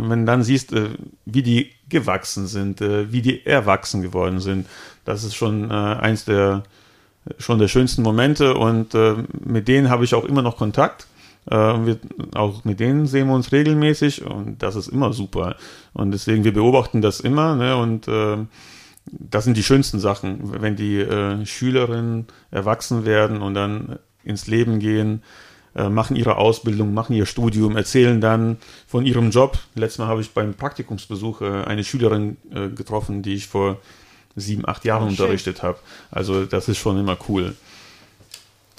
wenn 0.09 0.21
du 0.21 0.25
dann 0.25 0.43
siehst, 0.43 0.75
wie 1.27 1.43
die 1.43 1.73
gewachsen 1.91 2.47
sind, 2.47 2.81
wie 2.81 3.21
die 3.21 3.45
erwachsen 3.45 4.01
geworden 4.01 4.41
sind, 4.41 4.67
das 5.05 5.23
ist 5.23 5.35
schon 5.35 5.71
eins 5.71 6.25
der 6.25 6.63
schon 7.39 7.59
der 7.59 7.69
schönsten 7.69 8.03
Momente 8.03 8.55
und 8.55 8.95
äh, 8.95 9.15
mit 9.45 9.69
denen 9.69 9.91
habe 9.91 10.05
ich 10.05 10.15
auch 10.15 10.25
immer 10.25 10.43
noch 10.43 10.57
Kontakt. 10.57 11.07
Äh, 11.51 11.57
wir, 11.57 11.99
auch 12.35 12.65
mit 12.65 12.81
denen 12.81 13.07
sehen 13.07 13.29
wir 13.29 13.35
uns 13.35 13.53
regelmäßig 13.53 14.25
und 14.25 14.63
das 14.63 14.77
ist 14.77 14.89
immer 14.89 15.13
super. 15.13 15.57
Und 15.93 16.13
deswegen, 16.13 16.45
wir 16.45 16.53
beobachten 16.53 17.03
das 17.03 17.21
immer 17.21 17.57
ne, 17.57 17.77
und 17.77 18.09
äh, 18.09 18.39
das 19.11 19.45
sind 19.45 19.57
die 19.57 19.63
schönsten 19.63 20.01
Sachen, 20.01 20.63
wenn 20.63 20.77
die 20.77 20.99
äh, 20.99 21.45
Schülerinnen 21.47 22.27
erwachsen 22.51 23.05
werden 23.05 23.41
und 23.41 23.55
dann 23.55 23.99
ins 24.25 24.47
Leben 24.49 24.81
gehen, 24.81 25.23
äh, 25.77 25.89
machen 25.89 26.17
ihre 26.17 26.37
Ausbildung, 26.37 26.95
machen 26.95 27.15
ihr 27.15 27.27
Studium, 27.27 27.77
erzählen 27.77 28.21
dann 28.21 28.57
von 28.87 29.07
ihrem 29.07 29.31
Job. 29.31 29.59
Letztes 29.75 29.99
Mal 29.99 30.09
habe 30.09 30.21
ich 30.21 30.33
beim 30.33 30.55
Praktikumsbesuch 30.55 31.43
äh, 31.43 31.65
eine 31.65 31.85
Schülerin 31.85 32.37
äh, 32.51 32.69
getroffen, 32.69 33.23
die 33.23 33.35
ich 33.35 33.47
vor 33.47 33.79
sieben, 34.37 34.69
acht 34.69 34.85
Jahren 34.85 35.11
schön. 35.11 35.11
unterrichtet 35.11 35.63
habe. 35.63 35.79
Also 36.11 36.45
das 36.45 36.69
ist 36.69 36.79
schon 36.79 36.99
immer 36.99 37.17
cool. 37.29 37.57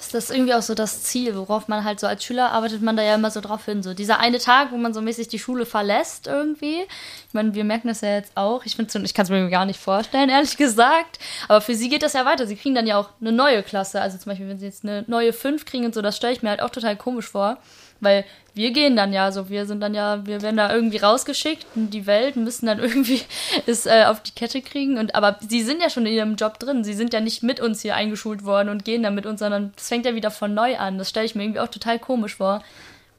Ist 0.00 0.14
das 0.14 0.30
irgendwie 0.30 0.54
auch 0.54 0.62
so 0.62 0.74
das 0.74 1.02
Ziel, 1.02 1.34
worauf 1.34 1.66
man 1.66 1.82
halt 1.82 1.98
so 1.98 2.06
als 2.06 2.22
Schüler 2.24 2.52
arbeitet 2.52 2.82
man 2.82 2.96
da 2.96 3.02
ja 3.02 3.16
immer 3.16 3.32
so 3.32 3.40
drauf 3.40 3.64
hin. 3.64 3.82
So 3.82 3.94
dieser 3.94 4.20
eine 4.20 4.38
Tag, 4.38 4.70
wo 4.70 4.76
man 4.76 4.94
so 4.94 5.00
mäßig 5.00 5.26
die 5.26 5.40
Schule 5.40 5.66
verlässt 5.66 6.28
irgendwie. 6.28 6.82
Ich 6.82 7.34
meine, 7.34 7.52
wir 7.54 7.64
merken 7.64 7.88
das 7.88 8.02
ja 8.02 8.14
jetzt 8.14 8.30
auch. 8.36 8.64
Ich 8.64 8.76
finde 8.76 8.96
ich 9.04 9.12
kann 9.12 9.24
es 9.24 9.30
mir 9.30 9.50
gar 9.50 9.66
nicht 9.66 9.80
vorstellen, 9.80 10.28
ehrlich 10.30 10.56
gesagt. 10.56 11.18
Aber 11.48 11.60
für 11.60 11.74
sie 11.74 11.88
geht 11.88 12.04
das 12.04 12.12
ja 12.12 12.24
weiter. 12.24 12.46
Sie 12.46 12.54
kriegen 12.54 12.76
dann 12.76 12.86
ja 12.86 12.96
auch 12.96 13.10
eine 13.20 13.32
neue 13.32 13.64
Klasse. 13.64 14.00
Also 14.00 14.18
zum 14.18 14.30
Beispiel, 14.30 14.48
wenn 14.48 14.60
sie 14.60 14.66
jetzt 14.66 14.84
eine 14.84 15.04
neue 15.08 15.32
5 15.32 15.64
kriegen 15.64 15.84
und 15.84 15.94
so, 15.94 16.00
das 16.00 16.16
stelle 16.16 16.32
ich 16.32 16.42
mir 16.42 16.50
halt 16.50 16.62
auch 16.62 16.70
total 16.70 16.96
komisch 16.96 17.28
vor. 17.28 17.58
Weil 18.00 18.24
wir 18.54 18.72
gehen 18.72 18.96
dann 18.96 19.12
ja 19.12 19.30
so, 19.30 19.48
wir 19.50 19.66
sind 19.66 19.80
dann 19.80 19.94
ja, 19.94 20.26
wir 20.26 20.42
werden 20.42 20.56
da 20.56 20.72
irgendwie 20.74 20.96
rausgeschickt 20.98 21.66
in 21.76 21.90
die 21.90 22.06
Welt, 22.06 22.36
müssen 22.36 22.66
dann 22.66 22.78
irgendwie 22.80 23.22
es 23.66 23.86
äh, 23.86 24.04
auf 24.06 24.22
die 24.22 24.32
Kette 24.32 24.62
kriegen. 24.62 24.98
Und 24.98 25.14
aber 25.14 25.38
sie 25.48 25.62
sind 25.62 25.80
ja 25.80 25.90
schon 25.90 26.06
in 26.06 26.12
ihrem 26.12 26.36
Job 26.36 26.58
drin. 26.58 26.84
Sie 26.84 26.94
sind 26.94 27.12
ja 27.12 27.20
nicht 27.20 27.42
mit 27.42 27.60
uns 27.60 27.82
hier 27.82 27.94
eingeschult 27.94 28.44
worden 28.44 28.68
und 28.68 28.84
gehen 28.84 29.02
dann 29.02 29.14
mit 29.14 29.26
uns, 29.26 29.40
sondern 29.40 29.72
das 29.76 29.88
fängt 29.88 30.06
ja 30.06 30.14
wieder 30.14 30.30
von 30.30 30.54
neu 30.54 30.76
an. 30.76 30.98
Das 30.98 31.08
stelle 31.08 31.26
ich 31.26 31.34
mir 31.34 31.44
irgendwie 31.44 31.60
auch 31.60 31.68
total 31.68 31.98
komisch 31.98 32.36
vor. 32.36 32.62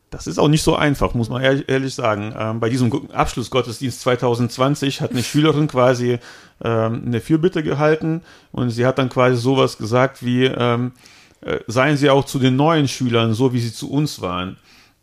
Das 0.09 0.25
ist 0.25 0.39
auch 0.39 0.47
nicht 0.47 0.63
so 0.63 0.75
einfach, 0.75 1.13
muss 1.13 1.29
man 1.29 1.43
ehrlich, 1.43 1.93
sagen. 1.93 2.33
Ähm, 2.37 2.59
bei 2.59 2.69
diesem 2.69 3.11
Abschlussgottesdienst 3.11 4.01
2020 4.01 5.01
hat 5.01 5.11
eine 5.11 5.23
Schülerin 5.23 5.67
quasi 5.67 6.17
ähm, 6.63 7.03
eine 7.05 7.21
Fürbitte 7.21 7.61
gehalten 7.61 8.23
und 8.51 8.71
sie 8.71 8.85
hat 8.85 8.97
dann 8.97 9.09
quasi 9.09 9.37
sowas 9.37 9.77
gesagt 9.77 10.25
wie, 10.25 10.45
ähm, 10.45 10.93
äh, 11.41 11.59
seien 11.67 11.97
Sie 11.97 12.09
auch 12.09 12.25
zu 12.25 12.39
den 12.39 12.55
neuen 12.55 12.87
Schülern 12.87 13.33
so, 13.33 13.53
wie 13.53 13.59
sie 13.59 13.73
zu 13.73 13.91
uns 13.91 14.21
waren. 14.21 14.57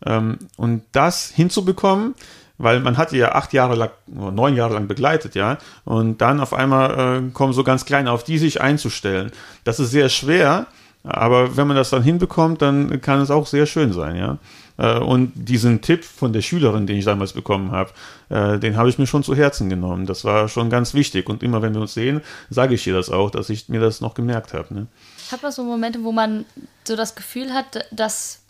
Ähm, 0.05 0.37
und 0.57 0.83
das 0.91 1.31
hinzubekommen, 1.31 2.13
weil 2.59 2.79
man 2.79 2.97
hat 2.97 3.11
die 3.11 3.17
ja 3.17 3.33
acht 3.33 3.53
Jahre 3.53 3.75
lang, 3.75 3.91
neun 4.07 4.55
Jahre 4.55 4.75
lang 4.75 4.87
begleitet, 4.87 5.35
ja, 5.35 5.57
und 5.85 6.21
dann 6.21 6.39
auf 6.39 6.53
einmal 6.53 7.25
äh, 7.27 7.31
kommen 7.31 7.53
so 7.53 7.63
ganz 7.63 7.85
kleine, 7.85 8.11
auf 8.11 8.23
die 8.23 8.37
sich 8.37 8.61
einzustellen. 8.61 9.31
Das 9.63 9.79
ist 9.79 9.91
sehr 9.91 10.09
schwer, 10.09 10.67
aber 11.03 11.57
wenn 11.57 11.67
man 11.67 11.77
das 11.77 11.89
dann 11.89 12.03
hinbekommt, 12.03 12.61
dann 12.61 13.01
kann 13.01 13.21
es 13.21 13.31
auch 13.31 13.47
sehr 13.47 13.65
schön 13.65 13.91
sein, 13.93 14.15
ja. 14.15 14.37
Äh, 14.77 14.99
Und 14.99 15.31
diesen 15.35 15.81
Tipp 15.81 16.03
von 16.03 16.33
der 16.33 16.41
Schülerin, 16.41 16.85
den 16.85 16.97
ich 16.97 17.05
damals 17.05 17.33
bekommen 17.33 17.71
habe, 17.71 17.91
den 18.29 18.75
habe 18.75 18.89
ich 18.89 18.99
mir 18.99 19.07
schon 19.07 19.23
zu 19.23 19.35
Herzen 19.35 19.69
genommen. 19.69 20.05
Das 20.05 20.25
war 20.25 20.49
schon 20.49 20.69
ganz 20.69 20.93
wichtig. 20.93 21.29
Und 21.29 21.43
immer 21.43 21.61
wenn 21.61 21.73
wir 21.73 21.79
uns 21.79 21.93
sehen, 21.93 22.21
sage 22.49 22.75
ich 22.75 22.85
ihr 22.85 22.93
das 22.93 23.09
auch, 23.09 23.31
dass 23.31 23.49
ich 23.49 23.69
mir 23.69 23.79
das 23.79 24.01
noch 24.01 24.15
gemerkt 24.15 24.53
habe. 24.53 24.73
Ne? 24.73 24.87
Hat 25.31 25.43
man 25.43 25.51
so 25.51 25.63
Momente, 25.63 26.03
wo 26.03 26.11
man 26.11 26.45
so 26.85 26.95
das 26.95 27.15
Gefühl 27.15 27.53
hat, 27.53 27.85
dass 27.91 28.41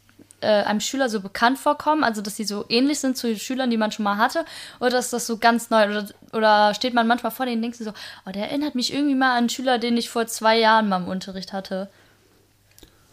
äh, 0.41 0.63
einem 0.63 0.79
Schüler 0.79 1.09
so 1.09 1.19
bekannt 1.19 1.57
vorkommen, 1.57 2.03
also 2.03 2.21
dass 2.21 2.35
sie 2.35 2.43
so 2.43 2.65
ähnlich 2.69 2.99
sind 2.99 3.17
zu 3.17 3.27
den 3.27 3.39
Schülern, 3.39 3.69
die 3.69 3.77
man 3.77 3.91
schon 3.91 4.03
mal 4.03 4.17
hatte, 4.17 4.45
oder 4.79 4.99
ist 4.99 5.13
das 5.13 5.25
so 5.25 5.37
ganz 5.37 5.69
neu? 5.69 5.85
Oder, 5.89 6.05
oder 6.33 6.73
steht 6.73 6.93
man 6.93 7.07
manchmal 7.07 7.31
vor 7.31 7.45
denen 7.45 7.57
und 7.57 7.61
denkt 7.63 7.77
so, 7.77 7.91
oh, 8.25 8.31
der 8.31 8.49
erinnert 8.49 8.75
mich 8.75 8.93
irgendwie 8.93 9.15
mal 9.15 9.31
an 9.31 9.37
einen 9.37 9.49
Schüler, 9.49 9.79
den 9.79 9.97
ich 9.97 10.09
vor 10.09 10.27
zwei 10.27 10.59
Jahren 10.59 10.89
mal 10.89 11.01
im 11.01 11.07
Unterricht 11.07 11.53
hatte. 11.53 11.89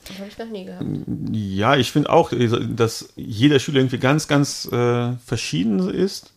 Das 0.06 0.18
habe 0.18 0.28
ich 0.28 0.38
noch 0.38 0.46
nie 0.46 0.66
gehabt. 0.66 0.84
Ja, 1.32 1.76
ich 1.76 1.90
finde 1.90 2.10
auch, 2.10 2.30
dass 2.30 3.08
jeder 3.16 3.58
Schüler 3.58 3.78
irgendwie 3.78 3.98
ganz, 3.98 4.28
ganz 4.28 4.66
äh, 4.70 5.16
verschieden 5.24 5.88
ist. 5.88 6.34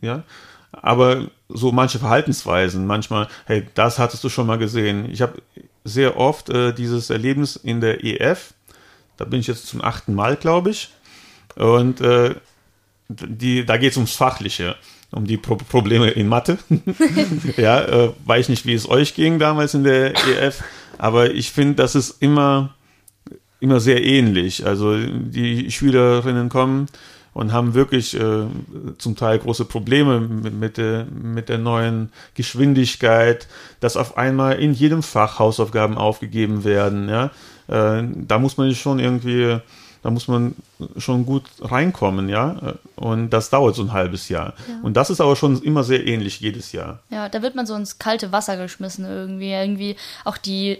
Ja. 0.00 0.22
Aber 0.70 1.26
so 1.48 1.72
manche 1.72 1.98
Verhaltensweisen, 1.98 2.86
manchmal, 2.86 3.26
hey, 3.46 3.66
das 3.74 3.98
hattest 3.98 4.22
du 4.22 4.28
schon 4.28 4.46
mal 4.46 4.58
gesehen. 4.58 5.10
Ich 5.10 5.22
habe 5.22 5.42
sehr 5.84 6.16
oft 6.16 6.50
äh, 6.50 6.72
dieses 6.72 7.10
Erlebnis 7.10 7.56
in 7.56 7.80
der 7.80 8.04
EF. 8.04 8.54
Da 9.16 9.24
bin 9.24 9.40
ich 9.40 9.46
jetzt 9.46 9.66
zum 9.66 9.82
achten 9.82 10.14
Mal, 10.14 10.36
glaube 10.36 10.70
ich. 10.70 10.90
Und 11.56 12.00
äh, 12.00 12.34
die, 13.08 13.64
da 13.64 13.76
geht 13.76 13.92
es 13.92 13.96
ums 13.96 14.14
Fachliche. 14.14 14.76
um 15.10 15.26
die 15.26 15.36
Pro 15.36 15.56
Probleme 15.56 16.10
in 16.10 16.28
Mathe. 16.28 16.58
ja, 17.56 17.80
äh, 17.82 18.12
weiß 18.24 18.48
nicht, 18.48 18.66
wie 18.66 18.74
es 18.74 18.88
euch 18.88 19.14
ging 19.14 19.38
damals 19.38 19.74
in 19.74 19.84
der 19.84 20.14
EF, 20.14 20.62
aber 20.98 21.32
ich 21.32 21.50
finde, 21.50 21.74
das 21.74 21.94
ist 21.94 22.22
immer, 22.22 22.74
immer 23.58 23.80
sehr 23.80 24.04
ähnlich. 24.04 24.66
Also 24.66 24.96
die 24.96 25.70
Schülerinnen 25.70 26.48
kommen 26.48 26.86
und 27.32 27.52
haben 27.52 27.74
wirklich 27.74 28.18
äh, 28.18 28.46
zum 28.98 29.16
Teil 29.16 29.38
große 29.38 29.64
Probleme 29.64 30.20
mit, 30.20 30.54
mit, 30.54 30.76
der, 30.76 31.06
mit 31.06 31.48
der 31.48 31.58
neuen 31.58 32.10
Geschwindigkeit, 32.34 33.46
dass 33.80 33.96
auf 33.96 34.16
einmal 34.16 34.58
in 34.58 34.72
jedem 34.72 35.02
Fach 35.02 35.38
Hausaufgaben 35.38 35.96
aufgegeben 35.96 36.64
werden. 36.64 37.08
Ja? 37.08 37.30
Äh, 37.68 38.04
da 38.14 38.38
muss 38.38 38.56
man 38.56 38.74
schon 38.74 38.98
irgendwie 38.98 39.60
da 40.02 40.10
muss 40.10 40.28
man 40.28 40.54
schon 40.96 41.26
gut 41.26 41.44
reinkommen, 41.60 42.30
ja. 42.30 42.74
Und 42.96 43.30
das 43.30 43.50
dauert 43.50 43.74
so 43.74 43.82
ein 43.82 43.92
halbes 43.92 44.30
Jahr. 44.30 44.54
Ja. 44.66 44.80
Und 44.82 44.96
das 44.96 45.10
ist 45.10 45.20
aber 45.20 45.36
schon 45.36 45.60
immer 45.62 45.84
sehr 45.84 46.06
ähnlich 46.06 46.40
jedes 46.40 46.72
Jahr. 46.72 47.00
Ja, 47.10 47.28
da 47.28 47.42
wird 47.42 47.54
man 47.54 47.66
so 47.66 47.74
ins 47.74 47.98
kalte 47.98 48.32
Wasser 48.32 48.56
geschmissen 48.56 49.04
irgendwie. 49.04 49.50
Irgendwie 49.50 49.96
auch 50.24 50.38
die 50.38 50.78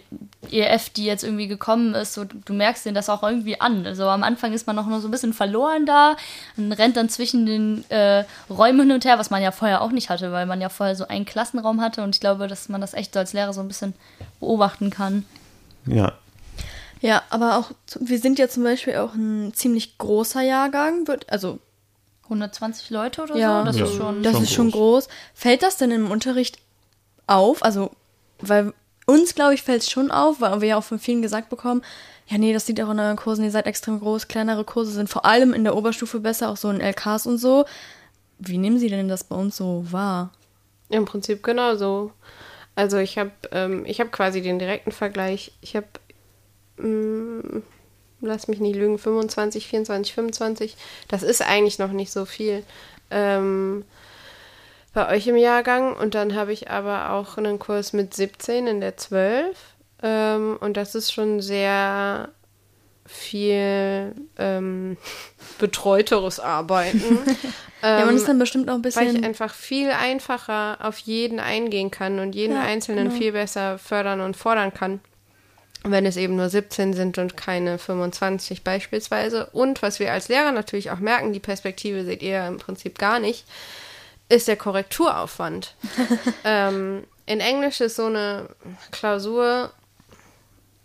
EF, 0.51 0.89
die 0.91 1.05
jetzt 1.05 1.23
irgendwie 1.23 1.49
gekommen 1.49 1.95
ist, 1.95 2.14
so, 2.14 2.25
du 2.25 2.53
merkst 2.55 2.87
den 2.87 2.95
das 2.95 3.11
auch 3.11 3.23
irgendwie 3.23 3.61
an. 3.61 3.87
Also 3.87 4.09
am 4.09 4.23
Anfang 4.23 4.55
ist 4.55 4.66
man 4.66 4.75
noch 4.75 4.87
nur 4.87 5.01
so 5.01 5.09
ein 5.09 5.11
bisschen 5.11 5.35
verloren 5.35 5.85
da 5.85 6.16
und 6.57 6.73
rennt 6.73 6.97
dann 6.97 7.11
zwischen 7.11 7.45
den 7.45 7.85
äh, 7.91 8.25
Räumen 8.49 8.81
hin 8.81 8.93
und 8.93 9.05
her, 9.05 9.18
was 9.18 9.29
man 9.29 9.43
ja 9.43 9.53
vorher 9.53 9.83
auch 9.83 9.93
nicht 9.93 10.09
hatte, 10.09 10.33
weil 10.33 10.47
man 10.47 10.62
ja 10.62 10.71
vorher 10.71 10.97
so 10.97 11.07
einen 11.07 11.27
Klassenraum 11.27 11.83
hatte 11.83 12.03
und 12.03 12.14
ich 12.14 12.21
glaube, 12.21 12.49
dass 12.49 12.71
man 12.71 12.81
das 12.81 12.95
echt 12.95 13.12
so 13.12 13.21
als 13.21 13.35
Lehrer 13.35 13.53
so 13.53 13.61
ein 13.61 13.68
bisschen 13.68 13.93
beobachten 14.41 14.89
kann. 14.89 15.27
Ja, 15.87 16.12
ja, 17.01 17.23
aber 17.31 17.59
auch, 17.59 17.71
wir 17.99 18.19
sind 18.19 18.39
ja 18.39 18.49
zum 18.49 18.63
Beispiel 18.65 18.97
auch 18.97 19.15
ein 19.15 19.53
ziemlich 19.55 19.99
großer 19.99 20.43
Jahrgang, 20.43 21.07
wird, 21.07 21.31
also 21.31 21.59
120 22.25 22.91
Leute 22.91 23.23
oder 23.23 23.37
ja, 23.37 23.61
so? 23.61 23.65
Das 23.67 23.77
ja, 23.79 23.85
ist 23.85 23.95
schon, 23.95 24.23
das 24.23 24.35
schon 24.35 24.43
ist 24.43 24.53
schon 24.53 24.71
groß. 24.71 25.09
Fällt 25.35 25.63
das 25.63 25.77
denn 25.77 25.91
im 25.91 26.11
Unterricht 26.11 26.59
auf? 27.27 27.65
Also, 27.65 27.91
weil 28.39 28.73
uns, 29.07 29.35
glaube 29.35 29.55
ich, 29.55 29.63
fällt 29.63 29.83
es 29.83 29.91
schon 29.91 30.11
auf, 30.11 30.41
weil 30.41 30.61
wir 30.61 30.69
ja 30.69 30.77
auch 30.77 30.85
von 30.85 30.99
vielen 30.99 31.23
gesagt 31.23 31.49
bekommen, 31.49 31.83
ja, 32.29 32.39
nee, 32.39 32.53
das 32.53 32.67
sieht 32.67 32.81
auch 32.81 32.91
in 32.91 33.01
euren 33.01 33.17
Kursen, 33.17 33.45
ihr 33.45 33.51
seid 33.51 33.67
extrem 33.67 33.99
groß, 33.99 34.29
kleinere 34.29 34.65
Kurse 34.65 34.93
sind 34.93 35.09
vor 35.11 35.25
allem 35.25 35.53
in 35.53 35.65
der 35.65 35.75
Oberstufe 35.75 36.21
besser, 36.21 36.49
auch 36.49 36.57
so 36.57 36.71
in 36.71 36.81
LKs 36.81 37.27
und 37.27 37.39
so. 37.39 37.65
Wie 38.39 38.57
nehmen 38.57 38.79
Sie 38.79 38.89
denn 38.89 39.09
das 39.09 39.25
bei 39.25 39.35
uns 39.35 39.57
so 39.57 39.85
wahr? 39.91 40.31
Im 40.91 41.05
Prinzip 41.05 41.43
genauso. 41.43 42.13
Also 42.77 42.99
ich 42.99 43.19
habe 43.19 43.33
ähm, 43.51 43.85
hab 43.85 44.13
quasi 44.13 44.43
den 44.43 44.59
direkten 44.59 44.93
Vergleich. 44.93 45.53
Ich 45.61 45.75
habe 45.75 45.89
mh, 46.81 47.43
mm, 47.43 47.62
lass 48.20 48.49
mich 48.49 48.61
nicht 48.61 48.76
lügen, 48.76 48.99
25, 48.99 49.66
24, 49.66 50.14
25. 50.14 50.76
Das 51.09 51.22
ist 51.22 51.43
eigentlich 51.43 51.78
noch 51.78 51.93
nicht 51.93 52.12
so 52.12 52.24
viel 52.24 52.62
ähm, 53.11 53.85
bei 54.93 55.09
euch 55.14 55.26
im 55.26 55.37
Jahrgang. 55.37 55.97
Und 55.97 56.14
dann 56.14 56.35
habe 56.35 56.53
ich 56.53 56.70
aber 56.70 57.12
auch 57.12 57.39
einen 57.39 57.59
Kurs 57.59 57.93
mit 57.93 58.14
17 58.14 58.66
in 58.66 58.81
der 58.81 58.97
12. 58.97 59.57
Ähm, 60.03 60.59
und 60.61 60.76
das 60.76 60.95
ist 60.95 61.12
schon 61.12 61.41
sehr 61.41 62.31
viel 63.07 64.14
ähm, 64.39 64.97
betreuteres 65.59 66.39
Arbeiten. 66.39 67.18
ja, 67.83 68.05
man 68.05 68.14
ist 68.16 68.28
dann 68.28 68.39
bestimmt 68.39 68.68
auch 68.70 68.74
ein 68.74 68.83
bisschen. 68.83 69.07
Weil 69.07 69.16
ich 69.16 69.24
einfach 69.24 69.55
viel 69.55 69.91
einfacher 69.91 70.78
auf 70.81 70.99
jeden 70.99 71.41
eingehen 71.41 71.91
kann 71.91 72.18
und 72.18 72.35
jeden 72.35 72.55
ja, 72.55 72.62
Einzelnen 72.62 73.09
genau. 73.09 73.18
viel 73.18 73.33
besser 73.33 73.78
fördern 73.78 74.20
und 74.20 74.37
fordern 74.37 74.72
kann 74.72 75.01
wenn 75.83 76.05
es 76.05 76.16
eben 76.16 76.37
nur 76.37 76.49
17 76.49 76.93
sind 76.93 77.18
und 77.18 77.37
keine 77.37 77.78
25 77.78 78.64
beispielsweise. 78.64 79.47
Und 79.47 79.83
was 79.83 79.99
wir 79.99 80.12
als 80.12 80.28
Lehrer 80.28 80.53
natürlich 80.53 80.91
auch 80.91 80.99
merken, 80.99 81.33
die 81.33 81.41
Perspektive 81.41 82.05
seht 82.05 82.22
ihr 82.22 82.47
im 82.47 82.59
Prinzip 82.59 82.99
gar 82.99 83.18
nicht, 83.18 83.45
ist 84.28 84.49
der 84.49 84.57
Korrekturaufwand. 84.57 85.74
ähm, 86.45 87.05
in 87.26 87.41
Englisch 87.41 87.81
ist 87.81 87.97
so 87.97 88.07
eine 88.07 88.49
Klausur, 88.91 89.70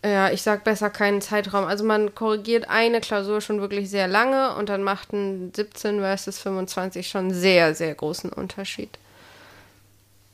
ja, 0.03 0.29
ich 0.29 0.43
sag 0.43 0.63
besser 0.63 0.89
keinen 0.89 1.21
Zeitraum. 1.21 1.65
Also 1.65 1.83
man 1.83 2.15
korrigiert 2.15 2.69
eine 2.69 3.01
Klausur 3.01 3.41
schon 3.41 3.59
wirklich 3.59 3.89
sehr 3.89 4.07
lange 4.07 4.55
und 4.55 4.69
dann 4.69 4.83
macht 4.83 5.11
ein 5.11 5.51
17 5.53 5.99
versus 5.99 6.39
25 6.39 7.09
schon 7.09 7.33
sehr, 7.33 7.75
sehr 7.75 7.93
großen 7.95 8.31
Unterschied. 8.31 8.97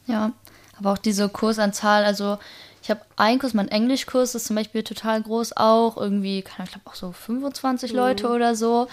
Ja, 0.06 0.34
aber 0.78 0.94
auch 0.94 0.98
diese 0.98 1.30
Kursanzahl, 1.30 2.04
also 2.04 2.38
ich 2.82 2.90
habe 2.90 3.02
einen 3.16 3.40
Kurs, 3.40 3.54
mein 3.54 3.68
Englischkurs 3.68 4.34
ist 4.36 4.48
zum 4.48 4.56
Beispiel 4.56 4.84
total 4.84 5.22
groß 5.22 5.56
auch, 5.56 5.98
irgendwie, 5.98 6.40
ich 6.40 6.46
glaube 6.46 6.82
auch 6.86 6.96
so 6.96 7.12
25 7.12 7.92
mhm. 7.92 7.98
Leute 7.98 8.30
oder 8.30 8.56
so. 8.56 8.88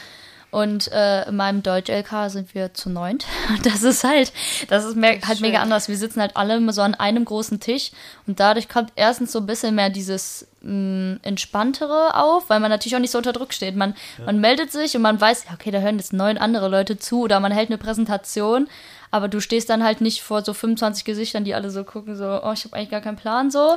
Und 0.50 0.90
äh, 0.92 1.28
in 1.28 1.36
meinem 1.36 1.62
Deutsch-LK 1.62 2.30
sind 2.30 2.54
wir 2.54 2.72
zu 2.72 2.88
neunt. 2.88 3.26
Das 3.62 3.82
ist 3.82 4.04
halt, 4.04 4.32
das 4.68 4.84
ist, 4.84 4.96
mehr, 4.96 5.16
das 5.16 5.28
halt 5.28 5.40
mega 5.40 5.60
anders. 5.60 5.88
Wir 5.88 5.96
sitzen 5.96 6.20
halt 6.20 6.36
alle 6.36 6.72
so 6.72 6.80
an 6.80 6.94
einem 6.94 7.24
großen 7.24 7.60
Tisch 7.60 7.90
und 8.26 8.40
dadurch 8.40 8.68
kommt 8.68 8.92
erstens 8.96 9.32
so 9.32 9.40
ein 9.40 9.46
bisschen 9.46 9.74
mehr 9.74 9.90
dieses 9.90 10.46
mh, 10.62 10.72
mm, 10.72 11.20
Entspanntere 11.22 12.14
auf, 12.14 12.48
weil 12.48 12.60
man 12.60 12.70
natürlich 12.70 12.96
auch 12.96 13.00
nicht 13.00 13.10
so 13.10 13.18
unter 13.18 13.32
Druck 13.32 13.52
steht. 13.52 13.76
Man, 13.76 13.94
ja. 14.18 14.24
man 14.24 14.40
meldet 14.40 14.72
sich 14.72 14.96
und 14.96 15.02
man 15.02 15.20
weiß, 15.20 15.46
okay, 15.52 15.70
da 15.70 15.80
hören 15.80 15.98
jetzt 15.98 16.14
neun 16.14 16.38
andere 16.38 16.68
Leute 16.68 16.98
zu 16.98 17.22
oder 17.22 17.40
man 17.40 17.52
hält 17.52 17.68
eine 17.68 17.78
Präsentation 17.78 18.68
aber 19.10 19.28
du 19.28 19.40
stehst 19.40 19.70
dann 19.70 19.84
halt 19.84 20.00
nicht 20.00 20.22
vor 20.22 20.44
so 20.44 20.54
25 20.54 21.04
Gesichtern, 21.04 21.44
die 21.44 21.54
alle 21.54 21.70
so 21.70 21.84
gucken, 21.84 22.16
so, 22.16 22.40
oh, 22.42 22.52
ich 22.52 22.64
habe 22.64 22.76
eigentlich 22.76 22.90
gar 22.90 23.00
keinen 23.00 23.16
Plan 23.16 23.50
so. 23.50 23.76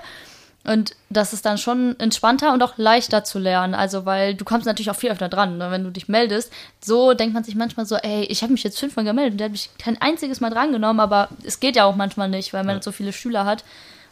Und 0.63 0.95
das 1.09 1.33
ist 1.33 1.45
dann 1.45 1.57
schon 1.57 1.99
entspannter 1.99 2.53
und 2.53 2.61
auch 2.61 2.77
leichter 2.77 3.23
zu 3.23 3.39
lernen. 3.39 3.73
Also, 3.73 4.05
weil 4.05 4.35
du 4.35 4.45
kommst 4.45 4.67
natürlich 4.67 4.91
auch 4.91 4.95
viel 4.95 5.09
öfter 5.09 5.27
dran, 5.27 5.57
ne? 5.57 5.71
wenn 5.71 5.83
du 5.83 5.89
dich 5.89 6.07
meldest. 6.07 6.53
So 6.83 7.13
denkt 7.13 7.33
man 7.33 7.43
sich 7.43 7.55
manchmal 7.55 7.87
so, 7.87 7.95
ey, 7.95 8.25
ich 8.25 8.43
habe 8.43 8.53
mich 8.53 8.63
jetzt 8.63 8.79
fünfmal 8.79 9.05
gemeldet 9.05 9.33
und 9.33 9.37
der 9.39 9.45
hat 9.45 9.53
mich 9.53 9.71
kein 9.79 9.99
einziges 9.99 10.39
Mal 10.39 10.51
drangenommen, 10.51 10.99
aber 10.99 11.29
es 11.43 11.59
geht 11.59 11.75
ja 11.75 11.85
auch 11.85 11.95
manchmal 11.95 12.29
nicht, 12.29 12.53
weil 12.53 12.63
man 12.63 12.77
ja. 12.77 12.81
so 12.81 12.91
viele 12.91 13.11
Schüler 13.11 13.45
hat. 13.45 13.63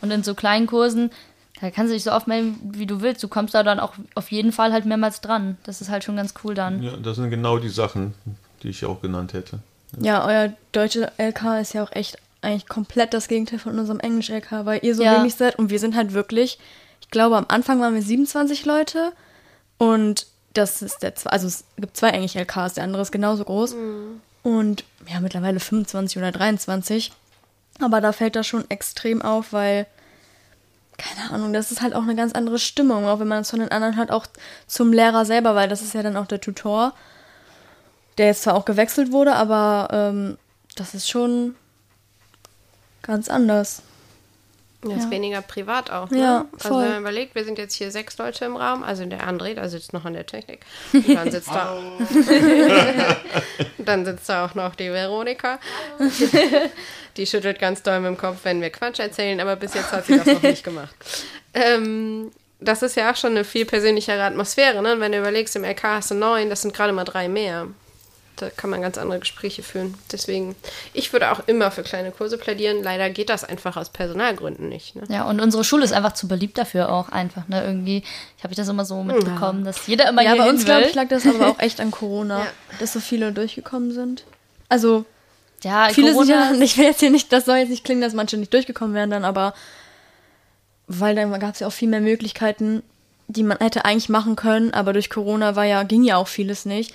Und 0.01 0.09
in 0.11 0.23
so 0.23 0.33
kleinen 0.33 0.65
Kursen, 0.65 1.11
da 1.61 1.69
kannst 1.69 1.91
du 1.91 1.93
dich 1.93 2.03
so 2.03 2.13
oft 2.13 2.27
melden, 2.27 2.57
wie 2.73 2.87
du 2.87 3.01
willst. 3.01 3.21
Du 3.21 3.27
kommst 3.27 3.53
da 3.53 3.61
dann 3.61 3.79
auch 3.79 3.93
auf 4.15 4.31
jeden 4.31 4.51
Fall 4.51 4.71
halt 4.71 4.85
mehrmals 4.85 5.21
dran. 5.21 5.57
Das 5.63 5.81
ist 5.81 5.89
halt 5.89 6.03
schon 6.03 6.15
ganz 6.15 6.33
cool 6.43 6.55
dann. 6.55 6.81
Ja, 6.81 6.95
das 6.97 7.17
sind 7.17 7.29
genau 7.29 7.59
die 7.59 7.69
Sachen, 7.69 8.15
die 8.63 8.69
ich 8.69 8.85
auch 8.85 9.01
genannt 9.01 9.33
hätte. 9.33 9.59
Ja, 9.97 10.25
euer 10.25 10.53
deutsche 10.71 11.11
LK 11.17 11.61
ist 11.61 11.73
ja 11.73 11.83
auch 11.83 11.91
echt 11.91 12.17
eigentlich 12.41 12.67
komplett 12.67 13.13
das 13.13 13.27
Gegenteil 13.27 13.59
von 13.59 13.77
unserem 13.77 13.99
Englisch-LK, 13.99 14.65
weil 14.65 14.79
ihr 14.83 14.95
so 14.95 15.03
ja. 15.03 15.19
wenig 15.19 15.35
seid 15.35 15.57
und 15.57 15.69
wir 15.69 15.79
sind 15.79 15.95
halt 15.95 16.13
wirklich, 16.13 16.59
ich 17.01 17.09
glaube, 17.09 17.37
am 17.37 17.45
Anfang 17.47 17.81
waren 17.81 17.95
wir 17.95 18.01
27 18.01 18.65
Leute 18.65 19.11
und 19.77 20.27
das 20.53 20.81
ist 20.81 21.03
der, 21.03 21.13
also 21.25 21.47
es 21.47 21.63
gibt 21.77 21.97
zwei 21.97 22.09
Englisch-LKs, 22.09 22.75
der 22.75 22.83
andere 22.83 23.01
ist 23.01 23.11
genauso 23.11 23.43
groß 23.43 23.75
mhm. 23.75 24.21
und 24.43 24.83
ja, 25.07 25.19
mittlerweile 25.19 25.59
25 25.59 26.17
oder 26.17 26.31
23, 26.31 27.11
aber 27.81 27.99
da 27.99 28.13
fällt 28.13 28.35
das 28.35 28.47
schon 28.47 28.69
extrem 28.69 29.21
auf, 29.21 29.51
weil 29.51 29.85
keine 30.97 31.31
Ahnung, 31.31 31.53
das 31.53 31.71
ist 31.71 31.81
halt 31.81 31.95
auch 31.95 32.03
eine 32.03 32.15
ganz 32.15 32.33
andere 32.33 32.59
Stimmung, 32.59 33.05
auch 33.05 33.19
wenn 33.19 33.27
man 33.27 33.41
es 33.41 33.49
von 33.49 33.59
den 33.59 33.71
anderen 33.71 33.95
hört, 33.95 34.11
auch 34.11 34.25
zum 34.67 34.91
Lehrer 34.91 35.25
selber, 35.25 35.55
weil 35.55 35.69
das 35.69 35.81
ist 35.81 35.93
ja 35.93 36.03
dann 36.03 36.17
auch 36.17 36.27
der 36.27 36.41
Tutor 36.41 36.93
der 38.17 38.27
jetzt 38.27 38.43
zwar 38.43 38.55
auch 38.55 38.65
gewechselt 38.65 39.11
wurde, 39.11 39.35
aber 39.35 39.87
ähm, 39.91 40.37
das 40.75 40.93
ist 40.93 41.09
schon 41.09 41.55
ganz 43.01 43.29
anders. 43.29 43.81
Ja, 44.85 44.95
ist 44.95 45.11
weniger 45.11 45.41
privat 45.41 45.91
auch. 45.91 46.09
Ne? 46.09 46.19
Ja, 46.19 46.45
voll. 46.57 46.71
Also 46.71 46.79
wenn 46.79 46.91
man 46.91 47.01
überlegt, 47.01 47.35
wir 47.35 47.43
sind 47.43 47.57
jetzt 47.57 47.73
hier 47.73 47.91
sechs 47.91 48.17
Leute 48.17 48.45
im 48.45 48.55
Raum, 48.55 48.81
also 48.81 49.05
der 49.05 49.27
André, 49.27 49.53
der 49.53 49.67
sitzt 49.67 49.91
noch 49.91 50.05
an 50.05 50.13
der 50.13 50.25
Technik. 50.25 50.61
Und 50.93 51.15
dann 51.15 51.29
sitzt 51.29 51.49
da. 51.49 51.77
dann 53.77 54.05
sitzt 54.05 54.29
da 54.29 54.45
auch 54.45 54.55
noch 54.55 54.75
die 54.75 54.89
Veronika. 54.89 55.59
die 57.17 57.27
schüttelt 57.27 57.59
ganz 57.59 57.83
doll 57.83 57.99
mit 57.99 58.07
dem 58.07 58.17
Kopf, 58.17 58.37
wenn 58.43 58.61
wir 58.61 58.69
Quatsch 58.69 58.99
erzählen, 58.99 59.41
aber 59.41 59.57
bis 59.57 59.73
jetzt 59.73 59.91
hat 59.91 60.05
sie 60.05 60.17
das 60.17 60.27
noch 60.27 60.41
nicht 60.41 60.63
gemacht. 60.63 60.95
Ähm, 61.53 62.31
das 62.61 62.81
ist 62.81 62.95
ja 62.95 63.11
auch 63.11 63.17
schon 63.17 63.31
eine 63.31 63.43
viel 63.43 63.65
persönlichere 63.65 64.23
Atmosphäre, 64.23 64.81
ne? 64.81 64.93
Und 64.93 65.01
wenn 65.01 65.11
du 65.11 65.19
überlegst, 65.19 65.57
im 65.57 65.65
LK 65.65 65.83
hast 65.83 66.11
du 66.11 66.15
neun, 66.15 66.49
das 66.49 66.61
sind 66.61 66.73
gerade 66.73 66.93
mal 66.93 67.03
drei 67.03 67.27
mehr 67.27 67.67
da 68.41 68.49
kann 68.49 68.69
man 68.69 68.81
ganz 68.81 68.97
andere 68.97 69.19
Gespräche 69.19 69.63
führen. 69.63 69.95
Deswegen, 70.11 70.55
ich 70.93 71.11
würde 71.13 71.31
auch 71.31 71.41
immer 71.47 71.71
für 71.71 71.83
kleine 71.83 72.11
Kurse 72.11 72.37
plädieren. 72.37 72.81
Leider 72.81 73.09
geht 73.09 73.29
das 73.29 73.43
einfach 73.43 73.77
aus 73.77 73.89
Personalgründen 73.89 74.69
nicht. 74.69 74.95
Ne? 74.95 75.03
Ja, 75.09 75.25
und 75.25 75.41
unsere 75.41 75.63
Schule 75.63 75.83
ist 75.83 75.93
einfach 75.93 76.13
zu 76.13 76.27
beliebt 76.27 76.57
dafür 76.57 76.91
auch 76.91 77.09
einfach. 77.09 77.47
Ne? 77.47 77.63
Irgendwie, 77.63 78.03
ich 78.37 78.43
habe 78.43 78.55
das 78.55 78.67
immer 78.67 78.85
so 78.85 79.03
mitbekommen, 79.03 79.59
ja. 79.59 79.65
dass 79.65 79.87
jeder 79.87 80.09
immer 80.09 80.21
ja, 80.21 80.33
hier 80.33 80.43
bei 80.43 80.49
uns, 80.49 80.65
glaube 80.65 80.83
ich, 80.83 80.93
lag 80.93 81.07
das 81.09 81.27
aber 81.27 81.47
auch 81.51 81.59
echt 81.59 81.81
an 81.81 81.91
Corona, 81.91 82.39
ja. 82.39 82.47
dass 82.79 82.93
so 82.93 82.99
viele 82.99 83.31
durchgekommen 83.31 83.91
sind. 83.91 84.23
Also, 84.69 85.05
ja, 85.63 85.89
viele 85.91 86.13
Corona 86.13 86.49
sind 86.49 86.59
ja, 86.59 86.65
ich 86.65 86.77
will 86.77 86.85
jetzt 86.85 86.99
hier 86.99 87.09
nicht, 87.09 87.33
das 87.33 87.45
soll 87.45 87.57
jetzt 87.57 87.69
nicht 87.69 87.83
klingen, 87.83 88.01
dass 88.01 88.13
manche 88.13 88.37
nicht 88.37 88.53
durchgekommen 88.53 88.95
wären 88.95 89.09
dann, 89.09 89.25
aber 89.25 89.53
weil 90.87 91.15
dann 91.15 91.37
gab 91.39 91.53
es 91.53 91.59
ja 91.59 91.67
auch 91.67 91.73
viel 91.73 91.89
mehr 91.89 92.01
Möglichkeiten, 92.01 92.81
die 93.27 93.43
man 93.43 93.59
hätte 93.59 93.85
eigentlich 93.85 94.09
machen 94.09 94.35
können, 94.35 94.73
aber 94.73 94.91
durch 94.91 95.09
Corona 95.09 95.55
war 95.55 95.65
ja, 95.65 95.83
ging 95.83 96.03
ja 96.03 96.17
auch 96.17 96.27
vieles 96.27 96.65
nicht, 96.65 96.93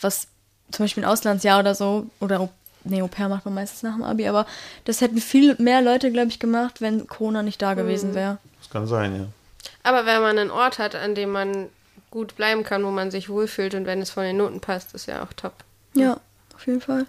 was 0.00 0.28
zum 0.70 0.84
Beispiel 0.84 1.04
ein 1.04 1.08
Auslandsjahr 1.08 1.60
oder 1.60 1.74
so, 1.74 2.06
oder 2.20 2.48
nee, 2.84 3.02
Au 3.02 3.08
pair 3.08 3.28
macht 3.28 3.44
man 3.44 3.54
meistens 3.54 3.82
nach 3.82 3.94
dem 3.94 4.02
Abi, 4.02 4.28
aber 4.28 4.46
das 4.84 5.00
hätten 5.00 5.18
viel 5.18 5.56
mehr 5.58 5.82
Leute, 5.82 6.10
glaube 6.12 6.28
ich, 6.28 6.38
gemacht, 6.38 6.80
wenn 6.80 7.06
Corona 7.06 7.42
nicht 7.42 7.60
da 7.62 7.74
gewesen 7.74 8.10
mhm. 8.10 8.14
wäre. 8.14 8.38
Das 8.60 8.70
kann 8.70 8.86
sein, 8.86 9.16
ja. 9.16 9.26
Aber 9.82 10.06
wenn 10.06 10.20
man 10.20 10.38
einen 10.38 10.50
Ort 10.50 10.78
hat, 10.78 10.94
an 10.94 11.14
dem 11.14 11.30
man 11.30 11.68
gut 12.10 12.36
bleiben 12.36 12.62
kann, 12.62 12.84
wo 12.84 12.90
man 12.90 13.10
sich 13.10 13.28
wohlfühlt 13.28 13.74
und 13.74 13.86
wenn 13.86 14.00
es 14.00 14.10
von 14.10 14.22
den 14.22 14.36
Noten 14.36 14.60
passt, 14.60 14.94
ist 14.94 15.06
ja 15.06 15.22
auch 15.22 15.32
top. 15.32 15.52
Ja, 15.94 16.20
auf 16.54 16.66
jeden 16.66 16.80
Fall. 16.80 17.06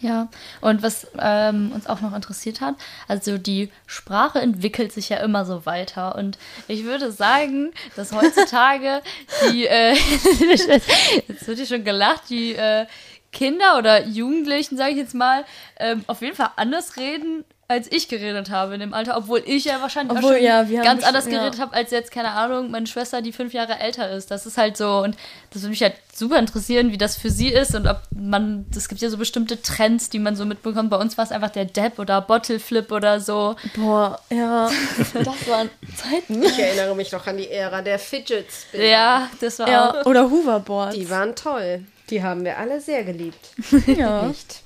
Ja, 0.00 0.28
und 0.62 0.82
was 0.82 1.06
ähm, 1.18 1.72
uns 1.72 1.86
auch 1.86 2.00
noch 2.00 2.14
interessiert 2.14 2.62
hat, 2.62 2.74
also 3.06 3.36
die 3.36 3.70
Sprache 3.86 4.40
entwickelt 4.40 4.92
sich 4.92 5.10
ja 5.10 5.18
immer 5.18 5.44
so 5.44 5.66
weiter. 5.66 6.14
Und 6.14 6.38
ich 6.68 6.84
würde 6.84 7.12
sagen, 7.12 7.72
dass 7.96 8.12
heutzutage 8.12 9.02
die, 9.52 9.66
äh, 9.66 9.92
jetzt 11.28 11.46
wird 11.46 11.58
hier 11.58 11.66
schon 11.66 11.84
gelacht, 11.84 12.30
die 12.30 12.54
äh, 12.54 12.86
Kinder 13.30 13.76
oder 13.76 14.06
Jugendlichen, 14.06 14.78
sage 14.78 14.92
ich 14.92 14.96
jetzt 14.96 15.14
mal, 15.14 15.44
ähm, 15.78 16.02
auf 16.06 16.22
jeden 16.22 16.34
Fall 16.34 16.50
anders 16.56 16.96
reden 16.96 17.44
als 17.70 17.86
ich 17.92 18.08
geredet 18.08 18.50
habe 18.50 18.74
in 18.74 18.80
dem 18.80 18.92
Alter, 18.92 19.16
obwohl 19.16 19.44
ich 19.46 19.64
ja 19.64 19.80
wahrscheinlich 19.80 20.16
Obwohl, 20.18 20.32
auch 20.32 20.36
schon 20.38 20.44
ja, 20.44 20.64
ganz 20.82 21.02
schon- 21.02 21.08
anders 21.08 21.26
ja. 21.26 21.38
geredet 21.38 21.60
habe 21.60 21.72
als 21.72 21.92
jetzt, 21.92 22.10
keine 22.10 22.32
Ahnung, 22.32 22.72
meine 22.72 22.88
Schwester, 22.88 23.22
die 23.22 23.30
fünf 23.30 23.52
Jahre 23.52 23.78
älter 23.78 24.10
ist. 24.10 24.32
Das 24.32 24.44
ist 24.44 24.58
halt 24.58 24.76
so 24.76 24.98
und 25.04 25.16
das 25.52 25.62
würde 25.62 25.70
mich 25.70 25.82
halt 25.82 25.94
super 26.12 26.36
interessieren, 26.40 26.90
wie 26.90 26.98
das 26.98 27.16
für 27.16 27.30
sie 27.30 27.48
ist 27.48 27.76
und 27.76 27.86
ob 27.86 28.00
man, 28.10 28.66
es 28.74 28.88
gibt 28.88 29.00
ja 29.00 29.08
so 29.08 29.16
bestimmte 29.18 29.62
Trends, 29.62 30.10
die 30.10 30.18
man 30.18 30.34
so 30.34 30.44
mitbekommt. 30.46 30.90
Bei 30.90 30.96
uns 30.96 31.16
war 31.16 31.24
es 31.24 31.30
einfach 31.30 31.50
der 31.50 31.64
Dab 31.64 32.00
oder 32.00 32.20
Bottle 32.20 32.58
Flip 32.58 32.90
oder 32.90 33.20
so. 33.20 33.54
Boah, 33.76 34.18
ja, 34.30 34.68
das 35.14 35.48
waren 35.48 35.70
Zeiten. 35.96 36.42
Ich 36.42 36.58
erinnere 36.58 36.96
mich 36.96 37.12
noch 37.12 37.24
an 37.28 37.36
die 37.36 37.48
Ära 37.50 37.82
der 37.82 38.00
Fidget 38.00 38.46
Spinner. 38.50 38.84
Ja, 38.84 39.30
das 39.40 39.60
war 39.60 39.66
auch. 39.66 39.70
Ja, 39.94 40.06
oder 40.06 40.28
Hoverboards. 40.28 40.96
Die 40.96 41.08
waren 41.08 41.36
toll. 41.36 41.84
Die 42.10 42.20
haben 42.20 42.44
wir 42.44 42.58
alle 42.58 42.80
sehr 42.80 43.04
geliebt. 43.04 43.50
ja. 43.86 44.24
Nicht? 44.24 44.62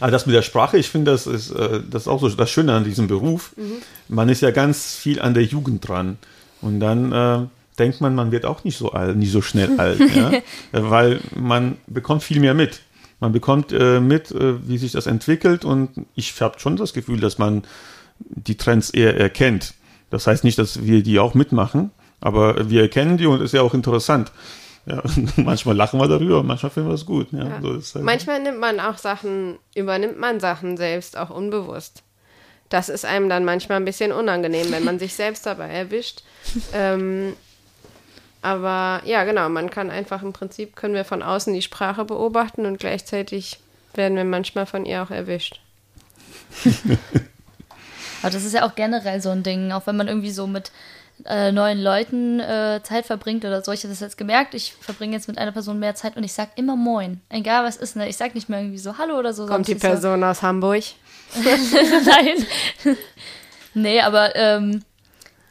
Aber 0.00 0.10
das 0.10 0.26
mit 0.26 0.34
der 0.34 0.42
Sprache, 0.42 0.78
ich 0.78 0.88
finde, 0.88 1.12
das 1.12 1.26
ist, 1.26 1.50
äh, 1.50 1.80
das 1.88 2.02
ist 2.02 2.08
auch 2.08 2.20
so 2.20 2.28
das 2.28 2.50
Schöne 2.50 2.74
an 2.74 2.84
diesem 2.84 3.06
Beruf. 3.06 3.54
Man 4.08 4.28
ist 4.28 4.42
ja 4.42 4.50
ganz 4.50 4.94
viel 4.94 5.20
an 5.20 5.34
der 5.34 5.44
Jugend 5.44 5.86
dran. 5.86 6.18
Und 6.60 6.80
dann 6.80 7.12
äh, 7.12 7.46
denkt 7.78 8.00
man, 8.00 8.14
man 8.14 8.32
wird 8.32 8.44
auch 8.44 8.64
nicht 8.64 8.78
so 8.78 8.92
alt, 8.92 9.16
nicht 9.16 9.32
so 9.32 9.42
schnell 9.42 9.70
alt, 9.78 10.00
ja? 10.14 10.32
Weil 10.72 11.20
man 11.34 11.76
bekommt 11.86 12.22
viel 12.22 12.40
mehr 12.40 12.54
mit. 12.54 12.80
Man 13.20 13.32
bekommt 13.32 13.72
äh, 13.72 14.00
mit, 14.00 14.30
äh, 14.30 14.68
wie 14.68 14.78
sich 14.78 14.92
das 14.92 15.06
entwickelt 15.06 15.64
und 15.64 15.90
ich 16.14 16.38
habe 16.40 16.58
schon 16.58 16.76
das 16.76 16.92
Gefühl, 16.92 17.18
dass 17.18 17.38
man 17.38 17.64
die 18.18 18.56
Trends 18.56 18.90
eher 18.90 19.16
erkennt. 19.18 19.74
Das 20.10 20.26
heißt 20.26 20.44
nicht, 20.44 20.58
dass 20.58 20.84
wir 20.84 21.02
die 21.02 21.18
auch 21.18 21.34
mitmachen, 21.34 21.90
aber 22.20 22.68
wir 22.68 22.82
erkennen 22.82 23.16
die 23.16 23.26
und 23.26 23.40
ist 23.40 23.54
ja 23.54 23.62
auch 23.62 23.74
interessant. 23.74 24.32
Ja, 24.86 25.02
manchmal 25.36 25.76
lachen 25.76 25.98
wir 26.00 26.08
darüber, 26.08 26.42
manchmal 26.42 26.70
finden 26.70 26.88
wir 26.90 26.94
es 26.94 27.06
gut. 27.06 27.28
Ja, 27.32 27.60
so 27.60 27.74
ist 27.74 27.94
halt- 27.94 28.04
Manchmal 28.04 28.40
nimmt 28.40 28.58
man 28.60 28.78
auch 28.80 28.98
Sachen, 28.98 29.58
übernimmt 29.74 30.18
man 30.18 30.38
Sachen 30.40 30.76
selbst 30.76 31.16
auch 31.16 31.30
unbewusst. 31.30 32.02
Das 32.68 32.88
ist 32.88 33.04
einem 33.04 33.28
dann 33.28 33.44
manchmal 33.44 33.78
ein 33.78 33.84
bisschen 33.84 34.12
unangenehm, 34.12 34.70
wenn 34.70 34.84
man 34.84 34.98
sich 34.98 35.14
selbst 35.16 35.44
dabei 35.46 35.68
erwischt. 35.68 36.22
Ähm, 36.72 37.34
aber 38.42 39.02
ja, 39.04 39.24
genau, 39.24 39.48
man 39.48 39.70
kann 39.70 39.90
einfach 39.90 40.22
im 40.22 40.32
Prinzip, 40.32 40.76
können 40.76 40.94
wir 40.94 41.04
von 41.04 41.22
außen 41.22 41.52
die 41.52 41.62
Sprache 41.62 42.04
beobachten 42.04 42.64
und 42.66 42.78
gleichzeitig 42.78 43.58
werden 43.94 44.16
wir 44.16 44.24
manchmal 44.24 44.66
von 44.66 44.84
ihr 44.84 45.02
auch 45.02 45.10
erwischt. 45.10 45.60
Aber 48.22 48.30
das 48.30 48.44
ist 48.44 48.54
ja 48.54 48.66
auch 48.66 48.74
generell 48.74 49.20
so 49.20 49.30
ein 49.30 49.42
Ding, 49.42 49.72
auch 49.72 49.86
wenn 49.86 49.96
man 49.96 50.08
irgendwie 50.08 50.30
so 50.30 50.46
mit 50.46 50.70
äh, 51.24 51.52
neuen 51.52 51.82
Leuten 51.82 52.40
äh, 52.40 52.80
Zeit 52.82 53.06
verbringt 53.06 53.44
oder 53.44 53.62
so. 53.62 53.72
Ich 53.72 53.80
habe 53.80 53.90
das 53.90 54.00
jetzt 54.00 54.18
gemerkt, 54.18 54.54
ich 54.54 54.72
verbringe 54.72 55.14
jetzt 55.14 55.28
mit 55.28 55.38
einer 55.38 55.52
Person 55.52 55.78
mehr 55.78 55.94
Zeit 55.94 56.16
und 56.16 56.24
ich 56.24 56.32
sag 56.32 56.50
immer 56.56 56.76
Moin. 56.76 57.20
Egal 57.28 57.64
was 57.64 57.76
ist, 57.76 57.96
ne? 57.96 58.08
Ich 58.08 58.16
sag 58.16 58.34
nicht 58.34 58.48
mehr 58.48 58.60
irgendwie 58.60 58.78
so 58.78 58.98
Hallo 58.98 59.18
oder 59.18 59.32
so. 59.32 59.46
Kommt 59.46 59.68
die 59.68 59.74
Person 59.74 60.22
aus 60.22 60.42
Hamburg? 60.42 60.82
So, 61.30 61.40
Nein. 61.44 62.46
nee, 63.74 64.00
aber 64.00 64.36
ähm, 64.36 64.82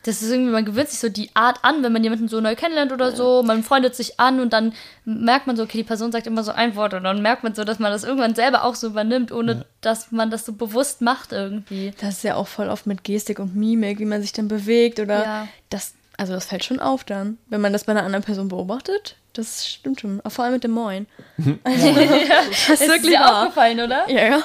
das 0.08 0.22
ist 0.22 0.30
irgendwie, 0.30 0.51
man 0.51 0.66
gewöhnt 0.66 0.88
sich 0.89 0.99
so 0.99 1.10
die 1.10 1.32
Art 1.34 1.58
an, 1.64 1.82
wenn 1.82 1.91
man 1.91 2.03
jemanden 2.03 2.28
so 2.28 2.39
neu 2.39 2.56
kennenlernt 2.56 2.91
oder 2.91 3.12
so. 3.16 3.41
Man 3.41 3.64
freundet 3.64 3.95
sich 3.95 4.20
an 4.20 4.39
und 4.39 4.53
dann 4.53 4.74
merkt 5.03 5.47
man 5.47 5.58
so, 5.58 5.64
okay, 5.64 5.80
die 5.80 5.84
Person 5.84 6.12
sagt 6.12 6.28
immer 6.28 6.43
so 6.43 6.51
ein 6.51 6.76
Wort 6.76 6.93
und 6.93 7.03
dann 7.03 7.24
merkt 7.24 7.43
man 7.43 7.56
so, 7.56 7.64
dass 7.64 7.80
man 7.80 7.91
das 7.91 8.03
irgendwann 8.03 8.36
selber 8.36 8.66
auch 8.66 8.76
so 8.76 8.86
übernimmt, 8.88 9.32
ohne 9.32 9.66
dass 9.82 10.12
man 10.12 10.30
das 10.30 10.45
so 10.45 10.53
bewusst 10.53 11.01
macht 11.01 11.32
irgendwie. 11.32 11.91
Das 11.99 12.18
ist 12.18 12.24
ja 12.24 12.36
auch 12.36 12.47
voll 12.47 12.70
oft 12.70 12.86
mit 12.86 13.03
Gestik 13.03 13.39
und 13.39 13.56
Mimik, 13.56 13.97
wie 13.97 14.06
man 14.06 14.22
sich 14.22 14.32
dann 14.32 14.47
bewegt 14.47 14.99
oder 14.99 15.24
Ja. 15.24 15.47
das, 15.72 15.95
also 16.18 16.34
das 16.34 16.45
fällt 16.45 16.64
schon 16.64 16.80
auf 16.80 17.03
dann, 17.03 17.39
wenn 17.49 17.62
man 17.62 17.74
das 17.74 17.86
bei 17.86 17.91
einer 17.93 18.03
anderen 18.03 18.24
Person 18.24 18.47
beobachtet. 18.47 19.16
Das 19.34 19.68
stimmt 19.68 20.01
schon, 20.01 20.22
Auch 20.24 20.32
vor 20.32 20.45
allem 20.45 20.53
mit 20.53 20.64
dem 20.64 20.72
Moin. 20.72 21.08
Also, 21.64 21.93
das 21.93 22.70
ist 22.70 22.82
Ist 22.82 22.88
wirklich 22.88 23.12
dir 23.16 23.20
wahr. 23.22 23.41
aufgefallen, 23.41 23.80
oder? 23.82 24.08
Ja, 24.10 24.24
ja. 24.28 24.43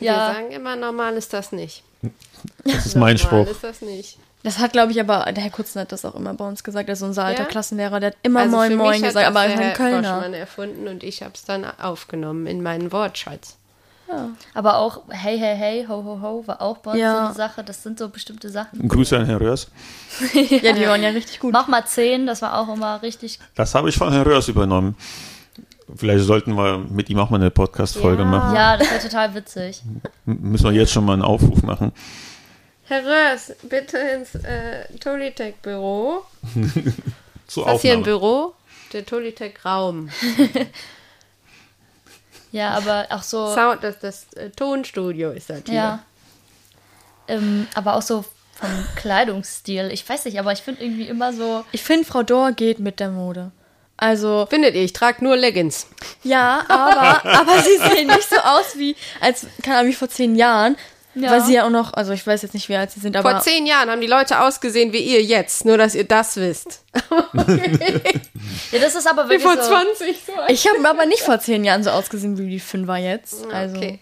Wir 0.00 0.12
sagen 0.14 0.50
immer, 0.52 0.76
normal 0.76 1.16
ist 1.16 1.32
das 1.32 1.52
nicht. 1.52 1.82
Das 2.64 2.86
ist 2.86 2.96
mein 2.96 3.18
Spruch. 3.18 3.46
ist 3.48 3.64
das 3.64 3.80
nicht. 3.82 4.18
Das 4.44 4.58
hat, 4.60 4.72
glaube 4.72 4.92
ich, 4.92 5.00
aber 5.00 5.30
der 5.32 5.42
Herr 5.42 5.50
Kutzen 5.50 5.80
hat 5.80 5.90
das 5.90 6.04
auch 6.04 6.14
immer 6.14 6.32
bei 6.34 6.46
uns 6.46 6.62
gesagt. 6.62 6.88
Also 6.88 7.06
unser 7.06 7.24
alter 7.24 7.42
Ja? 7.42 7.48
Klassenlehrer, 7.48 7.98
der 7.98 8.10
hat 8.10 8.16
immer 8.22 8.40
Also 8.40 8.56
Moin 8.56 8.76
Moin 8.76 9.02
gesagt, 9.02 9.16
das 9.16 9.24
aber 9.26 9.42
der 9.48 9.56
ein 9.56 9.58
Herr 9.58 9.72
Kölner. 9.72 10.12
Boschmann 10.14 10.34
erfunden 10.34 10.86
und 10.88 11.02
ich 11.02 11.22
habe 11.22 11.32
es 11.34 11.44
dann 11.44 11.66
aufgenommen 11.80 12.46
in 12.46 12.62
meinen 12.62 12.92
Wortschatz. 12.92 13.56
Aber 14.54 14.78
auch 14.78 15.02
Hey, 15.10 15.38
Hey, 15.38 15.54
Hey, 15.56 15.84
Ho, 15.86 16.02
Ho, 16.02 16.20
Ho 16.22 16.42
war 16.46 16.62
auch 16.62 16.78
bei 16.78 16.92
uns 16.92 17.00
Ja. 17.00 17.12
so 17.14 17.24
eine 17.26 17.34
Sache. 17.34 17.62
Das 17.64 17.82
sind 17.82 17.98
so 17.98 18.08
bestimmte 18.08 18.48
Sachen. 18.48 18.88
Grüße 18.88 19.18
an 19.18 19.26
Herrn 19.26 19.38
Röhrs. 19.38 19.66
Ja, 20.32 20.72
die 20.72 20.86
waren 20.86 21.02
ja 21.02 21.10
richtig 21.10 21.40
gut. 21.40 21.52
Mach 21.52 21.68
mal 21.68 21.84
10, 21.84 22.26
das 22.26 22.40
war 22.40 22.58
auch 22.58 22.72
immer 22.74 23.02
richtig. 23.02 23.38
Das 23.54 23.74
habe 23.74 23.88
ich 23.90 23.96
von 23.98 24.10
Herrn 24.12 24.22
Röhrs 24.22 24.48
übernommen. 24.48 24.96
Vielleicht 25.96 26.24
sollten 26.24 26.54
wir 26.56 26.78
mit 26.78 27.08
ihm 27.10 27.18
auch 27.18 27.30
mal 27.30 27.36
eine 27.40 27.50
Podcast-Folge 27.50 28.22
Ja. 28.22 28.28
machen. 28.28 28.54
Ja, 28.54 28.76
das 28.76 28.90
wäre 28.90 29.00
total 29.02 29.34
witzig. 29.34 29.82
M- 30.26 30.38
Müssen 30.42 30.64
wir 30.64 30.72
jetzt 30.72 30.92
schon 30.92 31.04
mal 31.04 31.14
einen 31.14 31.22
Aufruf 31.22 31.62
machen. 31.62 31.92
Herr 32.84 33.04
Röhrs, 33.04 33.52
bitte 33.68 33.98
ins 33.98 34.34
äh, 34.34 34.84
Tolitec-Büro. 34.98 36.22
Zur 37.46 37.66
Ist 37.66 37.72
das 37.74 37.82
hier 37.82 37.92
ein. 37.94 38.02
Büro? 38.02 38.54
Der 38.92 39.04
Tolitec-Raum. 39.06 40.08
Ja, 42.50 42.70
aber 42.70 43.06
auch 43.10 43.22
so. 43.22 43.52
Sound, 43.54 43.82
das, 43.84 43.98
das 43.98 44.32
äh, 44.32 44.50
Tonstudio 44.50 45.32
ist 45.32 45.50
das 45.50 45.62
hier. 45.66 45.74
Ja. 45.74 45.98
Ähm, 47.28 47.66
aber 47.74 47.94
auch 47.96 48.02
so 48.02 48.24
vom 48.54 48.70
Kleidungsstil. 48.96 49.90
Ich 49.92 50.08
weiß 50.08 50.24
nicht, 50.24 50.38
aber 50.40 50.52
ich 50.52 50.60
finde 50.60 50.82
irgendwie 50.82 51.06
immer 51.08 51.32
so. 51.34 51.64
Ich 51.72 51.82
finde, 51.82 52.06
Frau 52.06 52.22
Dor 52.22 52.52
geht 52.52 52.78
mit 52.78 53.00
der 53.00 53.10
Mode. 53.10 53.50
Also, 53.98 54.46
Findet 54.48 54.74
ihr, 54.74 54.84
ich 54.84 54.92
trage 54.92 55.22
nur 55.24 55.36
Leggings. 55.36 55.86
ja, 56.22 56.64
aber, 56.68 57.24
aber 57.38 57.62
sie 57.62 57.76
sehen 57.76 58.06
nicht 58.06 58.30
so 58.30 58.36
aus 58.36 58.76
wie, 58.78 58.96
als, 59.20 59.46
keine 59.62 59.78
Ahnung, 59.78 59.90
wie 59.90 59.96
vor 59.96 60.08
zehn 60.08 60.34
Jahren. 60.36 60.76
Ja. 61.14 61.32
Weil 61.32 61.40
sie 61.42 61.54
ja 61.54 61.66
auch 61.66 61.70
noch, 61.70 61.94
also 61.94 62.12
ich 62.12 62.24
weiß 62.24 62.42
jetzt 62.42 62.54
nicht, 62.54 62.68
wie 62.68 62.76
alt 62.76 62.92
sie 62.92 63.00
sind, 63.00 63.16
aber. 63.16 63.30
Vor 63.32 63.40
zehn 63.40 63.66
Jahren 63.66 63.90
haben 63.90 64.00
die 64.00 64.06
Leute 64.06 64.40
ausgesehen 64.40 64.92
wie 64.92 65.00
ihr 65.00 65.20
jetzt, 65.22 65.64
nur 65.64 65.76
dass 65.76 65.94
ihr 65.96 66.04
das 66.04 66.36
wisst. 66.36 66.82
Ja, 68.70 68.78
das 68.80 68.94
ist 68.94 69.06
aber 69.06 69.26
Wie 69.26 69.30
wirklich 69.30 69.42
vor 69.42 69.56
so. 69.62 69.70
20 69.70 70.16
so. 70.26 70.32
Ich 70.48 70.68
habe 70.68 70.88
aber 70.88 71.06
nicht 71.06 71.22
vor 71.22 71.40
zehn 71.40 71.64
Jahren 71.64 71.82
so 71.82 71.90
ausgesehen 71.90 72.36
wie 72.38 72.48
die 72.48 72.60
Fünfer 72.60 72.96
jetzt. 72.96 73.46
Also, 73.50 73.76
Okay. 73.76 73.98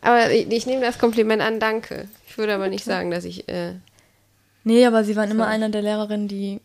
Aber 0.00 0.30
ich, 0.30 0.50
ich 0.50 0.66
nehme 0.66 0.82
das 0.84 0.98
Kompliment 0.98 1.42
an, 1.42 1.60
danke. 1.60 2.08
Ich 2.28 2.38
würde 2.38 2.54
aber 2.54 2.68
nicht 2.68 2.84
sagen, 2.84 3.10
dass 3.10 3.24
ich. 3.24 3.48
Äh, 3.48 3.74
Nee, 4.64 4.84
aber 4.84 5.02
sie 5.02 5.16
waren 5.16 5.30
immer 5.30 5.46
einer 5.46 5.70
der 5.70 5.80
Lehrerinnen, 5.80 6.28
die 6.28 6.60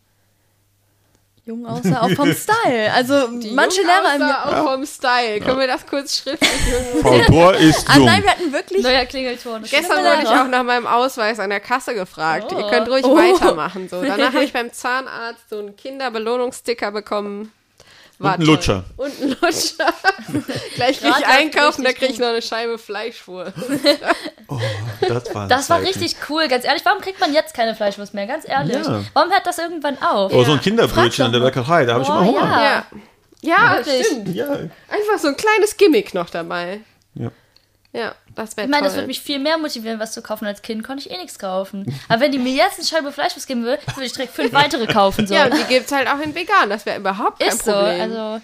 jung 1.46 1.66
aussah, 1.66 2.02
auch 2.02 2.10
vom 2.12 2.34
Style. 2.36 2.92
Also 2.94 3.28
manche 3.54 3.82
jung 3.82 3.88
Lehrer 3.90 4.16
im 4.16 4.22
aussah, 4.22 4.44
auch 4.62 4.72
vom 4.72 4.86
Style. 4.86 5.40
Können 5.42 5.60
wir 5.60 5.68
das 5.68 5.86
kurz 5.86 6.18
schriftlich 6.20 6.50
Frau 7.02 7.20
Dor 7.30 7.54
ist 7.56 7.86
Ah, 7.90 7.98
jung. 7.98 8.06
nein, 8.06 8.24
wir 8.24 8.32
hatten 8.32 8.52
wirklich. 8.54 8.82
Neuer 8.84 9.06
Klingelton. 9.06 9.64
Gestern 9.64 10.04
wurde 10.04 10.22
ich 10.24 10.30
auch 10.30 10.48
nach 10.48 10.64
meinem 10.64 10.88
Ausweis 10.88 11.40
an 11.40 11.50
der 11.50 11.60
Kasse 11.60 11.94
gefragt. 11.94 12.52
Oh. 12.54 12.60
Ihr 12.60 12.70
könnt 12.70 12.88
ruhig 12.90 13.04
Oh. 13.06 13.16
weitermachen. 13.16 13.90
So. 13.90 14.02
Danach 14.02 14.28
habe 14.34 14.44
ich 14.44 14.54
beim 14.54 14.72
Zahnarzt 14.72 15.50
so 15.50 15.60
einen 15.60 15.76
Kinderbelohnungssticker 15.76 16.92
bekommen. 16.92 17.52
War 18.24 18.34
Und 18.40 18.46
toll. 18.46 18.56
Lutscher. 18.56 18.84
Und 18.98 19.22
einen 19.22 19.30
Lutscher. 19.42 19.94
Gleich 20.76 21.02
Grad 21.02 21.20
ich 21.20 21.26
einkaufen, 21.28 21.84
da 21.84 21.92
kriege 21.94 22.14
ich 22.14 22.20
noch 22.20 22.28
eine 22.28 22.42
Scheibe 22.42 22.78
Fleischwurst. 22.78 23.54
Das 25.08 25.34
war, 25.34 25.48
Das 25.48 25.70
war 25.70 25.82
richtig 25.82 26.16
cool, 26.30 26.48
ganz 26.48 26.64
ehrlich. 26.66 26.86
Warum 26.86 27.02
kriegt 27.02 27.20
man 27.20 27.34
jetzt 27.34 27.54
keine 27.56 27.76
Fleischwurst 27.76 28.14
mehr? 28.14 28.28
Ganz 28.28 28.48
ehrlich. 28.48 28.76
Ja. 28.86 29.02
Warum 29.14 29.32
hört 29.32 29.46
das 29.46 29.58
irgendwann 29.58 30.02
auf? 30.02 30.32
Oh, 30.34 30.44
so 30.44 30.52
ein 30.52 30.58
Ja. 30.58 30.64
Kinderbrötchen 30.64 31.26
an 31.26 31.32
der 31.32 31.40
Bäckerei, 31.40 31.86
da 31.86 31.94
habe 31.94 32.04
ich 32.04 32.10
Oh, 32.10 32.14
immer 32.14 32.26
Hunger. 32.26 32.42
ja. 32.42 32.62
Ja. 32.62 32.86
Ja, 33.42 33.76
Wirklich. 33.78 34.06
stimmt. 34.06 34.30
Ja. 34.36 34.50
Einfach 34.52 35.20
so 35.20 35.28
ein 35.30 35.36
kleines 35.38 35.76
Gimmick 35.78 36.14
noch 36.14 36.30
dabei. 36.30 36.82
ja. 37.16 37.32
Ja, 37.96 38.16
das 38.36 38.58
wäre 38.58 38.66
Ich 38.66 38.72
meine, 38.72 38.84
das 38.84 38.96
würde 38.96 39.08
mich 39.08 39.22
viel 39.22 39.40
mehr 39.40 39.58
motivieren, 39.58 40.00
was 40.00 40.12
zu 40.12 40.22
kaufen. 40.22 40.46
Als 40.46 40.62
Kind 40.62 40.84
konnte 40.84 41.08
ich 41.08 41.12
eh 41.12 41.18
nichts 41.18 41.40
kaufen. 41.40 41.86
Aber 42.10 42.22
wenn 42.22 42.32
die 42.32 42.40
mir 42.40 42.54
jetzt 42.54 42.80
eine 42.80 42.88
Scheibe 42.88 43.12
Fleischwurst 43.12 43.48
geben 43.48 43.64
würde, 43.64 43.82
würde 43.88 44.06
ich 44.06 44.14
direkt 44.14 44.34
fünf 44.34 44.54
weitere 44.54 44.88
kaufen. 44.88 45.28
So. 45.28 45.34
ja, 45.34 45.46
und 45.46 45.54
die 45.54 45.64
gibt 45.66 45.88
es 45.88 45.92
halt 45.92 46.08
auch 46.08 46.20
in 46.20 46.34
vegan. 46.36 46.70
Das 46.70 46.86
wäre 46.86 47.00
überhaupt 47.00 47.40
kein 47.40 47.50
ist 47.50 47.66
so. 47.66 47.72
Problem. 47.72 48.02
Also, 48.02 48.42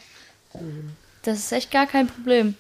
das 1.23 1.39
ist 1.39 1.51
echt 1.51 1.71
gar 1.71 1.87
kein 1.87 2.07
Problem. 2.07 2.55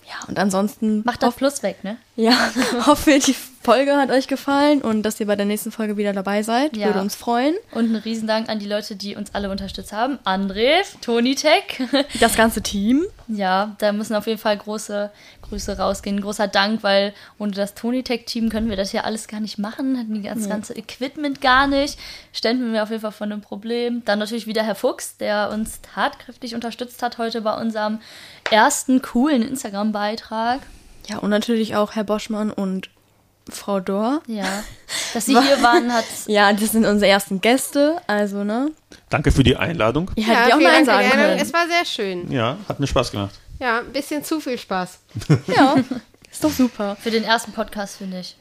ja, 0.07 0.15
und 0.29 0.39
ansonsten 0.39 1.01
Macht 1.03 1.23
das 1.23 1.35
Plus 1.35 1.61
weg, 1.61 1.83
ne? 1.83 1.97
ja, 2.15 2.31
hoffe, 2.85 3.19
die 3.19 3.35
Folge 3.63 3.95
hat 3.95 4.09
euch 4.09 4.27
gefallen 4.27 4.81
und 4.81 5.03
dass 5.03 5.19
ihr 5.19 5.27
bei 5.27 5.35
der 5.35 5.45
nächsten 5.45 5.71
Folge 5.71 5.95
wieder 5.95 6.13
dabei 6.13 6.41
seid. 6.41 6.75
Ja. 6.75 6.87
Würde 6.87 7.01
uns 7.01 7.15
freuen. 7.15 7.53
Und 7.71 7.91
ein 7.91 7.95
Riesendank 7.95 8.49
an 8.49 8.57
die 8.57 8.65
Leute, 8.65 8.95
die 8.95 9.15
uns 9.15 9.35
alle 9.35 9.51
unterstützt 9.51 9.93
haben. 9.93 10.17
André, 10.25 10.81
Tony 11.01 11.35
Tech. 11.35 11.81
Das 12.19 12.35
ganze 12.35 12.61
Team. 12.61 13.05
ja, 13.27 13.75
da 13.79 13.91
müssen 13.91 14.15
auf 14.15 14.27
jeden 14.27 14.39
Fall 14.39 14.57
große 14.57 15.11
Grüße 15.43 15.77
rausgehen. 15.77 16.21
Großer 16.21 16.47
Dank, 16.47 16.83
weil 16.83 17.13
ohne 17.37 17.51
das 17.51 17.73
Tony 17.73 18.03
Tech 18.03 18.25
Team 18.25 18.49
können 18.49 18.69
wir 18.69 18.77
das 18.77 18.91
hier 18.91 19.05
alles 19.05 19.27
gar 19.27 19.39
nicht 19.39 19.57
machen. 19.57 19.97
Hatten 19.97 20.23
das 20.23 20.49
ganze 20.49 20.75
Equipment 20.75 21.41
gar 21.41 21.67
nicht. 21.67 21.99
Ständen 22.33 22.73
wir 22.73 22.83
auf 22.83 22.89
jeden 22.89 23.01
Fall 23.01 23.11
vor 23.11 23.25
einem 23.25 23.41
Problem. 23.41 24.03
Dann 24.05 24.19
natürlich 24.19 24.47
wieder 24.47 24.63
Herr 24.63 24.75
Fuchs, 24.75 25.17
der 25.17 25.49
uns 25.51 25.81
tatkräftig 25.81 26.55
unterstützt 26.55 27.01
hat 27.03 27.17
heute 27.17 27.41
bei 27.41 27.53
unserem 27.59 27.99
ersten 28.49 29.01
coolen 29.01 29.41
Instagram-Beitrag. 29.41 30.61
Ja, 31.07 31.17
und 31.17 31.29
natürlich 31.29 31.75
auch 31.75 31.93
Herr 31.95 32.03
Boschmann 32.03 32.51
und 32.51 32.89
Frau 33.49 33.79
Dor. 33.79 34.21
Ja, 34.27 34.63
dass 35.13 35.25
sie 35.25 35.39
hier 35.39 35.61
waren, 35.61 35.91
hat 35.91 36.05
Ja, 36.27 36.51
das 36.53 36.71
sind 36.71 36.85
unsere 36.85 37.09
ersten 37.11 37.41
Gäste, 37.41 38.01
also, 38.07 38.43
ne? 38.43 38.71
Danke 39.09 39.31
für 39.31 39.43
die 39.43 39.55
Einladung. 39.55 40.11
Ja 40.15 40.45
auch 40.47 40.51
für 40.53 40.59
die 40.59 40.63
sagen 40.65 40.89
Einladung. 40.89 41.11
können. 41.11 41.39
Es 41.39 41.53
war 41.53 41.67
sehr 41.67 41.85
schön. 41.85 42.31
Ja, 42.31 42.57
hat 42.67 42.79
mir 42.79 42.87
Spaß 42.87 43.11
gemacht. 43.11 43.35
Ja, 43.59 43.79
ein 43.79 43.91
bisschen 43.91 44.23
zu 44.23 44.39
viel 44.39 44.57
Spaß. 44.57 44.99
Ja, 45.47 45.75
ist 46.31 46.43
doch 46.43 46.51
super. 46.51 46.95
für 46.99 47.11
den 47.11 47.23
ersten 47.23 47.51
Podcast, 47.51 47.97
finde 47.97 48.19
ich. 48.19 48.37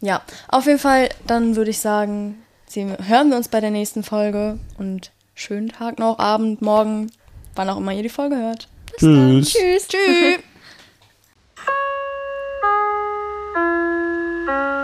Ja, 0.00 0.22
auf 0.48 0.66
jeden 0.66 0.78
Fall, 0.78 1.08
dann 1.26 1.56
würde 1.56 1.70
ich 1.70 1.78
sagen, 1.80 2.42
hören 2.74 3.30
wir 3.30 3.36
uns 3.36 3.48
bei 3.48 3.60
der 3.60 3.70
nächsten 3.70 4.02
Folge 4.02 4.58
und 4.78 5.10
schönen 5.34 5.70
Tag 5.70 5.98
noch, 5.98 6.18
Abend, 6.18 6.62
Morgen, 6.62 7.10
wann 7.54 7.68
auch 7.68 7.78
immer 7.78 7.92
ihr 7.92 8.02
die 8.02 8.08
Folge 8.08 8.36
hört. 8.36 8.68
Tschüss. 8.98 9.52
Tschüss. 9.52 9.88
Tschüss. 9.88 10.38
Thank 14.44 14.76
you. 14.76 14.81